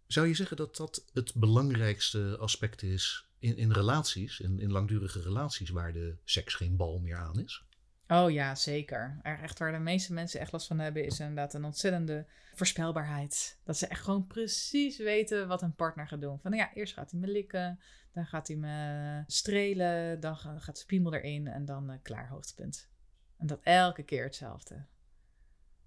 Zou 0.06 0.26
je 0.26 0.34
zeggen 0.34 0.56
dat 0.56 0.76
dat 0.76 1.04
het 1.12 1.34
belangrijkste 1.34 2.36
aspect 2.38 2.82
is 2.82 3.26
in, 3.38 3.56
in 3.56 3.72
relaties, 3.72 4.40
in, 4.40 4.60
in 4.60 4.70
langdurige 4.70 5.20
relaties, 5.22 5.70
waar 5.70 5.92
de 5.92 6.16
seks 6.24 6.54
geen 6.54 6.76
bal 6.76 6.98
meer 6.98 7.16
aan 7.16 7.40
is? 7.40 7.64
Oh 8.12 8.30
ja, 8.30 8.54
zeker. 8.54 9.18
Echt 9.22 9.58
waar 9.58 9.72
de 9.72 9.78
meeste 9.78 10.12
mensen 10.12 10.40
echt 10.40 10.52
last 10.52 10.66
van 10.66 10.78
hebben, 10.78 11.04
is 11.04 11.20
inderdaad 11.20 11.54
een 11.54 11.64
ontzettende 11.64 12.26
voorspelbaarheid. 12.54 13.58
Dat 13.64 13.76
ze 13.76 13.86
echt 13.86 14.02
gewoon 14.02 14.26
precies 14.26 14.98
weten 14.98 15.48
wat 15.48 15.62
een 15.62 15.74
partner 15.74 16.08
gaat 16.08 16.20
doen. 16.20 16.40
Van 16.40 16.52
ja, 16.52 16.74
eerst 16.74 16.94
gaat 16.94 17.10
hij 17.10 17.20
me 17.20 17.26
likken, 17.26 17.80
dan 18.12 18.26
gaat 18.26 18.48
hij 18.48 18.56
me 18.56 19.22
strelen, 19.26 20.20
dan 20.20 20.36
gaat 20.36 20.78
de 20.78 20.84
piemel 20.86 21.14
erin 21.14 21.46
en 21.46 21.64
dan 21.64 21.90
uh, 21.90 21.96
klaar 22.02 22.28
hoogtepunt. 22.28 22.88
En 23.36 23.46
dat 23.46 23.60
elke 23.62 24.02
keer 24.02 24.24
hetzelfde. 24.24 24.84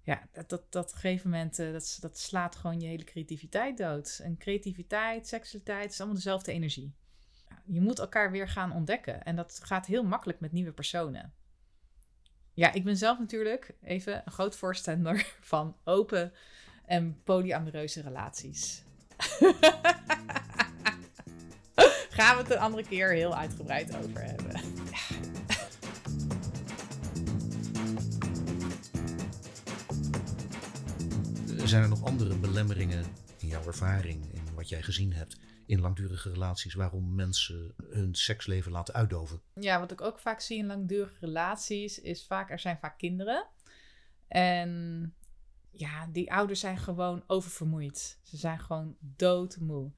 Ja, 0.02 0.28
dat, 0.32 0.48
dat, 0.48 0.72
dat 0.72 0.92
gegeven 0.92 1.30
moment, 1.30 1.58
uh, 1.58 1.72
dat, 1.72 1.98
dat 2.00 2.18
slaat 2.18 2.56
gewoon 2.56 2.80
je 2.80 2.86
hele 2.86 3.04
creativiteit 3.04 3.76
dood. 3.76 4.20
En 4.22 4.36
creativiteit, 4.36 5.26
seksualiteit, 5.26 5.90
is 5.90 5.98
allemaal 5.98 6.16
dezelfde 6.16 6.52
energie. 6.52 6.94
je 7.64 7.80
moet 7.80 7.98
elkaar 7.98 8.30
weer 8.30 8.48
gaan 8.48 8.72
ontdekken. 8.72 9.24
En 9.24 9.36
dat 9.36 9.60
gaat 9.62 9.86
heel 9.86 10.04
makkelijk 10.04 10.40
met 10.40 10.52
nieuwe 10.52 10.72
personen. 10.72 11.34
Ja, 12.54 12.72
ik 12.72 12.84
ben 12.84 12.96
zelf 12.96 13.18
natuurlijk 13.18 13.74
even 13.82 14.22
een 14.24 14.32
groot 14.32 14.56
voorstander 14.56 15.26
van 15.40 15.76
open 15.84 16.32
en 16.86 17.20
polyamoreuze 17.24 18.00
relaties. 18.00 18.82
Gaan 22.10 22.36
we 22.36 22.42
het 22.42 22.50
een 22.50 22.58
andere 22.58 22.82
keer 22.82 23.12
heel 23.12 23.36
uitgebreid 23.36 23.96
over 23.96 24.22
hebben. 24.22 24.60
Zijn 31.68 31.82
er 31.82 31.88
nog 31.88 32.04
andere 32.04 32.36
belemmeringen 32.36 33.04
in 33.38 33.48
jouw 33.48 33.66
ervaring, 33.66 34.32
in 34.32 34.42
wat 34.54 34.68
jij 34.68 34.82
gezien 34.82 35.12
hebt, 35.12 35.36
in 35.66 35.80
langdurige 35.80 36.30
relaties, 36.30 36.74
waarom 36.74 37.14
mensen 37.14 37.74
hun 37.90 38.14
seksleven 38.14 38.72
laten 38.72 38.94
uitdoven? 38.94 39.42
Ja, 39.54 39.80
wat 39.80 39.92
ik 39.92 40.00
ook 40.00 40.18
vaak 40.18 40.40
zie 40.40 40.58
in 40.58 40.66
langdurige 40.66 41.16
relaties, 41.20 42.00
is 42.00 42.26
vaak, 42.26 42.50
er 42.50 42.58
zijn 42.58 42.78
vaak 42.78 42.98
kinderen. 42.98 43.46
En 44.28 45.14
ja, 45.70 46.06
die 46.06 46.32
ouders 46.32 46.60
zijn 46.60 46.78
gewoon 46.78 47.24
oververmoeid. 47.26 48.18
Ze 48.22 48.36
zijn 48.36 48.58
gewoon 48.58 48.96
doodmoe. 49.00 49.92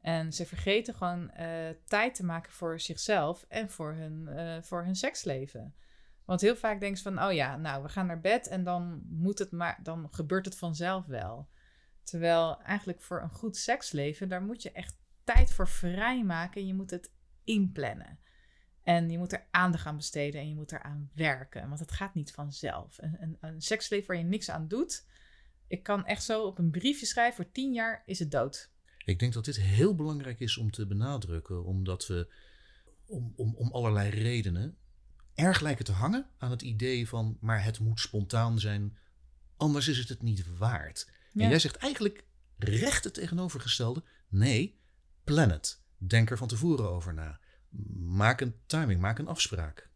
En 0.00 0.32
ze 0.32 0.46
vergeten 0.46 0.94
gewoon 0.94 1.30
uh, 1.38 1.68
tijd 1.84 2.14
te 2.14 2.24
maken 2.24 2.52
voor 2.52 2.80
zichzelf 2.80 3.44
en 3.48 3.70
voor 3.70 3.94
hun, 3.94 4.28
uh, 4.28 4.62
voor 4.62 4.84
hun 4.84 4.96
seksleven. 4.96 5.74
Want 6.24 6.40
heel 6.40 6.56
vaak 6.56 6.80
denken 6.80 6.98
ze 6.98 7.02
van, 7.02 7.22
oh 7.22 7.32
ja, 7.32 7.56
nou, 7.56 7.82
we 7.82 7.88
gaan 7.88 8.06
naar 8.06 8.20
bed 8.20 8.48
en 8.48 8.64
dan 8.64 9.02
moet 9.08 9.38
het 9.38 9.50
maar, 9.50 9.80
dan 9.82 10.08
gebeurt 10.10 10.44
het 10.44 10.56
vanzelf 10.56 11.06
wel. 11.06 11.48
Terwijl 12.02 12.62
eigenlijk 12.62 13.02
voor 13.02 13.22
een 13.22 13.30
goed 13.30 13.56
seksleven, 13.56 14.28
daar 14.28 14.42
moet 14.42 14.62
je 14.62 14.72
echt 14.72 14.96
tijd 15.34 15.52
voor 15.52 15.68
vrijmaken. 15.68 16.66
Je 16.66 16.74
moet 16.74 16.90
het 16.90 17.12
inplannen. 17.44 18.18
En 18.82 19.10
je 19.10 19.18
moet 19.18 19.32
er 19.32 19.46
aandacht 19.50 19.86
aan 19.86 19.96
besteden 19.96 20.40
en 20.40 20.48
je 20.48 20.54
moet 20.54 20.72
eraan 20.72 21.10
werken. 21.14 21.68
Want 21.68 21.80
het 21.80 21.92
gaat 21.92 22.14
niet 22.14 22.30
vanzelf. 22.30 22.98
Een, 22.98 23.16
een, 23.20 23.36
een 23.40 23.60
seksleven 23.60 24.06
waar 24.06 24.16
je 24.16 24.24
niks 24.24 24.50
aan 24.50 24.68
doet. 24.68 25.06
Ik 25.66 25.82
kan 25.82 26.06
echt 26.06 26.22
zo 26.22 26.42
op 26.42 26.58
een 26.58 26.70
briefje 26.70 27.06
schrijven: 27.06 27.44
voor 27.44 27.52
tien 27.52 27.72
jaar 27.72 28.02
is 28.06 28.18
het 28.18 28.30
dood. 28.30 28.70
Ik 29.04 29.18
denk 29.18 29.32
dat 29.32 29.44
dit 29.44 29.56
heel 29.56 29.94
belangrijk 29.94 30.40
is 30.40 30.56
om 30.56 30.70
te 30.70 30.86
benadrukken, 30.86 31.64
omdat 31.64 32.06
we 32.06 32.32
om, 33.06 33.32
om, 33.36 33.54
om 33.54 33.72
allerlei 33.72 34.10
redenen 34.10 34.76
erg 35.34 35.60
lijken 35.60 35.84
te 35.84 35.92
hangen 35.92 36.26
aan 36.38 36.50
het 36.50 36.62
idee 36.62 37.08
van, 37.08 37.38
maar 37.40 37.64
het 37.64 37.80
moet 37.80 38.00
spontaan 38.00 38.58
zijn, 38.58 38.98
anders 39.56 39.88
is 39.88 39.98
het 39.98 40.08
het 40.08 40.22
niet 40.22 40.56
waard. 40.56 41.10
En 41.34 41.48
jij 41.48 41.58
zegt 41.58 41.76
eigenlijk 41.76 42.24
recht 42.56 43.04
het 43.04 43.14
tegenovergestelde. 43.14 44.04
Nee, 44.28 44.77
plan 45.34 45.50
het. 45.50 45.82
Denk 45.96 46.30
er 46.30 46.38
van 46.38 46.48
tevoren 46.48 46.90
over 46.90 47.14
na. 47.14 47.40
Maak 47.98 48.40
een 48.40 48.54
timing, 48.66 49.00
maak 49.00 49.18
een 49.18 49.28
afspraak. 49.28 49.90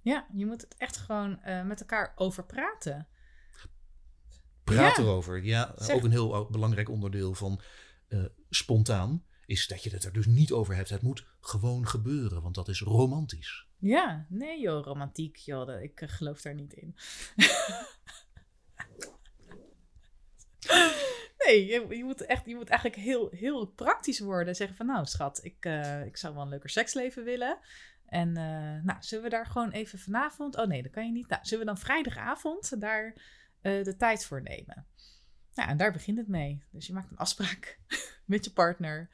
Ja, 0.00 0.26
je 0.32 0.46
moet 0.46 0.60
het 0.60 0.76
echt 0.76 0.96
gewoon 0.96 1.40
uh, 1.46 1.64
met 1.64 1.80
elkaar 1.80 2.12
over 2.16 2.44
praten. 2.44 3.08
Praat 4.64 4.96
Ja. 4.96 5.02
erover. 5.02 5.44
Ja, 5.44 5.72
Zeg- 5.76 5.96
ook 5.96 6.04
een 6.04 6.10
heel 6.10 6.48
belangrijk 6.50 6.88
onderdeel 6.88 7.34
van 7.34 7.60
eh, 8.08 8.24
spontaan 8.50 9.24
is 9.46 9.66
dat 9.66 9.82
je 9.82 9.90
het 9.90 10.04
er 10.04 10.12
dus 10.12 10.26
niet 10.26 10.52
over 10.52 10.74
hebt. 10.74 10.88
Het 10.90 11.02
moet 11.02 11.26
gewoon 11.40 11.86
gebeuren, 11.88 12.42
want 12.42 12.54
dat 12.54 12.68
is 12.68 12.80
romantisch. 12.80 13.66
Ja, 13.78 14.26
nee 14.28 14.60
joh, 14.60 14.84
romantiek, 14.84 15.36
joh, 15.36 15.82
ik 15.82 16.00
eh, 16.00 16.08
geloof 16.08 16.40
daar 16.42 16.54
niet 16.54 16.72
in. 16.72 16.96
nee, 21.46 21.66
je, 21.66 22.04
moet 22.04 22.26
echt, 22.26 22.46
je 22.46 22.54
moet 22.54 22.68
eigenlijk 22.68 23.00
heel, 23.00 23.30
heel 23.30 23.66
praktisch 23.66 24.20
worden. 24.20 24.56
Zeggen 24.56 24.76
van, 24.76 24.86
nou 24.86 25.06
schat, 25.06 25.44
ik, 25.44 25.64
eh, 25.64 26.04
ik 26.04 26.16
zou 26.16 26.34
wel 26.34 26.42
een 26.42 26.48
leuker 26.48 26.70
seksleven 26.70 27.24
willen. 27.24 27.58
En 28.06 28.36
eh, 28.36 28.82
nou, 28.84 28.96
zullen 29.00 29.24
we 29.24 29.30
daar 29.30 29.46
gewoon 29.46 29.70
even 29.70 29.98
vanavond... 29.98 30.56
Oh 30.56 30.66
nee, 30.66 30.82
dat 30.82 30.92
kan 30.92 31.06
je 31.06 31.12
niet. 31.12 31.28
Nou, 31.28 31.44
zullen 31.44 31.66
we 31.66 31.72
dan 31.72 31.80
vrijdagavond 31.80 32.80
daar 32.80 33.14
eh, 33.60 33.84
de 33.84 33.96
tijd 33.96 34.24
voor 34.24 34.42
nemen? 34.42 34.86
Nou, 35.54 35.68
en 35.68 35.76
daar 35.76 35.92
begint 35.92 36.18
het 36.18 36.28
mee. 36.28 36.64
Dus 36.70 36.86
je 36.86 36.92
maakt 36.92 37.10
een 37.10 37.16
afspraak 37.16 37.78
met 38.24 38.44
je 38.44 38.52
partner 38.52 39.10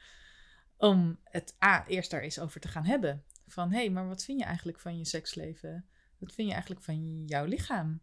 om 0.77 1.19
het 1.23 1.55
A, 1.63 1.87
eerst 1.87 2.11
daar 2.11 2.21
eens 2.21 2.39
over 2.39 2.59
te 2.59 2.67
gaan 2.67 2.85
hebben. 2.85 3.23
Van, 3.47 3.71
hé, 3.71 3.77
hey, 3.77 3.89
maar 3.89 4.07
wat 4.07 4.23
vind 4.23 4.39
je 4.39 4.45
eigenlijk 4.45 4.79
van 4.79 4.97
je 4.97 5.05
seksleven? 5.05 5.85
Wat 6.17 6.33
vind 6.33 6.47
je 6.47 6.53
eigenlijk 6.53 6.83
van 6.83 7.25
jouw 7.25 7.45
lichaam? 7.45 8.01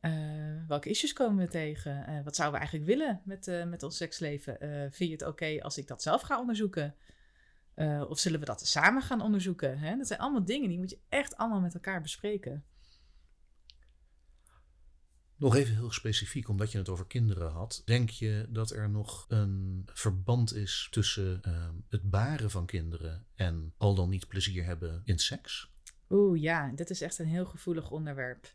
Eh, 0.00 0.12
welke 0.66 0.88
issues 0.88 1.12
komen 1.12 1.44
we 1.44 1.50
tegen? 1.50 2.06
Eh, 2.06 2.24
wat 2.24 2.36
zouden 2.36 2.60
we 2.60 2.66
eigenlijk 2.66 2.98
willen 2.98 3.20
met, 3.24 3.48
eh, 3.48 3.64
met 3.64 3.82
ons 3.82 3.96
seksleven? 3.96 4.56
Vind 4.92 5.10
je 5.10 5.16
het 5.16 5.26
oké 5.26 5.62
als 5.62 5.78
ik 5.78 5.86
dat 5.86 6.02
zelf 6.02 6.22
ga 6.22 6.40
onderzoeken? 6.40 6.94
Of 8.08 8.18
zullen 8.18 8.40
we 8.40 8.46
dat 8.46 8.66
samen 8.66 9.02
gaan 9.02 9.20
onderzoeken? 9.20 9.78
Hè? 9.78 9.96
Dat 9.96 10.06
zijn 10.06 10.20
allemaal 10.20 10.44
dingen 10.44 10.68
die 10.68 10.78
moet 10.78 10.90
je 10.90 10.98
echt 11.08 11.36
allemaal 11.36 11.60
met 11.60 11.74
elkaar 11.74 12.00
bespreken. 12.00 12.64
Nog 15.36 15.54
even 15.54 15.74
heel 15.74 15.92
specifiek, 15.92 16.48
omdat 16.48 16.72
je 16.72 16.78
het 16.78 16.88
over 16.88 17.06
kinderen 17.06 17.50
had. 17.50 17.82
Denk 17.84 18.10
je 18.10 18.46
dat 18.48 18.70
er 18.70 18.90
nog 18.90 19.24
een 19.28 19.82
verband 19.92 20.54
is 20.54 20.88
tussen 20.90 21.42
ehm, 21.42 21.74
het 21.88 22.10
baren 22.10 22.50
van 22.50 22.66
kinderen 22.66 23.26
en 23.34 23.74
al 23.76 23.94
dan 23.94 24.08
niet 24.08 24.28
plezier 24.28 24.64
hebben 24.64 25.02
in 25.04 25.18
seks? 25.18 25.70
Oeh 26.10 26.40
ja, 26.40 26.72
dit 26.74 26.90
is 26.90 27.00
echt 27.00 27.18
een 27.18 27.26
heel 27.26 27.46
gevoelig 27.46 27.90
onderwerp. 27.90 28.54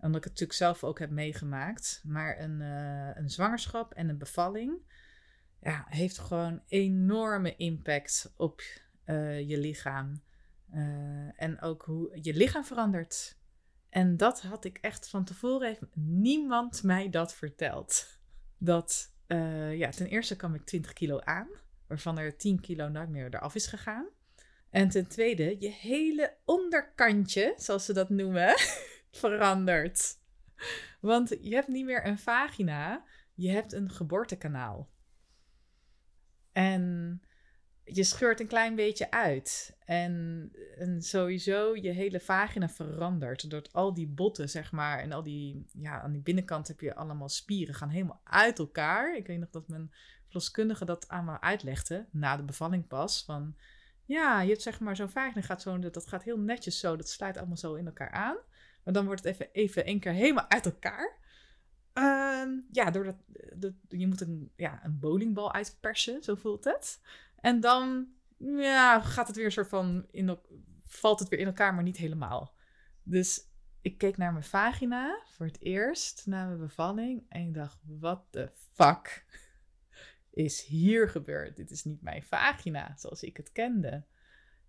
Omdat 0.00 0.16
ik 0.16 0.30
het 0.30 0.32
natuurlijk 0.32 0.58
zelf 0.58 0.84
ook 0.84 0.98
heb 0.98 1.10
meegemaakt. 1.10 2.02
Maar 2.04 2.40
een, 2.40 2.60
eh, 2.60 3.22
een 3.22 3.30
zwangerschap 3.30 3.92
en 3.92 4.08
een 4.08 4.18
bevalling 4.18 4.78
ja, 5.60 5.84
heeft 5.88 6.18
gewoon 6.18 6.62
enorme 6.66 7.56
impact 7.56 8.32
op 8.36 8.62
eh, 9.04 9.48
je 9.48 9.58
lichaam. 9.58 10.22
Eh, 10.70 11.42
en 11.42 11.60
ook 11.60 11.82
hoe 11.82 12.18
je 12.22 12.34
lichaam 12.34 12.64
verandert. 12.64 13.38
En 13.88 14.16
dat 14.16 14.42
had 14.42 14.64
ik 14.64 14.78
echt 14.78 15.08
van 15.08 15.24
tevoren, 15.24 15.68
heeft 15.68 15.82
niemand 15.94 16.82
mij 16.82 17.10
dat 17.10 17.34
verteld. 17.34 18.18
Dat, 18.58 19.14
ja, 19.72 19.90
ten 19.90 20.06
eerste 20.06 20.36
kwam 20.36 20.54
ik 20.54 20.64
20 20.64 20.92
kilo 20.92 21.20
aan, 21.20 21.48
waarvan 21.86 22.18
er 22.18 22.36
10 22.36 22.60
kilo 22.60 22.88
nooit 22.88 23.08
meer 23.08 23.34
eraf 23.34 23.54
is 23.54 23.66
gegaan. 23.66 24.08
En 24.70 24.88
ten 24.88 25.06
tweede, 25.06 25.56
je 25.58 25.68
hele 25.68 26.36
onderkantje, 26.44 27.54
zoals 27.56 27.84
ze 27.84 27.92
dat 27.92 28.10
noemen, 28.10 28.54
verandert. 29.10 30.18
Want 31.00 31.28
je 31.40 31.54
hebt 31.54 31.68
niet 31.68 31.84
meer 31.84 32.06
een 32.06 32.18
vagina, 32.18 33.04
je 33.34 33.50
hebt 33.50 33.72
een 33.72 33.90
geboortekanaal. 33.90 34.90
En 36.52 37.22
je 37.84 38.04
scheurt 38.04 38.40
een 38.40 38.46
klein 38.46 38.74
beetje 38.74 39.10
uit. 39.10 39.76
En, 39.84 40.48
en 40.76 41.02
sowieso 41.02 41.76
je 41.76 41.90
hele 41.90 42.20
vagina 42.20 42.68
verandert. 42.68 43.50
Door 43.50 43.66
al 43.72 43.94
die 43.94 44.08
botten, 44.08 44.48
zeg 44.48 44.72
maar. 44.72 44.98
En 44.98 45.12
al 45.12 45.22
die, 45.22 45.66
ja, 45.72 46.00
aan 46.00 46.12
die 46.12 46.22
binnenkant 46.22 46.68
heb 46.68 46.80
je 46.80 46.94
allemaal 46.94 47.28
spieren. 47.28 47.74
Gaan 47.74 47.88
helemaal 47.88 48.20
uit 48.24 48.58
elkaar. 48.58 49.16
Ik 49.16 49.26
weet 49.26 49.38
nog 49.38 49.50
dat 49.50 49.68
mijn 49.68 49.92
verloskundige 50.24 50.84
dat 50.84 51.08
aan 51.08 51.24
me 51.24 51.40
uitlegde. 51.40 52.06
Na 52.10 52.36
de 52.36 52.44
bevalling 52.44 52.86
pas. 52.86 53.24
Van, 53.24 53.56
ja, 54.04 54.40
je 54.40 54.50
hebt 54.50 54.62
zeg 54.62 54.80
maar 54.80 54.96
zo'n 54.96 55.08
vagina. 55.08 55.42
Gaat 55.42 55.62
zo, 55.62 55.78
dat 55.78 56.06
gaat 56.06 56.24
heel 56.24 56.38
netjes 56.38 56.80
zo. 56.80 56.96
Dat 56.96 57.08
sluit 57.08 57.36
allemaal 57.36 57.56
zo 57.56 57.74
in 57.74 57.86
elkaar 57.86 58.10
aan. 58.10 58.36
Maar 58.84 58.94
dan 58.94 59.04
wordt 59.06 59.24
het 59.24 59.32
even, 59.32 59.52
even 59.52 59.84
één 59.84 60.00
keer 60.00 60.12
helemaal 60.12 60.50
uit 60.50 60.66
elkaar. 60.66 61.18
Ehm, 61.92 62.50
ja, 62.70 62.90
doordat 62.90 63.16
dat, 63.54 63.72
je 63.88 64.06
moet 64.06 64.20
een, 64.20 64.52
ja, 64.56 64.80
een 64.84 64.98
bowlingbal 64.98 65.52
uitpersen, 65.52 66.22
zo 66.22 66.34
voelt 66.34 66.64
het. 66.64 67.00
En 67.40 67.60
dan 67.60 68.08
ja, 68.38 69.00
gaat 69.00 69.26
het 69.26 69.36
weer 69.36 69.44
een 69.44 69.52
soort 69.52 69.68
van 69.68 70.06
valt 70.84 71.18
het 71.18 71.28
weer 71.28 71.38
in 71.38 71.46
elkaar, 71.46 71.74
maar 71.74 71.82
niet 71.82 71.96
helemaal. 71.96 72.54
Dus 73.02 73.48
ik 73.80 73.98
keek 73.98 74.16
naar 74.16 74.32
mijn 74.32 74.44
vagina 74.44 75.22
voor 75.26 75.46
het 75.46 75.60
eerst 75.60 76.26
na 76.26 76.46
mijn 76.46 76.58
bevalling 76.58 77.24
en 77.28 77.40
ik 77.46 77.54
dacht: 77.54 77.78
what 77.86 78.22
the 78.30 78.50
fuck 78.72 79.24
is 80.30 80.64
hier 80.64 81.08
gebeurd? 81.08 81.56
Dit 81.56 81.70
is 81.70 81.84
niet 81.84 82.02
mijn 82.02 82.22
vagina 82.22 82.94
zoals 82.96 83.22
ik 83.22 83.36
het 83.36 83.52
kende. 83.52 84.04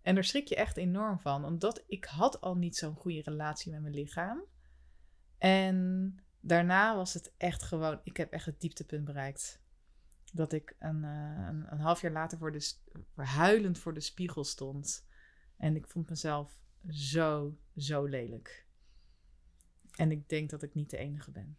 En 0.01 0.15
daar 0.15 0.23
schrik 0.23 0.47
je 0.47 0.55
echt 0.55 0.77
enorm 0.77 1.19
van, 1.19 1.45
omdat 1.45 1.83
ik 1.87 2.05
had 2.05 2.41
al 2.41 2.55
niet 2.55 2.75
zo'n 2.75 2.95
goede 2.95 3.21
relatie 3.21 3.71
met 3.71 3.81
mijn 3.81 3.93
lichaam. 3.93 4.43
En 5.37 6.17
daarna 6.39 6.95
was 6.95 7.13
het 7.13 7.33
echt 7.37 7.63
gewoon, 7.63 7.99
ik 8.03 8.17
heb 8.17 8.31
echt 8.31 8.45
het 8.45 8.61
dieptepunt 8.61 9.05
bereikt. 9.05 9.61
Dat 10.33 10.53
ik 10.53 10.75
een, 10.79 11.03
eh, 11.03 11.45
een, 11.47 11.71
een 11.71 11.79
half 11.79 12.01
jaar 12.01 12.11
later 12.11 12.37
voor 12.37 12.51
de, 12.51 12.75
huilend 13.15 13.79
voor 13.79 13.93
de 13.93 13.99
spiegel 13.99 14.43
stond. 14.43 15.07
En 15.57 15.75
ik 15.75 15.87
vond 15.87 16.09
mezelf 16.09 16.59
zo, 16.89 17.57
zo 17.75 18.05
lelijk. 18.05 18.65
En 19.95 20.11
ik 20.11 20.29
denk 20.29 20.49
dat 20.49 20.63
ik 20.63 20.73
niet 20.73 20.89
de 20.89 20.97
enige 20.97 21.31
ben. 21.31 21.57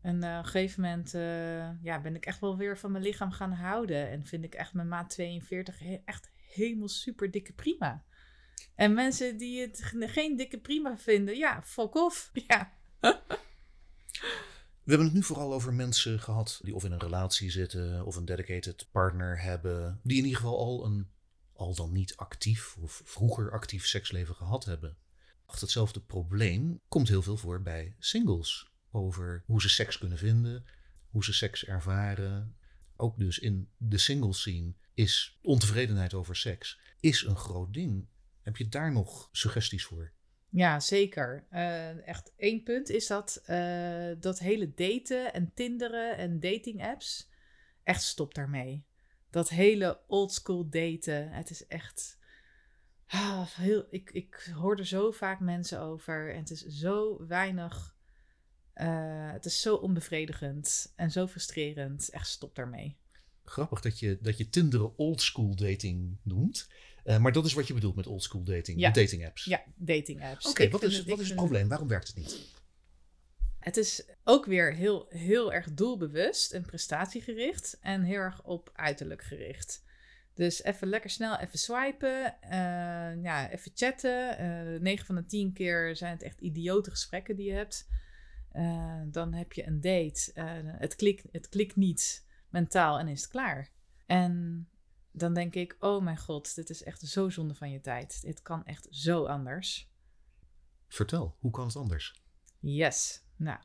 En 0.00 0.22
eh, 0.22 0.38
op 0.38 0.44
een 0.44 0.50
gegeven 0.50 0.82
moment 0.82 1.14
eh, 1.14 1.82
ja, 1.82 2.00
ben 2.00 2.14
ik 2.14 2.26
echt 2.26 2.40
wel 2.40 2.56
weer 2.56 2.78
van 2.78 2.92
mijn 2.92 3.04
lichaam 3.04 3.30
gaan 3.30 3.52
houden. 3.52 4.08
En 4.08 4.26
vind 4.26 4.44
ik 4.44 4.54
echt 4.54 4.74
mijn 4.74 4.88
maat 4.88 5.10
42 5.10 5.78
he- 5.78 6.02
echt 6.04 6.30
helemaal 6.48 6.88
super 6.88 7.30
dikke 7.30 7.52
prima. 7.52 8.04
En 8.74 8.94
mensen 8.94 9.36
die 9.36 9.60
het 9.60 9.82
ge- 9.82 10.08
geen 10.08 10.36
dikke 10.36 10.58
prima 10.58 10.98
vinden, 10.98 11.36
ja, 11.36 11.62
fuck 11.62 11.94
off. 11.94 12.30
Ja. 12.48 12.76
We 14.82 14.94
hebben 14.94 15.06
het 15.06 15.14
nu 15.16 15.22
vooral 15.22 15.52
over 15.54 15.74
mensen 15.74 16.20
gehad 16.20 16.60
die 16.62 16.74
of 16.74 16.84
in 16.84 16.92
een 16.92 16.98
relatie 16.98 17.50
zitten 17.50 18.04
of 18.06 18.16
een 18.16 18.24
dedicated 18.24 18.88
partner 18.90 19.40
hebben. 19.42 20.00
Die 20.02 20.16
in 20.18 20.24
ieder 20.24 20.40
geval 20.40 20.58
al 20.58 20.84
een 20.86 21.08
al 21.52 21.74
dan 21.74 21.92
niet 21.92 22.16
actief 22.16 22.76
of 22.76 23.02
vroeger 23.04 23.52
actief 23.52 23.86
seksleven 23.86 24.34
gehad 24.34 24.64
hebben. 24.64 24.96
Achter 25.46 25.62
hetzelfde 25.62 26.00
probleem 26.00 26.80
komt 26.88 27.08
heel 27.08 27.22
veel 27.22 27.36
voor 27.36 27.62
bij 27.62 27.94
singles. 27.98 28.72
Over 28.90 29.42
hoe 29.46 29.60
ze 29.60 29.68
seks 29.68 29.98
kunnen 29.98 30.18
vinden, 30.18 30.64
hoe 31.10 31.24
ze 31.24 31.32
seks 31.32 31.64
ervaren. 31.64 32.56
Ook 32.96 33.18
dus 33.18 33.38
in 33.38 33.68
de 33.76 33.98
single 33.98 34.32
scene 34.32 34.74
is 34.98 35.38
ontevredenheid 35.42 36.14
over 36.14 36.36
seks 36.36 36.80
is 37.00 37.22
een 37.22 37.36
groot 37.36 37.72
ding. 37.72 38.08
Heb 38.42 38.56
je 38.56 38.68
daar 38.68 38.92
nog 38.92 39.28
suggesties 39.32 39.84
voor? 39.84 40.12
Ja, 40.48 40.80
zeker. 40.80 41.46
Eh, 41.50 42.08
echt 42.08 42.32
één 42.36 42.62
punt 42.62 42.88
is 42.88 43.06
dat 43.06 43.42
eh, 43.44 44.10
dat 44.18 44.38
hele 44.38 44.74
daten 44.74 45.32
en 45.32 45.52
tinderen 45.54 46.16
en 46.16 46.40
dating 46.40 46.84
apps, 46.84 47.30
echt 47.82 48.02
stop 48.02 48.34
daarmee. 48.34 48.86
Dat 49.30 49.48
hele 49.48 50.00
oldschool 50.06 50.68
daten, 50.68 51.30
het 51.30 51.50
is 51.50 51.66
echt... 51.66 52.18
ah, 53.06 53.46
heel, 53.46 53.86
ik, 53.90 54.10
ik 54.10 54.50
hoor 54.54 54.78
er 54.78 54.86
zo 54.86 55.10
vaak 55.10 55.40
mensen 55.40 55.80
over 55.80 56.32
en 56.32 56.38
het 56.38 56.50
is 56.50 56.64
zo 56.64 57.26
weinig... 57.26 57.96
eh, 58.72 59.32
het 59.32 59.44
is 59.44 59.60
zo 59.60 59.74
onbevredigend 59.74 60.92
en 60.96 61.10
zo 61.10 61.26
frustrerend. 61.26 62.08
Echt 62.08 62.28
stop 62.28 62.54
daarmee. 62.54 62.98
Grappig 63.48 63.80
dat 63.80 63.98
je, 63.98 64.18
dat 64.22 64.38
je 64.38 64.48
Tinder 64.48 64.94
oldschool 64.96 65.54
dating 65.56 66.16
noemt. 66.22 66.68
Eh, 67.04 67.18
maar 67.18 67.32
dat 67.32 67.44
is 67.44 67.52
wat 67.52 67.66
je 67.66 67.74
bedoelt 67.74 67.96
met 67.96 68.06
oldschool 68.06 68.42
dating, 68.42 68.80
Ja. 68.80 68.90
dating 68.90 69.26
apps. 69.26 69.44
Ja, 69.44 69.62
dating 69.76 70.22
apps. 70.24 70.46
Oké, 70.48 70.68
wat 70.68 70.82
is, 70.82 70.96
het- 70.96 71.06
wat 71.08 71.18
is 71.18 71.26
het 71.28 71.36
probleem? 71.36 71.68
Waarom 71.68 71.88
werkt 71.88 72.06
het 72.06 72.16
niet? 72.16 72.56
Het 73.58 73.76
is 73.76 74.04
ook 74.24 74.46
weer 74.46 74.74
heel, 74.74 75.06
heel 75.08 75.52
erg 75.52 75.74
doelbewust 75.74 76.52
en 76.52 76.62
prestatiegericht 76.62 77.78
en 77.80 78.02
heel 78.02 78.18
erg 78.18 78.42
op 78.44 78.70
uiterlijk 78.74 79.22
gericht. 79.22 79.84
Dus 80.34 80.62
even 80.62 80.88
lekker 80.88 81.10
snel 81.10 81.38
even 81.38 81.58
swipen, 81.58 82.40
eh, 82.42 83.22
ja, 83.22 83.50
even 83.50 83.70
chatten. 83.74 84.38
Eh 84.38 84.80
9 84.80 85.06
van 85.06 85.14
de 85.14 85.26
10 85.26 85.52
keer 85.52 85.96
zijn 85.96 86.12
het 86.12 86.22
echt 86.22 86.40
idiote 86.40 86.90
gesprekken 86.90 87.36
die 87.36 87.46
je 87.46 87.52
hebt. 87.52 87.88
Dan 89.06 89.32
heb 89.34 89.52
je 89.52 89.66
een 89.66 89.80
date, 89.80 90.30
het, 90.78 90.96
klikt, 90.96 91.24
het 91.32 91.48
klikt 91.48 91.76
niet 91.76 92.26
mentaal 92.48 92.98
en 92.98 93.08
is 93.08 93.20
het 93.20 93.30
klaar. 93.30 93.70
En 94.06 94.68
dan 95.12 95.34
denk 95.34 95.54
ik, 95.54 95.76
oh 95.80 96.02
mijn 96.02 96.18
god, 96.18 96.54
dit 96.54 96.70
is 96.70 96.82
echt 96.82 97.00
zo 97.00 97.28
zonde 97.28 97.54
van 97.54 97.70
je 97.70 97.80
tijd. 97.80 98.22
Dit 98.22 98.42
kan 98.42 98.64
echt 98.64 98.86
zo 98.90 99.24
anders. 99.24 99.90
Vertel, 100.88 101.36
hoe 101.38 101.50
kan 101.50 101.66
het 101.66 101.76
anders? 101.76 102.22
Yes. 102.60 103.24
Nou, 103.36 103.58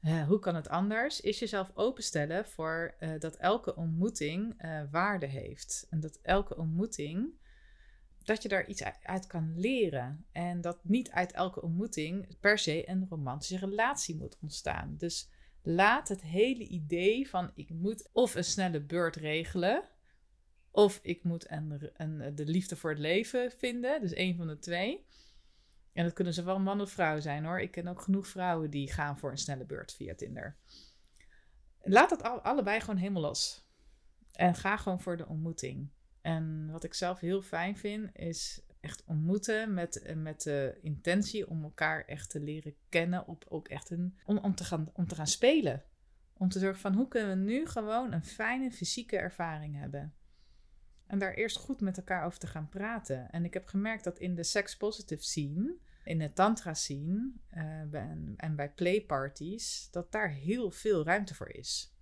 eh, 0.00 0.26
hoe 0.26 0.38
kan 0.38 0.54
het 0.54 0.68
anders? 0.68 1.20
Is 1.20 1.38
jezelf 1.38 1.70
openstellen 1.74 2.46
voor 2.46 2.94
eh, 2.98 3.10
dat 3.18 3.36
elke 3.36 3.76
ontmoeting 3.76 4.54
eh, 4.56 4.82
waarde 4.90 5.26
heeft. 5.26 5.86
En 5.90 6.00
dat 6.00 6.18
elke 6.22 6.56
ontmoeting 6.56 7.32
dat 8.22 8.42
je 8.42 8.48
daar 8.48 8.66
iets 8.66 8.82
uit 9.02 9.26
kan 9.26 9.52
leren. 9.56 10.26
En 10.32 10.60
dat 10.60 10.84
niet 10.84 11.10
uit 11.10 11.32
elke 11.32 11.62
ontmoeting 11.62 12.38
per 12.40 12.58
se 12.58 12.88
een 12.88 13.06
romantische 13.08 13.58
relatie 13.58 14.16
moet 14.16 14.38
ontstaan. 14.40 14.94
Dus 14.96 15.30
laat 15.66 16.08
het 16.08 16.22
hele 16.22 16.66
idee 16.66 17.28
van 17.28 17.50
ik 17.54 17.70
moet 17.70 18.08
of 18.12 18.34
een 18.34 18.44
snelle 18.44 18.80
beurt 18.80 19.16
regelen. 19.16 19.88
Of 20.70 21.00
ik 21.02 21.24
moet 21.24 21.48
de 22.34 22.44
liefde 22.44 22.76
voor 22.76 22.90
het 22.90 22.98
leven 22.98 23.50
vinden. 23.50 24.00
Dus 24.00 24.12
één 24.12 24.36
van 24.36 24.46
de 24.46 24.58
twee. 24.58 25.06
En 25.92 26.04
dat 26.04 26.12
kunnen 26.12 26.34
zowel 26.34 26.58
man 26.58 26.80
of 26.80 26.90
vrouw 26.90 27.20
zijn 27.20 27.44
hoor. 27.44 27.60
Ik 27.60 27.70
ken 27.70 27.88
ook 27.88 28.00
genoeg 28.00 28.26
vrouwen 28.26 28.70
die 28.70 28.92
gaan 28.92 29.18
voor 29.18 29.30
een 29.30 29.38
snelle 29.38 29.64
beurt 29.64 29.92
via 29.92 30.14
Tinder. 30.14 30.56
Laat 31.80 32.10
dat 32.10 32.22
allebei 32.22 32.80
gewoon 32.80 32.96
helemaal 32.96 33.22
los. 33.22 33.68
En 34.32 34.54
ga 34.54 34.76
gewoon 34.76 35.00
voor 35.00 35.16
de 35.16 35.26
ontmoeting. 35.26 35.90
En 36.20 36.70
wat 36.70 36.84
ik 36.84 36.94
zelf 36.94 37.20
heel 37.20 37.42
fijn 37.42 37.76
vind, 37.76 38.10
is 38.16 38.62
echt 38.84 39.04
ontmoeten 39.06 39.74
met, 39.74 40.14
met 40.16 40.42
de 40.42 40.78
intentie 40.82 41.48
om 41.48 41.62
elkaar 41.62 42.04
echt 42.04 42.30
te 42.30 42.40
leren 42.40 42.74
kennen. 42.88 43.26
Op 43.26 43.44
ook 43.48 43.68
echt 43.68 43.90
een, 43.90 44.18
om, 44.24 44.38
om, 44.38 44.54
te 44.54 44.64
gaan, 44.64 44.90
om 44.92 45.06
te 45.06 45.14
gaan 45.14 45.26
spelen. 45.26 45.82
Om 46.32 46.48
te 46.48 46.58
zorgen 46.58 46.80
van 46.80 46.94
hoe 46.94 47.08
kunnen 47.08 47.38
we 47.38 47.44
nu 47.44 47.66
gewoon 47.66 48.12
een 48.12 48.24
fijne 48.24 48.70
fysieke 48.70 49.16
ervaring 49.16 49.78
hebben. 49.78 50.14
En 51.06 51.18
daar 51.18 51.34
eerst 51.34 51.56
goed 51.56 51.80
met 51.80 51.96
elkaar 51.96 52.24
over 52.24 52.38
te 52.38 52.46
gaan 52.46 52.68
praten. 52.68 53.30
En 53.30 53.44
ik 53.44 53.54
heb 53.54 53.66
gemerkt 53.66 54.04
dat 54.04 54.18
in 54.18 54.34
de 54.34 54.42
sex-positive 54.42 55.22
scene, 55.22 55.76
in 56.04 56.18
de 56.18 56.32
tantra 56.32 56.74
scene 56.74 57.32
uh, 57.54 57.94
en, 57.94 58.34
en 58.36 58.56
bij 58.56 58.72
playparties, 58.72 59.88
dat 59.90 60.12
daar 60.12 60.30
heel 60.30 60.70
veel 60.70 61.04
ruimte 61.04 61.34
voor 61.34 61.50
is. 61.50 61.94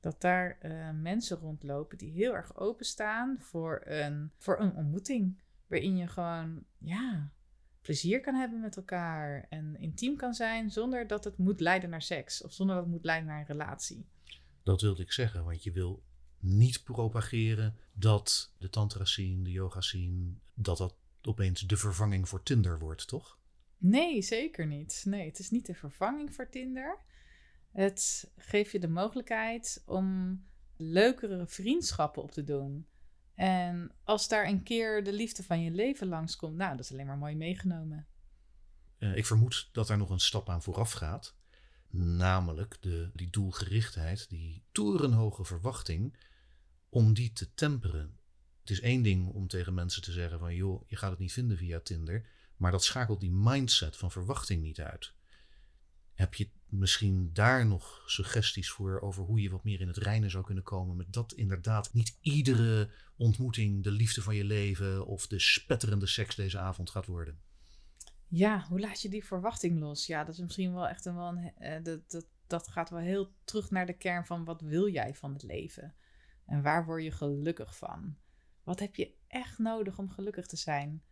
Dat 0.00 0.20
daar 0.20 0.58
uh, 0.62 0.90
mensen 0.90 1.36
rondlopen 1.36 1.98
die 1.98 2.12
heel 2.12 2.34
erg 2.34 2.56
openstaan 2.56 3.36
voor 3.40 3.82
een, 3.84 4.32
voor 4.38 4.60
een 4.60 4.74
ontmoeting. 4.74 5.40
Waarin 5.70 5.96
je 5.96 6.06
gewoon, 6.06 6.64
ja, 6.78 7.32
plezier 7.80 8.20
kan 8.20 8.34
hebben 8.34 8.60
met 8.60 8.76
elkaar 8.76 9.46
en 9.48 9.76
intiem 9.78 10.16
kan 10.16 10.34
zijn 10.34 10.70
zonder 10.70 11.06
dat 11.06 11.24
het 11.24 11.38
moet 11.38 11.60
leiden 11.60 11.90
naar 11.90 12.02
seks 12.02 12.42
of 12.42 12.52
zonder 12.52 12.74
dat 12.74 12.84
het 12.84 12.94
moet 12.94 13.04
leiden 13.04 13.28
naar 13.28 13.40
een 13.40 13.46
relatie. 13.46 14.06
Dat 14.62 14.80
wilde 14.80 15.02
ik 15.02 15.12
zeggen, 15.12 15.44
want 15.44 15.62
je 15.62 15.72
wil 15.72 16.02
niet 16.38 16.82
propageren 16.84 17.76
dat 17.92 18.54
de 18.58 18.70
tantra 18.70 19.04
scene, 19.04 19.42
de 19.42 19.50
yoga 19.50 19.80
scene, 19.80 20.32
dat 20.54 20.78
dat 20.78 20.94
opeens 21.22 21.60
de 21.60 21.76
vervanging 21.76 22.28
voor 22.28 22.42
Tinder 22.42 22.78
wordt, 22.78 23.06
toch? 23.08 23.38
Nee, 23.76 24.22
zeker 24.22 24.66
niet. 24.66 25.02
Nee, 25.06 25.26
het 25.26 25.38
is 25.38 25.50
niet 25.50 25.66
de 25.66 25.74
vervanging 25.74 26.34
voor 26.34 26.48
Tinder. 26.48 26.98
Het 27.70 28.30
geeft 28.36 28.72
je 28.72 28.78
de 28.78 28.88
mogelijkheid 28.88 29.82
om 29.86 30.40
leukere 30.76 31.46
vriendschappen 31.46 32.22
op 32.22 32.30
te 32.30 32.44
doen. 32.44 32.86
En 33.40 33.92
als 34.04 34.28
daar 34.28 34.46
een 34.46 34.62
keer 34.62 35.04
de 35.04 35.12
liefde 35.12 35.42
van 35.42 35.62
je 35.62 35.70
leven 35.70 36.06
langskomt, 36.06 36.56
nou, 36.56 36.76
dat 36.76 36.84
is 36.84 36.92
alleen 36.92 37.06
maar 37.06 37.18
mooi 37.18 37.36
meegenomen. 37.36 38.06
Uh, 38.98 39.16
ik 39.16 39.26
vermoed 39.26 39.68
dat 39.72 39.88
er 39.88 39.96
nog 39.96 40.10
een 40.10 40.20
stap 40.20 40.48
aan 40.48 40.62
vooraf 40.62 40.92
gaat. 40.92 41.34
Namelijk 41.90 42.76
de, 42.80 43.10
die 43.14 43.30
doelgerichtheid, 43.30 44.28
die 44.28 44.64
torenhoge 44.72 45.44
verwachting, 45.44 46.16
om 46.88 47.14
die 47.14 47.32
te 47.32 47.54
temperen. 47.54 48.18
Het 48.60 48.70
is 48.70 48.80
één 48.80 49.02
ding 49.02 49.28
om 49.28 49.48
tegen 49.48 49.74
mensen 49.74 50.02
te 50.02 50.12
zeggen 50.12 50.38
van 50.38 50.54
joh, 50.54 50.82
je 50.88 50.96
gaat 50.96 51.10
het 51.10 51.18
niet 51.18 51.32
vinden 51.32 51.56
via 51.56 51.80
Tinder, 51.80 52.26
maar 52.56 52.70
dat 52.70 52.84
schakelt 52.84 53.20
die 53.20 53.32
mindset 53.32 53.96
van 53.96 54.10
verwachting 54.10 54.62
niet 54.62 54.80
uit. 54.80 55.12
Heb 56.12 56.34
je 56.34 56.50
misschien 56.70 57.30
daar 57.32 57.66
nog 57.66 58.02
suggesties 58.06 58.70
voor 58.70 59.00
over 59.00 59.24
hoe 59.24 59.40
je 59.40 59.50
wat 59.50 59.64
meer 59.64 59.80
in 59.80 59.88
het 59.88 59.96
reinen 59.96 60.30
zou 60.30 60.44
kunnen 60.44 60.64
komen 60.64 60.96
met 60.96 61.12
dat 61.12 61.32
inderdaad 61.32 61.92
niet 61.92 62.18
iedere 62.20 62.90
ontmoeting 63.16 63.82
de 63.84 63.90
liefde 63.90 64.22
van 64.22 64.34
je 64.34 64.44
leven 64.44 65.06
of 65.06 65.26
de 65.26 65.38
spetterende 65.38 66.06
seks 66.06 66.34
deze 66.34 66.58
avond 66.58 66.90
gaat 66.90 67.06
worden? 67.06 67.40
Ja, 68.28 68.66
hoe 68.68 68.80
laat 68.80 69.00
je 69.00 69.08
die 69.08 69.24
verwachting 69.24 69.78
los? 69.78 70.06
Ja, 70.06 70.24
dat 70.24 70.34
is 70.34 70.40
misschien 70.40 70.74
wel 70.74 70.88
echt 70.88 71.04
een, 71.04 71.16
wel 71.16 71.34
uh, 71.34 71.82
dat, 71.82 72.10
dat, 72.10 72.26
dat 72.46 72.68
gaat 72.68 72.90
wel 72.90 73.00
heel 73.00 73.32
terug 73.44 73.70
naar 73.70 73.86
de 73.86 73.96
kern 73.96 74.26
van 74.26 74.44
wat 74.44 74.60
wil 74.60 74.88
jij 74.88 75.14
van 75.14 75.32
het 75.32 75.42
leven? 75.42 75.94
En 76.46 76.62
waar 76.62 76.84
word 76.84 77.02
je 77.02 77.10
gelukkig 77.10 77.76
van? 77.76 78.16
Wat 78.62 78.78
heb 78.78 78.94
je 78.94 79.14
echt 79.26 79.58
nodig 79.58 79.98
om 79.98 80.10
gelukkig 80.10 80.46
te 80.46 80.56
zijn? 80.56 81.02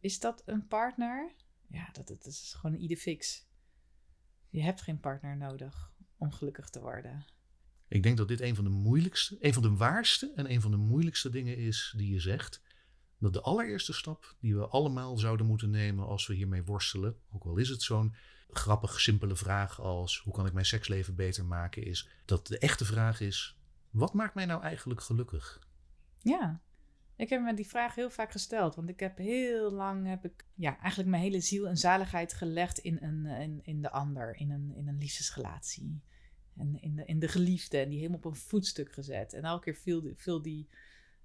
Is 0.00 0.20
dat 0.20 0.42
een 0.44 0.66
partner? 0.66 1.34
Ja, 1.68 1.88
dat, 1.92 2.08
dat 2.08 2.26
is 2.26 2.54
gewoon 2.56 2.76
een 2.76 2.82
ieder 2.82 2.96
fix. 2.96 3.46
Je 4.54 4.62
hebt 4.62 4.82
geen 4.82 5.00
partner 5.00 5.36
nodig 5.36 5.92
om 6.16 6.32
gelukkig 6.32 6.68
te 6.68 6.80
worden. 6.80 7.24
Ik 7.88 8.02
denk 8.02 8.16
dat 8.16 8.28
dit 8.28 8.40
een 8.40 8.54
van 8.54 8.64
de 8.64 8.70
moeilijkste, 8.70 9.36
een 9.40 9.52
van 9.52 9.62
de 9.62 9.74
waarste 9.74 10.32
en 10.34 10.50
een 10.50 10.60
van 10.60 10.70
de 10.70 10.76
moeilijkste 10.76 11.30
dingen 11.30 11.56
is 11.56 11.94
die 11.96 12.12
je 12.12 12.20
zegt. 12.20 12.62
Dat 13.18 13.32
de 13.32 13.40
allereerste 13.40 13.92
stap 13.92 14.36
die 14.40 14.56
we 14.56 14.66
allemaal 14.66 15.18
zouden 15.18 15.46
moeten 15.46 15.70
nemen 15.70 16.06
als 16.06 16.26
we 16.26 16.34
hiermee 16.34 16.64
worstelen, 16.64 17.16
ook 17.32 17.44
al 17.44 17.56
is 17.56 17.68
het 17.68 17.82
zo'n 17.82 18.14
grappig, 18.50 19.00
simpele 19.00 19.36
vraag 19.36 19.80
als 19.80 20.18
hoe 20.18 20.32
kan 20.32 20.46
ik 20.46 20.52
mijn 20.52 20.66
seksleven 20.66 21.14
beter 21.14 21.44
maken, 21.44 21.84
is 21.84 22.08
dat 22.24 22.46
de 22.46 22.58
echte 22.58 22.84
vraag 22.84 23.20
is: 23.20 23.58
wat 23.90 24.14
maakt 24.14 24.34
mij 24.34 24.46
nou 24.46 24.62
eigenlijk 24.62 25.00
gelukkig? 25.00 25.60
Ja, 26.18 26.60
ik 27.16 27.28
heb 27.28 27.42
me 27.42 27.54
die 27.54 27.68
vraag 27.68 27.94
heel 27.94 28.10
vaak 28.10 28.30
gesteld. 28.30 28.74
Want 28.74 28.88
ik 28.88 29.00
heb 29.00 29.18
heel 29.18 29.70
lang, 29.70 30.06
heb 30.06 30.24
ik 30.24 30.44
ja, 30.54 30.78
eigenlijk 30.78 31.10
mijn 31.10 31.22
hele 31.22 31.40
ziel 31.40 31.68
en 31.68 31.76
zaligheid 31.76 32.32
gelegd 32.32 32.78
in, 32.78 32.98
een, 33.00 33.26
in, 33.26 33.60
in 33.62 33.82
de 33.82 33.90
ander, 33.90 34.36
in 34.36 34.50
een, 34.50 34.72
in 34.74 34.88
een 34.88 34.98
liefdesrelatie. 34.98 36.00
En 36.56 36.80
in 36.80 36.96
de, 36.96 37.04
in 37.04 37.18
de 37.18 37.28
geliefde, 37.28 37.78
en 37.78 37.88
die 37.88 37.98
helemaal 37.98 38.18
op 38.18 38.24
een 38.24 38.36
voetstuk 38.36 38.92
gezet. 38.92 39.32
En 39.32 39.42
elke 39.42 39.64
keer 39.64 39.74
viel, 39.74 40.12
viel 40.16 40.42
die 40.42 40.68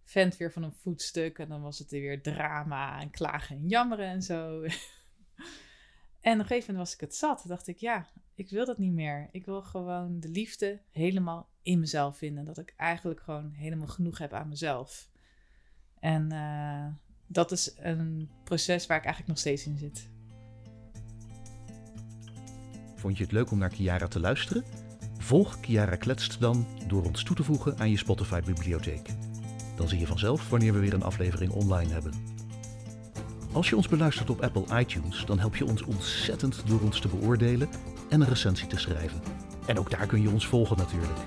vent 0.03 0.37
weer 0.37 0.51
van 0.51 0.63
een 0.63 0.73
voetstuk. 0.73 1.39
En 1.39 1.49
dan 1.49 1.61
was 1.61 1.79
het 1.79 1.91
weer 1.91 2.21
drama 2.21 3.01
en 3.01 3.09
klagen 3.09 3.55
en 3.55 3.67
jammeren 3.67 4.07
en 4.07 4.21
zo. 4.21 4.61
en 6.21 6.33
op 6.33 6.39
een 6.39 6.45
gegeven 6.45 6.73
moment 6.73 6.77
was 6.77 6.93
ik 6.93 6.99
het 6.99 7.15
zat. 7.15 7.43
dacht 7.47 7.67
ik, 7.67 7.77
ja, 7.77 8.09
ik 8.35 8.49
wil 8.49 8.65
dat 8.65 8.77
niet 8.77 8.93
meer. 8.93 9.29
Ik 9.31 9.45
wil 9.45 9.61
gewoon 9.61 10.19
de 10.19 10.29
liefde 10.29 10.81
helemaal 10.91 11.49
in 11.61 11.79
mezelf 11.79 12.17
vinden. 12.17 12.45
Dat 12.45 12.57
ik 12.57 12.73
eigenlijk 12.77 13.19
gewoon 13.19 13.51
helemaal 13.51 13.87
genoeg 13.87 14.17
heb 14.17 14.33
aan 14.33 14.49
mezelf. 14.49 15.09
En 15.99 16.33
uh, 16.33 16.85
dat 17.27 17.51
is 17.51 17.73
een 17.77 18.29
proces 18.43 18.87
waar 18.87 18.97
ik 18.97 19.03
eigenlijk 19.05 19.27
nog 19.27 19.37
steeds 19.37 19.65
in 19.65 19.77
zit. 19.77 20.09
Vond 22.95 23.17
je 23.17 23.23
het 23.23 23.31
leuk 23.31 23.51
om 23.51 23.57
naar 23.57 23.69
Kiara 23.69 24.07
te 24.07 24.19
luisteren? 24.19 24.63
Volg 25.17 25.59
Kiara 25.59 25.95
Kletst 25.95 26.39
dan 26.39 26.67
door 26.87 27.05
ons 27.05 27.23
toe 27.23 27.35
te 27.35 27.43
voegen 27.43 27.77
aan 27.77 27.89
je 27.89 27.97
Spotify-bibliotheek. 27.97 29.09
Dan 29.75 29.87
zie 29.87 29.99
je 29.99 30.07
vanzelf 30.07 30.49
wanneer 30.49 30.73
we 30.73 30.79
weer 30.79 30.93
een 30.93 31.03
aflevering 31.03 31.51
online 31.51 31.93
hebben. 31.93 32.13
Als 33.51 33.69
je 33.69 33.75
ons 33.75 33.87
beluistert 33.87 34.29
op 34.29 34.41
Apple 34.41 34.79
iTunes, 34.79 35.25
dan 35.25 35.39
help 35.39 35.55
je 35.55 35.65
ons 35.65 35.81
ontzettend 35.81 36.67
door 36.67 36.81
ons 36.81 36.99
te 36.99 37.07
beoordelen 37.07 37.69
en 38.09 38.21
een 38.21 38.27
recensie 38.27 38.67
te 38.67 38.77
schrijven. 38.77 39.21
En 39.65 39.79
ook 39.79 39.89
daar 39.89 40.07
kun 40.07 40.21
je 40.21 40.29
ons 40.29 40.47
volgen 40.47 40.77
natuurlijk. 40.77 41.19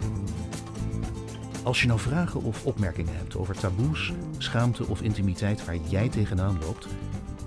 Als 1.63 1.81
je 1.81 1.87
nou 1.87 2.01
vragen 2.01 2.43
of 2.43 2.67
opmerkingen 2.67 3.17
hebt 3.17 3.37
over 3.37 3.59
taboes, 3.59 4.13
schaamte 4.39 4.87
of 4.87 5.03
intimiteit 5.03 5.65
waar 5.65 5.77
jij 5.77 6.09
tegenaan 6.09 6.59
loopt, 6.61 6.87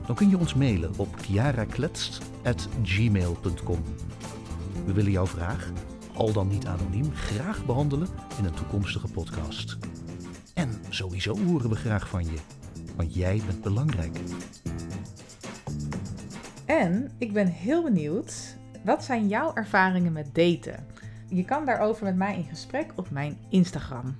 dan 0.05 0.15
kun 0.15 0.29
je 0.29 0.37
ons 0.37 0.53
mailen 0.53 0.91
op 0.97 1.15
kiarakletst.gmail.com. 1.15 3.83
We 4.85 4.93
willen 4.93 5.11
jouw 5.11 5.27
vraag, 5.27 5.71
al 6.13 6.33
dan 6.33 6.47
niet 6.47 6.65
anoniem, 6.65 7.13
graag 7.13 7.65
behandelen 7.65 8.07
in 8.37 8.45
een 8.45 8.53
toekomstige 8.53 9.07
podcast. 9.07 9.77
En 10.53 10.69
sowieso 10.89 11.37
horen 11.37 11.69
we 11.69 11.75
graag 11.75 12.09
van 12.09 12.25
je, 12.25 12.37
want 12.95 13.13
jij 13.13 13.41
bent 13.45 13.61
belangrijk. 13.61 14.19
En 16.65 17.11
ik 17.17 17.33
ben 17.33 17.47
heel 17.47 17.83
benieuwd, 17.83 18.57
wat 18.83 19.03
zijn 19.03 19.27
jouw 19.27 19.53
ervaringen 19.53 20.13
met 20.13 20.35
daten? 20.35 20.94
Je 21.29 21.45
kan 21.45 21.65
daarover 21.65 22.03
met 22.03 22.15
mij 22.15 22.37
in 22.37 22.43
gesprek 22.43 22.93
op 22.95 23.09
mijn 23.09 23.37
Instagram. 23.49 24.15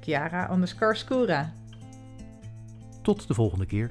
Chiara 0.00 0.52
underscore 0.52 0.94
Scura. 0.94 1.52
Tot 3.02 3.28
de 3.28 3.34
volgende 3.34 3.66
keer. 3.66 3.90